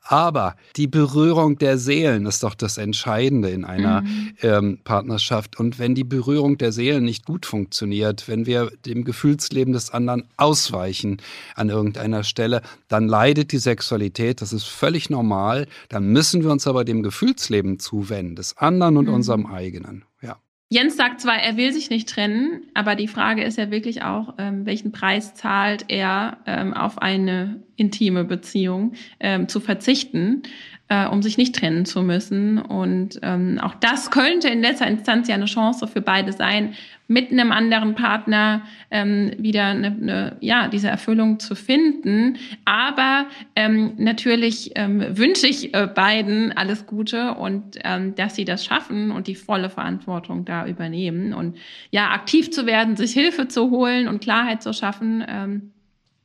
Aber 0.08 0.56
die 0.76 0.86
Berührung 0.86 1.58
der 1.58 1.78
Seelen 1.78 2.26
ist 2.26 2.42
doch 2.42 2.54
das 2.54 2.78
Entscheidende 2.78 3.50
in 3.50 3.64
einer 3.64 4.02
mhm. 4.02 4.32
ähm, 4.42 4.78
Partnerschaft. 4.84 5.58
Und 5.58 5.78
wenn 5.78 5.94
die 5.94 6.04
Berührung 6.04 6.58
der 6.58 6.72
Seelen 6.72 7.04
nicht 7.04 7.26
gut 7.26 7.44
funktioniert, 7.44 8.28
wenn 8.28 8.46
wir 8.46 8.70
dem 8.84 9.04
Gefühlsleben 9.04 9.72
des 9.72 9.90
anderen 9.90 10.24
ausweichen 10.36 11.18
an 11.54 11.70
irgendeiner 11.70 12.22
Stelle, 12.22 12.62
dann 12.88 13.08
leidet 13.08 13.52
die 13.52 13.58
Sexualität. 13.58 14.40
Das 14.40 14.52
ist 14.52 14.66
völlig 14.66 15.10
normal. 15.10 15.66
Dann 15.88 16.12
müssen 16.12 16.42
wir 16.42 16.50
uns 16.50 16.66
aber 16.66 16.84
dem 16.84 17.02
Gefühlsleben 17.02 17.78
zuwenden, 17.80 18.36
des 18.36 18.56
anderen 18.56 18.96
und 18.96 19.08
mhm. 19.08 19.14
unserem 19.14 19.46
eigenen. 19.46 20.04
Ja. 20.22 20.36
Jens 20.68 20.96
sagt 20.96 21.20
zwar, 21.20 21.36
er 21.36 21.56
will 21.56 21.72
sich 21.72 21.90
nicht 21.90 22.08
trennen, 22.08 22.62
aber 22.74 22.96
die 22.96 23.06
Frage 23.08 23.44
ist 23.44 23.56
ja 23.56 23.70
wirklich 23.70 24.02
auch, 24.02 24.34
ähm, 24.38 24.66
welchen 24.66 24.90
Preis 24.90 25.34
zahlt 25.34 25.84
er 25.88 26.38
ähm, 26.46 26.74
auf 26.74 26.98
eine 26.98 27.62
intime 27.76 28.24
Beziehung 28.24 28.92
ähm, 29.20 29.48
zu 29.48 29.60
verzichten 29.60 30.42
äh, 30.88 31.06
um 31.06 31.22
sich 31.22 31.36
nicht 31.36 31.54
trennen 31.54 31.84
zu 31.84 32.02
müssen. 32.02 32.58
Und 32.58 33.18
ähm, 33.22 33.58
auch 33.60 33.74
das 33.74 34.10
könnte 34.10 34.48
in 34.48 34.60
letzter 34.60 34.86
Instanz 34.86 35.28
ja 35.28 35.34
eine 35.34 35.46
Chance 35.46 35.86
für 35.88 36.00
beide 36.00 36.32
sein, 36.32 36.74
mit 37.08 37.30
einem 37.30 37.52
anderen 37.52 37.94
Partner 37.94 38.62
ähm, 38.90 39.30
wieder 39.38 39.66
eine, 39.66 39.86
eine, 39.86 40.36
ja, 40.40 40.66
diese 40.68 40.88
Erfüllung 40.88 41.38
zu 41.38 41.54
finden. 41.54 42.36
Aber 42.64 43.26
ähm, 43.54 43.92
natürlich 43.96 44.72
ähm, 44.74 45.04
wünsche 45.16 45.46
ich 45.46 45.72
äh, 45.74 45.86
beiden 45.86 46.56
alles 46.56 46.86
Gute 46.86 47.34
und 47.34 47.78
ähm, 47.84 48.14
dass 48.16 48.34
sie 48.34 48.44
das 48.44 48.64
schaffen 48.64 49.10
und 49.10 49.28
die 49.28 49.36
volle 49.36 49.70
Verantwortung 49.70 50.44
da 50.44 50.66
übernehmen. 50.66 51.32
Und 51.32 51.56
ja, 51.90 52.10
aktiv 52.10 52.50
zu 52.50 52.66
werden, 52.66 52.96
sich 52.96 53.12
Hilfe 53.12 53.48
zu 53.48 53.70
holen 53.70 54.08
und 54.08 54.20
Klarheit 54.20 54.62
zu 54.62 54.72
schaffen, 54.72 55.24
ähm, 55.28 55.72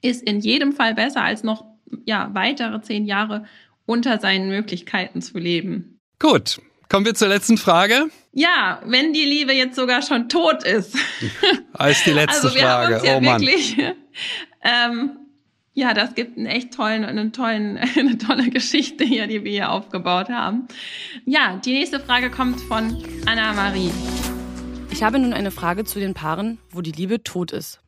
ist 0.01 0.23
in 0.23 0.39
jedem 0.39 0.73
Fall 0.73 0.95
besser 0.95 1.23
als 1.23 1.43
noch 1.43 1.65
ja, 2.05 2.29
weitere 2.33 2.81
zehn 2.81 3.05
Jahre 3.05 3.45
unter 3.85 4.19
seinen 4.19 4.49
Möglichkeiten 4.49 5.21
zu 5.21 5.37
leben. 5.37 5.99
Gut, 6.19 6.59
kommen 6.89 7.05
wir 7.05 7.13
zur 7.13 7.27
letzten 7.27 7.57
Frage. 7.57 8.09
Ja, 8.33 8.81
wenn 8.85 9.13
die 9.13 9.25
Liebe 9.25 9.53
jetzt 9.53 9.75
sogar 9.75 10.01
schon 10.01 10.29
tot 10.29 10.63
ist. 10.63 10.95
Als 11.73 12.03
die 12.03 12.11
letzte 12.11 12.47
also 12.47 12.55
wir 12.55 12.61
Frage. 12.61 12.85
Haben 12.85 12.93
uns 12.93 13.03
ja 13.03 13.17
oh 13.17 13.21
Mann. 13.21 13.41
Wirklich, 13.41 13.77
ähm, 14.61 15.11
ja, 15.73 15.93
das 15.93 16.15
gibt 16.15 16.37
einen 16.37 16.47
echt 16.47 16.73
tollen, 16.73 17.03
einen 17.03 17.33
tollen, 17.33 17.77
eine 17.97 18.17
tolle 18.17 18.49
Geschichte 18.49 19.03
hier, 19.03 19.27
die 19.27 19.43
wir 19.43 19.51
hier 19.51 19.71
aufgebaut 19.71 20.29
haben. 20.29 20.67
Ja, 21.25 21.59
die 21.63 21.73
nächste 21.73 21.99
Frage 21.99 22.29
kommt 22.29 22.61
von 22.61 23.03
Anna-Marie. 23.25 23.91
Ich 24.91 25.03
habe 25.03 25.19
nun 25.19 25.33
eine 25.33 25.51
Frage 25.51 25.85
zu 25.85 25.99
den 25.99 26.13
Paaren, 26.13 26.59
wo 26.69 26.81
die 26.81 26.91
Liebe 26.91 27.23
tot 27.23 27.51
ist. 27.51 27.79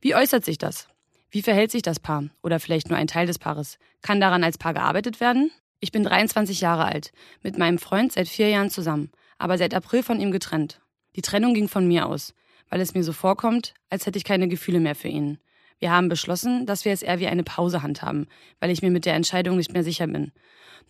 Wie 0.00 0.14
äußert 0.14 0.44
sich 0.44 0.58
das? 0.58 0.88
Wie 1.34 1.40
verhält 1.40 1.70
sich 1.70 1.80
das 1.80 1.98
Paar? 1.98 2.24
Oder 2.42 2.60
vielleicht 2.60 2.90
nur 2.90 2.98
ein 2.98 3.06
Teil 3.06 3.26
des 3.26 3.38
Paares? 3.38 3.78
Kann 4.02 4.20
daran 4.20 4.44
als 4.44 4.58
Paar 4.58 4.74
gearbeitet 4.74 5.18
werden? 5.18 5.50
Ich 5.80 5.90
bin 5.90 6.04
23 6.04 6.60
Jahre 6.60 6.84
alt, 6.84 7.10
mit 7.40 7.56
meinem 7.56 7.78
Freund 7.78 8.12
seit 8.12 8.28
vier 8.28 8.50
Jahren 8.50 8.68
zusammen, 8.68 9.10
aber 9.38 9.56
seit 9.56 9.72
April 9.72 10.02
von 10.02 10.20
ihm 10.20 10.30
getrennt. 10.30 10.82
Die 11.16 11.22
Trennung 11.22 11.54
ging 11.54 11.68
von 11.68 11.88
mir 11.88 12.06
aus, 12.06 12.34
weil 12.68 12.82
es 12.82 12.92
mir 12.92 13.02
so 13.02 13.14
vorkommt, 13.14 13.72
als 13.88 14.04
hätte 14.04 14.18
ich 14.18 14.24
keine 14.24 14.46
Gefühle 14.46 14.78
mehr 14.78 14.94
für 14.94 15.08
ihn. 15.08 15.38
Wir 15.78 15.90
haben 15.90 16.10
beschlossen, 16.10 16.66
dass 16.66 16.84
wir 16.84 16.92
es 16.92 17.02
eher 17.02 17.18
wie 17.18 17.26
eine 17.26 17.44
Pause 17.44 17.82
handhaben, 17.82 18.28
weil 18.60 18.70
ich 18.70 18.82
mir 18.82 18.90
mit 18.90 19.06
der 19.06 19.14
Entscheidung 19.14 19.56
nicht 19.56 19.72
mehr 19.72 19.84
sicher 19.84 20.08
bin. 20.08 20.32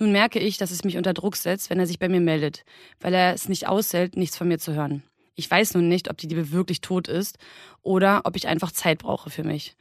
Nun 0.00 0.10
merke 0.10 0.40
ich, 0.40 0.58
dass 0.58 0.72
es 0.72 0.82
mich 0.82 0.96
unter 0.96 1.14
Druck 1.14 1.36
setzt, 1.36 1.70
wenn 1.70 1.78
er 1.78 1.86
sich 1.86 2.00
bei 2.00 2.08
mir 2.08 2.20
meldet, 2.20 2.64
weil 2.98 3.14
er 3.14 3.32
es 3.32 3.48
nicht 3.48 3.68
aushält, 3.68 4.16
nichts 4.16 4.36
von 4.36 4.48
mir 4.48 4.58
zu 4.58 4.74
hören. 4.74 5.04
Ich 5.36 5.48
weiß 5.48 5.74
nun 5.74 5.88
nicht, 5.88 6.10
ob 6.10 6.18
die 6.18 6.26
Liebe 6.26 6.50
wirklich 6.50 6.80
tot 6.80 7.06
ist 7.06 7.38
oder 7.80 8.22
ob 8.24 8.34
ich 8.34 8.48
einfach 8.48 8.72
Zeit 8.72 8.98
brauche 8.98 9.30
für 9.30 9.44
mich. 9.44 9.76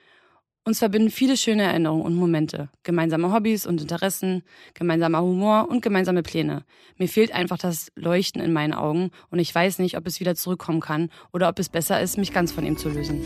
Uns 0.64 0.78
verbinden 0.78 1.10
viele 1.10 1.38
schöne 1.38 1.64
Erinnerungen 1.64 2.06
und 2.06 2.14
Momente, 2.14 2.70
gemeinsame 2.84 3.34
Hobbys 3.34 3.66
und 3.66 3.82
Interessen, 3.82 4.44
gemeinsamer 4.76 5.24
Humor 5.24 5.68
und 5.68 5.82
gemeinsame 5.82 6.22
Pläne. 6.22 6.66
Mir 6.98 7.08
fehlt 7.08 7.34
einfach 7.34 7.58
das 7.58 7.92
Leuchten 7.96 8.40
in 8.44 8.54
meinen 8.54 8.76
Augen 8.76 9.10
und 9.32 9.40
ich 9.40 9.54
weiß 9.56 9.80
nicht, 9.80 9.98
ob 9.98 10.06
es 10.06 10.20
wieder 10.20 10.36
zurückkommen 10.36 10.80
kann 10.80 11.10
oder 11.34 11.50
ob 11.50 11.58
es 11.58 11.70
besser 11.70 12.00
ist, 12.00 12.20
mich 12.20 12.32
ganz 12.32 12.52
von 12.52 12.64
ihm 12.64 12.78
zu 12.78 12.90
lösen. 12.90 13.24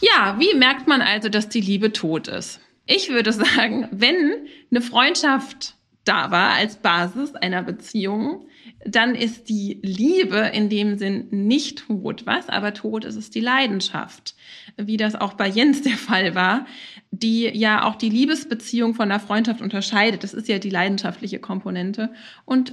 Ja, 0.00 0.34
wie 0.40 0.56
merkt 0.56 0.88
man 0.88 1.00
also, 1.00 1.28
dass 1.28 1.48
die 1.48 1.60
Liebe 1.60 1.92
tot 1.92 2.26
ist? 2.26 2.60
Ich 2.84 3.08
würde 3.08 3.32
sagen, 3.32 3.86
wenn 3.92 4.48
eine 4.72 4.80
Freundschaft 4.80 5.76
da 6.02 6.32
war 6.32 6.54
als 6.54 6.78
Basis 6.78 7.36
einer 7.36 7.62
Beziehung, 7.62 8.48
dann 8.84 9.14
ist 9.14 9.48
die 9.48 9.80
Liebe 9.82 10.50
in 10.52 10.68
dem 10.68 10.96
Sinn 10.98 11.26
nicht 11.30 11.86
tot. 11.86 12.26
Was 12.26 12.48
aber 12.48 12.74
tot 12.74 13.04
ist, 13.04 13.16
ist 13.16 13.34
die 13.34 13.40
Leidenschaft. 13.40 14.34
Wie 14.76 14.96
das 14.96 15.14
auch 15.14 15.34
bei 15.34 15.48
Jens 15.48 15.82
der 15.82 15.96
Fall 15.96 16.34
war, 16.34 16.66
die 17.10 17.48
ja 17.48 17.84
auch 17.84 17.96
die 17.96 18.10
Liebesbeziehung 18.10 18.94
von 18.94 19.08
der 19.08 19.20
Freundschaft 19.20 19.60
unterscheidet. 19.60 20.22
Das 20.22 20.34
ist 20.34 20.48
ja 20.48 20.58
die 20.58 20.70
leidenschaftliche 20.70 21.38
Komponente. 21.38 22.10
Und 22.44 22.72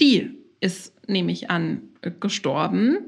die 0.00 0.38
ist, 0.60 1.08
nehme 1.08 1.32
ich 1.32 1.50
an, 1.50 1.82
gestorben. 2.20 2.98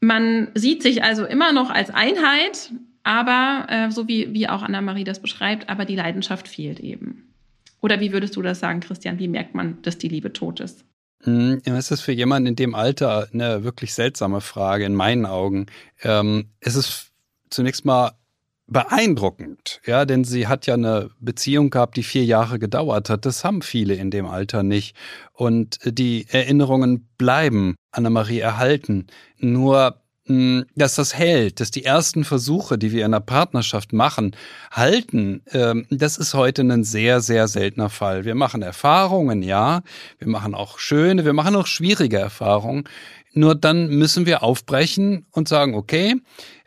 Man 0.00 0.48
sieht 0.54 0.82
sich 0.82 1.02
also 1.02 1.24
immer 1.24 1.52
noch 1.52 1.70
als 1.70 1.90
Einheit, 1.90 2.72
aber 3.02 3.66
äh, 3.68 3.90
so 3.90 4.08
wie, 4.08 4.32
wie 4.34 4.48
auch 4.48 4.62
Anna-Marie 4.62 5.04
das 5.04 5.22
beschreibt, 5.22 5.68
aber 5.68 5.84
die 5.84 5.96
Leidenschaft 5.96 6.48
fehlt 6.48 6.80
eben. 6.80 7.32
Oder 7.80 8.00
wie 8.00 8.12
würdest 8.12 8.36
du 8.36 8.42
das 8.42 8.60
sagen, 8.60 8.80
Christian? 8.80 9.18
Wie 9.18 9.28
merkt 9.28 9.54
man, 9.54 9.80
dass 9.82 9.98
die 9.98 10.08
Liebe 10.08 10.32
tot 10.32 10.60
ist? 10.60 10.84
Hm, 11.22 11.60
es 11.64 11.90
ist 11.90 12.02
für 12.02 12.12
jemanden 12.12 12.48
in 12.48 12.56
dem 12.56 12.74
Alter 12.74 13.28
eine 13.32 13.64
wirklich 13.64 13.94
seltsame 13.94 14.40
Frage 14.40 14.84
in 14.84 14.94
meinen 14.94 15.26
Augen. 15.26 15.66
Ähm, 16.02 16.50
es 16.60 16.76
ist 16.76 17.12
zunächst 17.50 17.84
mal 17.84 18.12
beeindruckend, 18.68 19.80
ja, 19.86 20.04
denn 20.04 20.24
sie 20.24 20.48
hat 20.48 20.66
ja 20.66 20.74
eine 20.74 21.10
Beziehung 21.20 21.70
gehabt, 21.70 21.96
die 21.96 22.02
vier 22.02 22.24
Jahre 22.24 22.58
gedauert 22.58 23.10
hat. 23.10 23.24
Das 23.24 23.44
haben 23.44 23.62
viele 23.62 23.94
in 23.94 24.10
dem 24.10 24.26
Alter 24.26 24.62
nicht. 24.62 24.96
Und 25.32 25.78
die 25.84 26.26
Erinnerungen 26.28 27.08
bleiben 27.16 27.76
Annemarie 27.92 28.40
erhalten. 28.40 29.06
Nur 29.38 30.02
dass 30.28 30.96
das 30.96 31.14
hält, 31.14 31.60
dass 31.60 31.70
die 31.70 31.84
ersten 31.84 32.24
Versuche, 32.24 32.78
die 32.78 32.90
wir 32.92 33.04
in 33.04 33.12
der 33.12 33.20
Partnerschaft 33.20 33.92
machen, 33.92 34.34
halten, 34.72 35.42
ähm, 35.52 35.86
das 35.90 36.18
ist 36.18 36.34
heute 36.34 36.62
ein 36.62 36.84
sehr, 36.84 37.20
sehr 37.20 37.46
seltener 37.46 37.90
Fall. 37.90 38.24
Wir 38.24 38.34
machen 38.34 38.62
Erfahrungen, 38.62 39.42
ja, 39.42 39.82
wir 40.18 40.28
machen 40.28 40.54
auch 40.54 40.78
schöne, 40.78 41.24
wir 41.24 41.32
machen 41.32 41.54
auch 41.54 41.66
schwierige 41.66 42.18
Erfahrungen. 42.18 42.88
Nur 43.34 43.54
dann 43.54 43.88
müssen 43.88 44.24
wir 44.24 44.42
aufbrechen 44.42 45.26
und 45.30 45.46
sagen, 45.46 45.74
okay, 45.74 46.16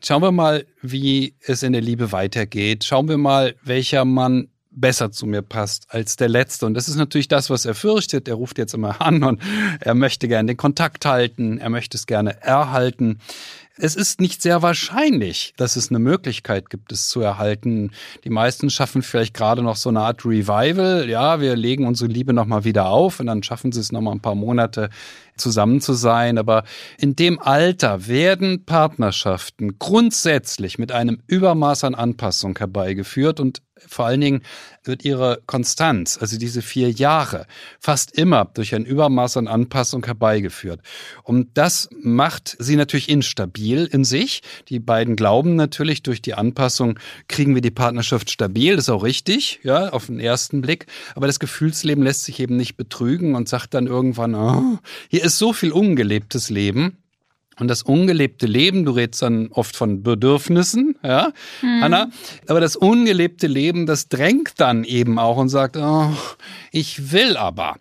schauen 0.04 0.22
wir 0.22 0.32
mal, 0.32 0.66
wie 0.82 1.34
es 1.42 1.64
in 1.64 1.74
der 1.74 1.82
Liebe 1.82 2.12
weitergeht. 2.12 2.84
Schauen 2.84 3.10
wir 3.10 3.18
mal, 3.18 3.56
welcher 3.64 4.06
Mann 4.06 4.50
besser 4.80 5.12
zu 5.12 5.26
mir 5.26 5.42
passt 5.42 5.88
als 5.90 6.16
der 6.16 6.30
letzte. 6.30 6.66
Und 6.66 6.74
das 6.74 6.88
ist 6.88 6.96
natürlich 6.96 7.28
das, 7.28 7.50
was 7.50 7.66
er 7.66 7.76
fürchtet. 7.76 8.28
Er 8.28 8.36
ruft 8.36 8.58
jetzt 8.58 8.74
immer 8.74 9.02
an 9.06 9.24
und 9.24 9.42
er 9.80 9.96
möchte 9.96 10.28
gerne 10.28 10.48
den 10.48 10.58
Kontakt 10.58 11.06
halten, 11.06 11.58
er 11.58 11.70
möchte 11.70 11.98
es 11.98 12.06
gerne 12.06 12.42
erhalten. 12.42 13.20
Es 13.82 13.96
ist 13.96 14.20
nicht 14.20 14.42
sehr 14.42 14.62
wahrscheinlich, 14.62 15.54
dass 15.56 15.78
es 15.78 15.90
eine 15.90 16.00
Möglichkeit 16.00 16.70
gibt, 16.70 16.92
es 16.92 17.08
zu 17.08 17.22
erhalten. 17.22 17.92
Die 18.26 18.30
meisten 18.30 18.70
schaffen 18.70 19.02
vielleicht 19.02 19.34
gerade 19.34 19.64
noch 19.64 19.78
so 19.78 19.88
eine 19.88 20.02
Art 20.02 20.26
Revival. 20.26 21.10
Ja, 21.10 21.40
wir 21.40 21.56
legen 21.56 21.88
unsere 21.88 22.12
Liebe 22.12 22.34
nochmal 22.34 22.66
wieder 22.66 22.90
auf 22.90 23.22
und 23.22 23.28
dann 23.28 23.42
schaffen 23.42 23.72
sie 23.72 23.80
es 23.80 23.94
nochmal 23.94 24.16
ein 24.16 24.20
paar 24.20 24.36
Monate 24.36 24.90
zusammen 25.38 25.80
zu 25.80 25.94
sein. 25.94 26.38
Aber 26.38 26.66
in 26.98 27.16
dem 27.16 27.40
Alter 27.40 28.08
werden 28.08 28.66
Partnerschaften 28.66 29.80
grundsätzlich 29.80 30.78
mit 30.78 30.92
einem 30.92 31.22
Übermaß 31.28 31.86
an 31.86 31.96
Anpassung 31.96 32.58
herbeigeführt 32.58 33.40
und 33.40 33.62
vor 33.88 34.06
allen 34.06 34.22
Dingen 34.22 34.42
wird 34.84 35.06
ihre 35.06 35.42
Konstanz, 35.46 36.18
also 36.20 36.38
diese 36.38 36.62
vier 36.62 36.90
Jahre, 36.92 37.46
fast 37.80 38.18
immer 38.18 38.46
durch 38.46 38.76
ein 38.76 38.86
Übermaß 38.86 39.38
an 39.38 39.48
Anpassung 39.48 40.06
herbeigeführt. 40.06 40.82
Und 41.24 41.50
das 41.56 41.90
macht 42.02 42.56
sie 42.60 42.76
natürlich 42.76 43.10
instabil 43.10 43.86
in 43.86 44.04
sich. 44.04 44.42
Die 44.70 44.80
beiden 44.80 45.16
glauben 45.16 45.56
natürlich, 45.56 46.04
durch 46.04 46.22
die 46.22 46.34
Anpassung 46.34 47.00
kriegen 47.28 47.56
wir 47.56 47.62
die 47.62 47.72
Partnerschaft 47.72 48.30
stabil. 48.30 48.76
Das 48.76 48.86
ist 48.86 48.90
auch 48.90 49.04
richtig, 49.04 49.60
ja, 49.64 49.90
auf 49.90 50.08
den 50.08 50.20
ersten 50.20 50.62
Blick. 50.62 50.88
Aber 51.16 51.28
das 51.28 51.40
Gefühlsleben 51.40 52.04
lässt 52.04 52.24
sich 52.24 52.40
eben 52.40 52.56
nicht 52.56 52.78
betrügen 52.78 53.36
und 53.36 53.50
sagt 53.50 53.74
dann 53.74 53.88
irgendwann, 53.88 54.36
oh, 54.36 54.80
hier 55.10 55.24
ist 55.24 55.38
so 55.38 55.54
viel 55.54 55.72
ungelebtes 55.72 56.50
Leben. 56.50 56.99
Und 57.60 57.68
das 57.68 57.84
ungelebte 57.84 58.46
Leben, 58.46 58.86
du 58.86 58.92
redest 58.92 59.22
dann 59.22 59.50
oft 59.52 59.76
von 59.76 60.02
Bedürfnissen, 60.04 60.96
ja, 61.04 61.32
mhm. 61.62 61.84
Anna, 61.84 62.10
aber 62.48 62.60
das 62.60 62.76
ungelebte 62.76 63.48
Leben, 63.48 63.86
das 63.86 64.08
drängt 64.08 64.54
dann 64.58 64.84
eben 64.84 65.20
auch 65.20 65.38
und 65.38 65.50
sagt, 65.50 65.78
oh, 65.78 66.12
ich 66.72 67.12
will 67.12 67.38
aber. 67.38 67.76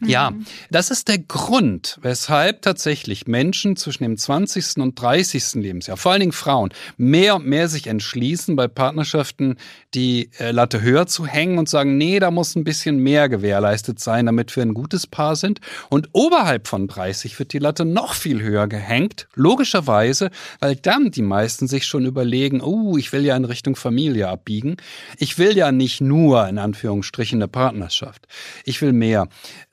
Ja, 0.00 0.30
mhm. 0.30 0.46
das 0.70 0.90
ist 0.90 1.08
der 1.08 1.18
Grund, 1.18 1.98
weshalb 2.02 2.62
tatsächlich 2.62 3.26
Menschen 3.26 3.76
zwischen 3.76 4.04
dem 4.04 4.16
20. 4.16 4.76
und 4.76 5.00
30. 5.00 5.54
Lebensjahr, 5.54 5.96
vor 5.96 6.12
allen 6.12 6.20
Dingen 6.20 6.32
Frauen, 6.32 6.70
mehr 6.96 7.36
und 7.36 7.46
mehr 7.46 7.68
sich 7.68 7.88
entschließen, 7.88 8.54
bei 8.54 8.68
Partnerschaften 8.68 9.56
die 9.94 10.30
äh, 10.38 10.52
Latte 10.52 10.82
höher 10.82 11.06
zu 11.06 11.26
hängen 11.26 11.58
und 11.58 11.68
sagen, 11.68 11.96
nee, 11.96 12.20
da 12.20 12.30
muss 12.30 12.54
ein 12.54 12.62
bisschen 12.62 12.98
mehr 12.98 13.28
gewährleistet 13.28 13.98
sein, 13.98 14.26
damit 14.26 14.54
wir 14.54 14.62
ein 14.62 14.74
gutes 14.74 15.06
Paar 15.06 15.34
sind. 15.34 15.60
Und 15.88 16.10
oberhalb 16.12 16.68
von 16.68 16.86
30 16.86 17.38
wird 17.38 17.52
die 17.52 17.58
Latte 17.58 17.84
noch 17.84 18.14
viel 18.14 18.40
höher 18.40 18.68
gehängt, 18.68 19.26
logischerweise, 19.34 20.30
weil 20.60 20.76
dann 20.76 21.10
die 21.10 21.22
meisten 21.22 21.66
sich 21.66 21.86
schon 21.86 22.06
überlegen, 22.06 22.60
oh, 22.60 22.96
ich 22.96 23.12
will 23.12 23.24
ja 23.24 23.36
in 23.36 23.44
Richtung 23.44 23.74
Familie 23.74 24.28
abbiegen. 24.28 24.76
Ich 25.16 25.38
will 25.38 25.56
ja 25.56 25.72
nicht 25.72 26.00
nur, 26.00 26.46
in 26.46 26.58
Anführungsstrichen, 26.58 27.38
eine 27.38 27.48
Partnerschaft. 27.48 28.28
Ich 28.64 28.80
will 28.80 28.92
mehr. 28.92 29.28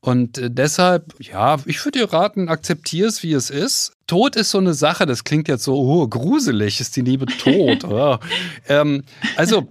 Und 0.06 0.38
äh, 0.38 0.52
deshalb, 0.52 1.16
ja, 1.20 1.58
ich 1.66 1.84
würde 1.84 1.98
dir 1.98 2.14
raten, 2.14 2.48
akzeptier 2.48 3.08
es, 3.08 3.24
wie 3.24 3.34
es 3.34 3.50
ist. 3.50 3.94
Tod 4.06 4.36
ist 4.36 4.52
so 4.52 4.60
eine 4.60 4.76
Sache, 4.76 5.08
das 5.08 5.24
klingt 5.24 5.48
jetzt 5.48 5.64
so, 5.64 5.76
oh, 5.76 6.08
gruselig, 6.08 6.80
ist 6.80 6.96
die 6.96 7.02
Liebe 7.02 7.26
tot. 7.26 7.84
oh. 7.90 8.20
ähm, 8.70 9.04
also, 9.36 9.68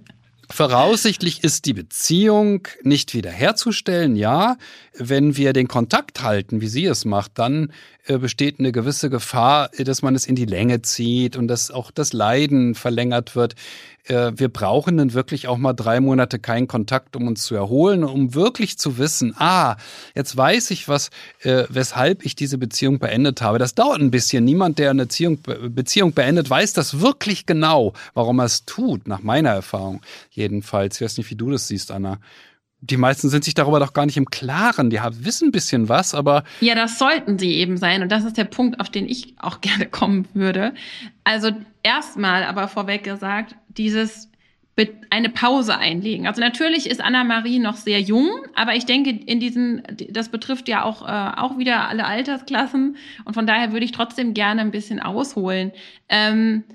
Voraussichtlich 0.51 1.43
ist 1.43 1.65
die 1.65 1.73
Beziehung 1.73 2.67
nicht 2.83 3.15
wiederherzustellen, 3.15 4.15
ja. 4.15 4.57
Wenn 4.95 5.37
wir 5.37 5.53
den 5.53 5.67
Kontakt 5.67 6.21
halten, 6.21 6.61
wie 6.61 6.67
sie 6.67 6.85
es 6.85 7.03
macht, 7.03 7.39
dann 7.39 7.73
äh, 8.05 8.19
besteht 8.19 8.59
eine 8.59 8.71
gewisse 8.71 9.09
Gefahr, 9.09 9.71
dass 9.75 10.03
man 10.03 10.13
es 10.13 10.27
in 10.27 10.35
die 10.35 10.45
Länge 10.45 10.83
zieht 10.83 11.35
und 11.35 11.47
dass 11.47 11.71
auch 11.71 11.89
das 11.89 12.13
Leiden 12.13 12.75
verlängert 12.75 13.35
wird. 13.35 13.55
Äh, 14.07 14.31
wir 14.35 14.49
brauchen 14.49 14.97
dann 14.97 15.13
wirklich 15.13 15.47
auch 15.47 15.57
mal 15.57 15.73
drei 15.73 15.99
Monate 15.99 16.39
keinen 16.39 16.67
Kontakt, 16.67 17.15
um 17.15 17.27
uns 17.27 17.43
zu 17.43 17.55
erholen, 17.55 18.03
um 18.03 18.33
wirklich 18.35 18.77
zu 18.77 18.97
wissen, 18.97 19.35
ah, 19.37 19.77
jetzt 20.13 20.35
weiß 20.35 20.71
ich 20.71 20.87
was, 20.87 21.09
äh, 21.41 21.63
weshalb 21.69 22.25
ich 22.25 22.35
diese 22.35 22.57
Beziehung 22.57 22.99
beendet 22.99 23.41
habe. 23.41 23.59
Das 23.59 23.75
dauert 23.75 23.99
ein 23.99 24.11
bisschen. 24.11 24.43
Niemand, 24.43 24.79
der 24.79 24.91
eine 24.91 25.03
Beziehung, 25.03 25.39
Beziehung 25.69 26.13
beendet, 26.13 26.49
weiß 26.49 26.73
das 26.73 26.99
wirklich 26.99 27.45
genau, 27.45 27.93
warum 28.13 28.39
er 28.39 28.45
es 28.45 28.65
tut, 28.65 29.07
nach 29.07 29.21
meiner 29.21 29.51
Erfahrung 29.51 30.01
jedenfalls. 30.31 30.97
Ich 30.97 31.01
weiß 31.01 31.17
nicht, 31.17 31.29
wie 31.29 31.35
du 31.35 31.51
das 31.51 31.67
siehst, 31.67 31.91
Anna 31.91 32.19
die 32.89 32.97
meisten 32.97 33.29
sind 33.29 33.43
sich 33.43 33.53
darüber 33.53 33.79
doch 33.79 33.93
gar 33.93 34.05
nicht 34.05 34.17
im 34.17 34.29
Klaren. 34.29 34.89
Die 34.89 34.99
haben, 34.99 35.25
wissen 35.25 35.49
ein 35.49 35.51
bisschen 35.51 35.89
was, 35.89 36.13
aber. 36.13 36.43
Ja, 36.61 36.75
das 36.75 36.99
sollten 36.99 37.39
sie 37.39 37.53
eben 37.53 37.77
sein. 37.77 38.03
Und 38.03 38.11
das 38.11 38.23
ist 38.23 38.37
der 38.37 38.45
Punkt, 38.45 38.79
auf 38.79 38.89
den 38.89 39.07
ich 39.07 39.35
auch 39.39 39.61
gerne 39.61 39.85
kommen 39.85 40.27
würde. 40.33 40.73
Also 41.23 41.51
erstmal 41.83 42.43
aber 42.43 42.67
vorweg 42.67 43.03
gesagt, 43.03 43.55
dieses 43.69 44.29
eine 45.09 45.29
Pause 45.29 45.77
einlegen. 45.77 46.27
Also 46.27 46.41
natürlich 46.41 46.89
ist 46.89 46.99
Anna-Marie 46.99 47.59
noch 47.59 47.77
sehr 47.77 48.01
jung, 48.01 48.29
aber 48.55 48.75
ich 48.75 48.85
denke, 48.85 49.09
in 49.09 49.39
diesen, 49.39 49.81
das 50.09 50.27
betrifft 50.27 50.67
ja 50.67 50.83
auch, 50.83 51.01
äh, 51.07 51.39
auch 51.39 51.57
wieder 51.57 51.87
alle 51.87 52.05
Altersklassen 52.05 52.97
und 53.23 53.33
von 53.33 53.47
daher 53.47 53.71
würde 53.71 53.85
ich 53.85 53.93
trotzdem 53.93 54.33
gerne 54.33 54.59
ein 54.59 54.71
bisschen 54.71 54.99
ausholen. 54.99 55.71
Ähm, 56.09 56.65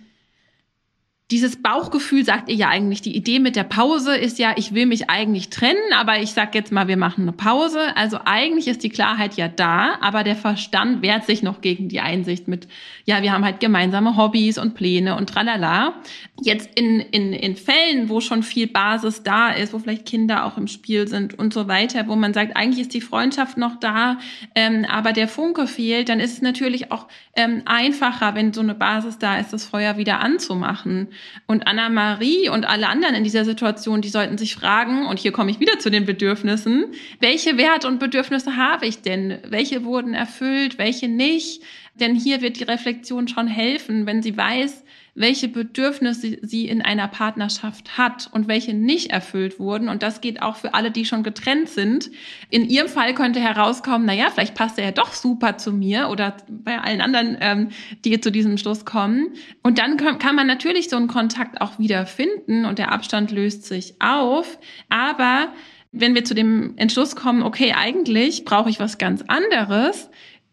dieses 1.30 1.62
Bauchgefühl 1.62 2.24
sagt 2.24 2.48
ihr 2.48 2.56
ja 2.56 2.68
eigentlich, 2.68 3.02
die 3.02 3.14
Idee 3.14 3.38
mit 3.38 3.54
der 3.54 3.62
Pause 3.62 4.16
ist 4.16 4.40
ja, 4.40 4.52
ich 4.56 4.74
will 4.74 4.86
mich 4.86 5.10
eigentlich 5.10 5.48
trennen, 5.48 5.92
aber 5.94 6.20
ich 6.20 6.32
sag 6.32 6.56
jetzt 6.56 6.72
mal, 6.72 6.88
wir 6.88 6.96
machen 6.96 7.22
eine 7.22 7.32
Pause. 7.32 7.96
Also 7.96 8.18
eigentlich 8.24 8.66
ist 8.66 8.82
die 8.82 8.88
Klarheit 8.88 9.34
ja 9.36 9.46
da, 9.46 9.96
aber 10.00 10.24
der 10.24 10.34
Verstand 10.34 11.02
wehrt 11.02 11.26
sich 11.26 11.44
noch 11.44 11.60
gegen 11.60 11.88
die 11.88 12.00
Einsicht 12.00 12.48
mit, 12.48 12.66
ja, 13.04 13.22
wir 13.22 13.32
haben 13.32 13.44
halt 13.44 13.60
gemeinsame 13.60 14.16
Hobbys 14.16 14.58
und 14.58 14.74
Pläne 14.74 15.14
und 15.14 15.28
tralala. 15.28 15.94
Jetzt 16.42 16.70
in, 16.74 16.98
in, 16.98 17.32
in 17.32 17.54
Fällen, 17.54 18.08
wo 18.08 18.20
schon 18.20 18.42
viel 18.42 18.66
Basis 18.66 19.22
da 19.22 19.50
ist, 19.50 19.72
wo 19.72 19.78
vielleicht 19.78 20.06
Kinder 20.06 20.44
auch 20.44 20.56
im 20.56 20.66
Spiel 20.66 21.06
sind 21.06 21.38
und 21.38 21.54
so 21.54 21.68
weiter, 21.68 22.08
wo 22.08 22.16
man 22.16 22.34
sagt, 22.34 22.56
eigentlich 22.56 22.80
ist 22.80 22.94
die 22.94 23.00
Freundschaft 23.00 23.56
noch 23.56 23.78
da, 23.78 24.18
ähm, 24.56 24.84
aber 24.90 25.12
der 25.12 25.28
Funke 25.28 25.68
fehlt, 25.68 26.08
dann 26.08 26.18
ist 26.18 26.32
es 26.32 26.42
natürlich 26.42 26.90
auch 26.90 27.06
ähm, 27.36 27.62
einfacher, 27.66 28.34
wenn 28.34 28.52
so 28.52 28.62
eine 28.62 28.74
Basis 28.74 29.18
da 29.18 29.38
ist, 29.38 29.52
das 29.52 29.64
Feuer 29.64 29.96
wieder 29.96 30.18
anzumachen. 30.18 31.08
Und 31.46 31.66
Anna-Marie 31.66 32.48
und 32.48 32.64
alle 32.64 32.88
anderen 32.88 33.14
in 33.14 33.24
dieser 33.24 33.44
Situation, 33.44 34.02
die 34.02 34.08
sollten 34.08 34.38
sich 34.38 34.54
fragen, 34.54 35.06
und 35.06 35.18
hier 35.18 35.32
komme 35.32 35.50
ich 35.50 35.60
wieder 35.60 35.78
zu 35.78 35.90
den 35.90 36.04
Bedürfnissen, 36.04 36.86
welche 37.20 37.56
Werte 37.58 37.88
und 37.88 37.98
Bedürfnisse 37.98 38.56
habe 38.56 38.86
ich 38.86 39.02
denn? 39.02 39.38
Welche 39.48 39.84
wurden 39.84 40.14
erfüllt, 40.14 40.78
welche 40.78 41.08
nicht? 41.08 41.62
Denn 41.94 42.14
hier 42.14 42.40
wird 42.40 42.58
die 42.58 42.64
Reflexion 42.64 43.28
schon 43.28 43.46
helfen, 43.46 44.06
wenn 44.06 44.22
sie 44.22 44.36
weiß, 44.36 44.84
welche 45.14 45.48
Bedürfnisse 45.48 46.38
sie 46.42 46.68
in 46.68 46.82
einer 46.82 47.08
Partnerschaft 47.08 47.98
hat 47.98 48.28
und 48.32 48.48
welche 48.48 48.74
nicht 48.74 49.10
erfüllt 49.10 49.58
wurden. 49.58 49.88
Und 49.88 50.02
das 50.02 50.20
geht 50.20 50.42
auch 50.42 50.56
für 50.56 50.74
alle, 50.74 50.90
die 50.90 51.04
schon 51.04 51.22
getrennt 51.22 51.68
sind. 51.68 52.10
In 52.50 52.68
ihrem 52.68 52.88
Fall 52.88 53.14
könnte 53.14 53.40
herauskommen, 53.40 54.06
na 54.06 54.12
ja, 54.12 54.30
vielleicht 54.30 54.54
passt 54.54 54.78
er 54.78 54.86
ja 54.86 54.90
doch 54.92 55.12
super 55.12 55.56
zu 55.56 55.72
mir 55.72 56.08
oder 56.08 56.36
bei 56.48 56.78
allen 56.78 57.00
anderen, 57.00 57.36
ähm, 57.40 57.68
die 58.04 58.20
zu 58.20 58.30
diesem 58.30 58.58
Schluss 58.58 58.84
kommen. 58.84 59.34
Und 59.62 59.78
dann 59.78 59.96
kann 59.96 60.36
man 60.36 60.46
natürlich 60.46 60.88
so 60.88 60.96
einen 60.96 61.08
Kontakt 61.08 61.60
auch 61.60 61.78
wieder 61.78 62.06
finden 62.06 62.64
und 62.64 62.78
der 62.78 62.92
Abstand 62.92 63.30
löst 63.30 63.64
sich 63.64 63.94
auf. 64.00 64.58
Aber 64.88 65.48
wenn 65.92 66.14
wir 66.14 66.24
zu 66.24 66.34
dem 66.34 66.74
Entschluss 66.76 67.16
kommen, 67.16 67.42
okay, 67.42 67.74
eigentlich 67.76 68.44
brauche 68.44 68.70
ich 68.70 68.78
was 68.78 68.98
ganz 68.98 69.24
anderes, 69.26 70.09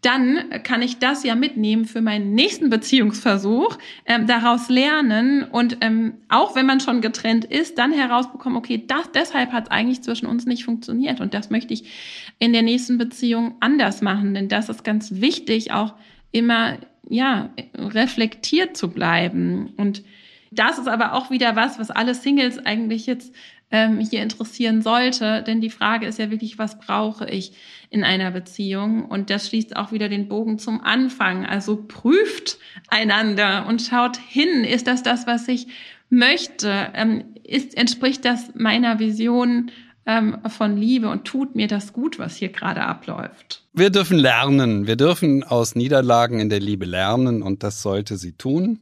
dann 0.08 0.64
kann 0.64 0.82
ich 0.82 1.00
das 1.00 1.26
ja 1.26 1.36
mitnehmen 1.36 1.84
für 1.84 2.02
meinen 2.02 2.34
nächsten 2.34 2.70
Beziehungsversuch, 2.70 3.78
ähm, 4.06 4.26
daraus 4.26 4.70
lernen 4.70 5.44
und 5.44 5.80
ähm, 5.82 6.14
auch 6.30 6.56
wenn 6.56 6.66
man 6.66 6.80
schon 6.80 7.02
getrennt 7.02 7.44
ist, 7.44 7.78
dann 7.78 7.92
herausbekommen, 7.92 8.58
okay, 8.58 8.82
das, 8.88 9.12
deshalb 9.14 9.52
hat 9.52 9.66
es 9.66 9.72
eigentlich 9.72 10.02
zwischen 10.02 10.28
uns 10.28 10.46
nicht 10.46 10.64
funktioniert 10.64 11.20
und 11.20 11.34
das 11.34 11.50
möchte 11.50 11.74
ich 11.74 11.92
in 12.40 12.54
der 12.54 12.62
nächsten 12.62 12.98
Beziehung 12.98 13.56
anders 13.60 14.02
machen, 14.02 14.34
denn 14.34 14.48
das 14.48 14.70
ist 14.70 14.86
ganz 14.86 15.12
wichtig, 15.16 15.74
auch 15.74 15.94
immer 16.32 16.78
ja 17.10 17.50
reflektiert 17.76 18.78
zu 18.78 18.90
bleiben 18.90 19.74
und 19.76 20.04
das 20.52 20.80
ist 20.80 20.88
aber 20.88 21.14
auch 21.14 21.30
wieder 21.30 21.58
was, 21.58 21.80
was 21.80 21.92
alle 21.92 22.16
Singles 22.16 22.66
eigentlich 22.66 23.08
jetzt 23.08 23.36
ähm, 23.70 24.00
hier 24.00 24.22
interessieren 24.22 24.82
sollte. 24.82 25.44
Denn 25.44 25.60
die 25.60 25.70
Frage 25.70 26.06
ist 26.06 26.20
ja 26.20 26.32
wirklich, 26.32 26.58
was 26.58 26.80
brauche 26.80 27.30
ich 27.30 27.52
in 27.90 28.04
einer 28.04 28.32
Beziehung? 28.32 29.06
Und 29.06 29.30
das 29.30 29.48
schließt 29.48 29.76
auch 29.76 29.92
wieder 29.92 30.10
den 30.10 30.28
Bogen 30.28 30.60
zum 30.60 30.82
Anfang. 30.82 31.46
Also 31.46 31.84
prüft 31.88 32.58
einander 32.88 33.66
und 33.68 33.82
schaut 33.82 34.18
hin. 34.18 34.64
Ist 34.64 34.88
das 34.88 35.04
das, 35.04 35.28
was 35.28 35.48
ich 35.48 35.68
möchte? 36.10 36.92
Ähm, 36.94 37.26
ist, 37.44 37.78
entspricht 37.78 38.26
das 38.26 38.52
meiner 38.56 39.00
Vision 39.00 39.72
ähm, 40.06 40.38
von 40.48 40.78
Liebe 40.78 41.10
und 41.10 41.26
tut 41.26 41.56
mir 41.56 41.68
das 41.68 41.94
gut, 41.94 42.18
was 42.18 42.38
hier 42.38 42.50
gerade 42.50 42.82
abläuft? 42.82 43.64
Wir 43.74 43.90
dürfen 43.90 44.18
lernen. 44.18 44.88
Wir 44.88 44.96
dürfen 44.96 45.44
aus 45.44 45.76
Niederlagen 45.76 46.40
in 46.40 46.50
der 46.50 46.62
Liebe 46.62 46.86
lernen 46.86 47.44
und 47.44 47.62
das 47.62 47.82
sollte 47.82 48.18
sie 48.18 48.32
tun. 48.32 48.80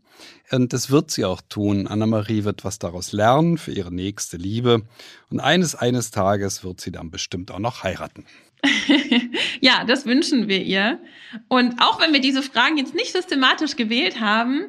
Und 0.52 0.74
das 0.74 0.92
wird 0.92 1.12
sie 1.12 1.26
auch 1.26 1.42
tun. 1.50 1.88
Anna-Marie 1.88 2.44
wird 2.44 2.64
was 2.64 2.80
daraus 2.80 3.12
lernen 3.12 3.58
für 3.58 3.72
ihre 3.72 3.94
nächste 3.94 4.38
Liebe. 4.38 4.84
Und 5.30 5.40
eines, 5.40 5.76
eines 5.76 6.12
Tages 6.12 6.64
wird 6.64 6.80
sie 6.80 6.92
dann 6.92 7.10
bestimmt 7.10 7.52
auch 7.52 7.60
noch 7.60 7.84
heiraten. 7.84 8.26
ja, 9.62 9.84
das 9.86 10.06
wünschen 10.06 10.48
wir 10.48 10.64
ihr. 10.64 11.00
Und 11.48 11.82
auch 11.82 12.02
wenn 12.02 12.14
wir 12.14 12.22
diese 12.22 12.42
Fragen 12.42 12.78
jetzt 12.78 12.96
nicht 12.96 13.12
systematisch 13.12 13.76
gewählt 13.76 14.20
haben, 14.20 14.66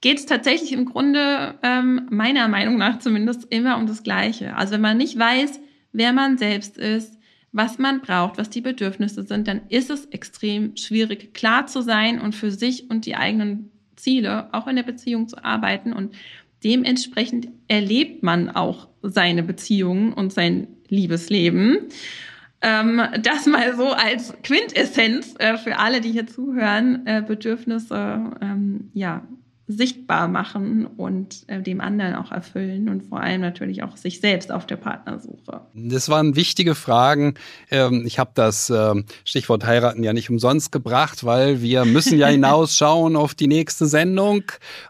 geht 0.00 0.18
es 0.18 0.26
tatsächlich 0.26 0.72
im 0.72 0.84
Grunde 0.84 1.58
ähm, 1.62 2.06
meiner 2.10 2.48
Meinung 2.48 2.76
nach 2.76 2.98
zumindest 2.98 3.46
immer 3.50 3.76
um 3.76 3.86
das 3.86 4.02
Gleiche. 4.02 4.56
Also 4.56 4.74
wenn 4.74 4.80
man 4.80 4.96
nicht 4.96 5.18
weiß, 5.18 5.60
wer 5.92 6.12
man 6.12 6.38
selbst 6.38 6.76
ist, 6.76 7.18
was 7.52 7.78
man 7.78 8.02
braucht, 8.02 8.36
was 8.36 8.50
die 8.50 8.60
Bedürfnisse 8.60 9.22
sind, 9.22 9.48
dann 9.48 9.62
ist 9.68 9.90
es 9.90 10.06
extrem 10.06 10.76
schwierig, 10.76 11.32
klar 11.32 11.66
zu 11.66 11.80
sein 11.80 12.20
und 12.20 12.34
für 12.34 12.50
sich 12.50 12.90
und 12.90 13.06
die 13.06 13.16
eigenen 13.16 13.70
Ziele 13.96 14.52
auch 14.52 14.66
in 14.66 14.76
der 14.76 14.82
Beziehung 14.82 15.26
zu 15.26 15.42
arbeiten 15.42 15.92
und 15.94 16.14
dementsprechend 16.62 17.48
erlebt 17.66 18.22
man 18.22 18.50
auch 18.50 18.88
seine 19.02 19.42
Beziehungen 19.42 20.12
und 20.12 20.32
sein 20.32 20.68
Liebesleben. 20.88 21.78
Ähm, 22.62 23.02
das 23.22 23.46
mal 23.46 23.76
so 23.76 23.92
als 23.92 24.34
Quintessenz 24.42 25.34
äh, 25.38 25.58
für 25.58 25.78
alle, 25.78 26.00
die 26.00 26.10
hier 26.10 26.26
zuhören, 26.26 27.06
äh, 27.06 27.22
Bedürfnisse 27.26 28.30
ähm, 28.40 28.90
ja 28.94 29.22
sichtbar 29.68 30.28
machen 30.28 30.86
und 30.86 31.42
äh, 31.48 31.60
dem 31.60 31.80
anderen 31.80 32.14
auch 32.14 32.30
erfüllen 32.30 32.88
und 32.88 33.02
vor 33.08 33.20
allem 33.20 33.40
natürlich 33.40 33.82
auch 33.82 33.96
sich 33.96 34.20
selbst 34.20 34.52
auf 34.52 34.64
der 34.64 34.76
Partnersuche. 34.76 35.62
Das 35.74 36.08
waren 36.08 36.36
wichtige 36.36 36.76
Fragen. 36.76 37.34
Ähm, 37.70 38.04
ich 38.06 38.20
habe 38.20 38.30
das 38.34 38.70
ähm, 38.70 39.06
Stichwort 39.24 39.66
heiraten 39.66 40.04
ja 40.04 40.12
nicht 40.12 40.30
umsonst 40.30 40.70
gebracht, 40.70 41.24
weil 41.24 41.62
wir 41.62 41.84
müssen 41.84 42.16
ja 42.16 42.26
hinausschauen 42.36 43.16
auf 43.16 43.34
die 43.34 43.48
nächste 43.48 43.86
Sendung 43.86 44.44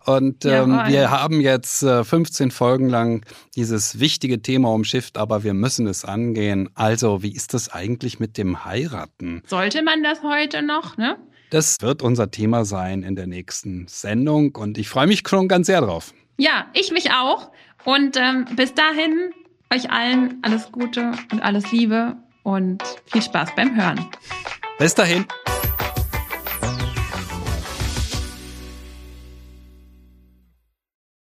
und 0.05 0.45
ähm, 0.45 0.79
wir 0.87 1.11
haben 1.11 1.41
jetzt 1.41 1.83
äh, 1.83 2.05
15 2.05 2.51
Folgen 2.51 2.91
lang 2.91 3.25
dieses 3.55 3.99
wichtige 3.99 4.43
Thema 4.43 4.73
umschifft, 4.73 5.17
aber 5.17 5.43
wir 5.43 5.55
müssen 5.55 5.87
es 5.87 6.05
angehen. 6.05 6.69
Also, 6.75 7.23
wie 7.23 7.33
ist 7.33 7.55
das 7.55 7.71
eigentlich 7.71 8.21
mit 8.21 8.37
dem 8.37 8.67
Heiraten? 8.67 9.43
Sollte 9.47 9.83
man 9.83 10.03
das 10.03 10.23
heute 10.23 10.63
noch, 10.63 10.99
ne? 10.99 11.17
Das 11.51 11.77
wird 11.81 12.03
unser 12.03 12.31
Thema 12.31 12.65
sein 12.65 13.03
in 13.03 13.15
der 13.15 13.27
nächsten 13.27 13.87
Sendung 13.89 14.57
und 14.57 14.79
ich 14.79 14.89
freue 14.89 15.07
mich 15.07 15.23
schon 15.27 15.49
ganz 15.49 15.67
sehr 15.69 15.81
drauf. 15.81 16.13
Ja, 16.39 16.67
ich 16.75 16.91
mich 16.91 17.13
auch. 17.13 17.51
Und 17.85 18.17
ähm, 18.17 18.47
bis 18.57 18.75
dahin 18.75 19.31
euch 19.73 19.91
allen 19.91 20.39
alles 20.43 20.71
Gute 20.73 21.13
und 21.33 21.41
alles 21.41 21.71
Liebe 21.71 22.17
und 22.43 22.83
viel 23.07 23.23
Spaß 23.23 23.55
beim 23.55 23.77
Hören. 23.77 24.07
Bis 24.79 24.95
dahin. 24.95 25.25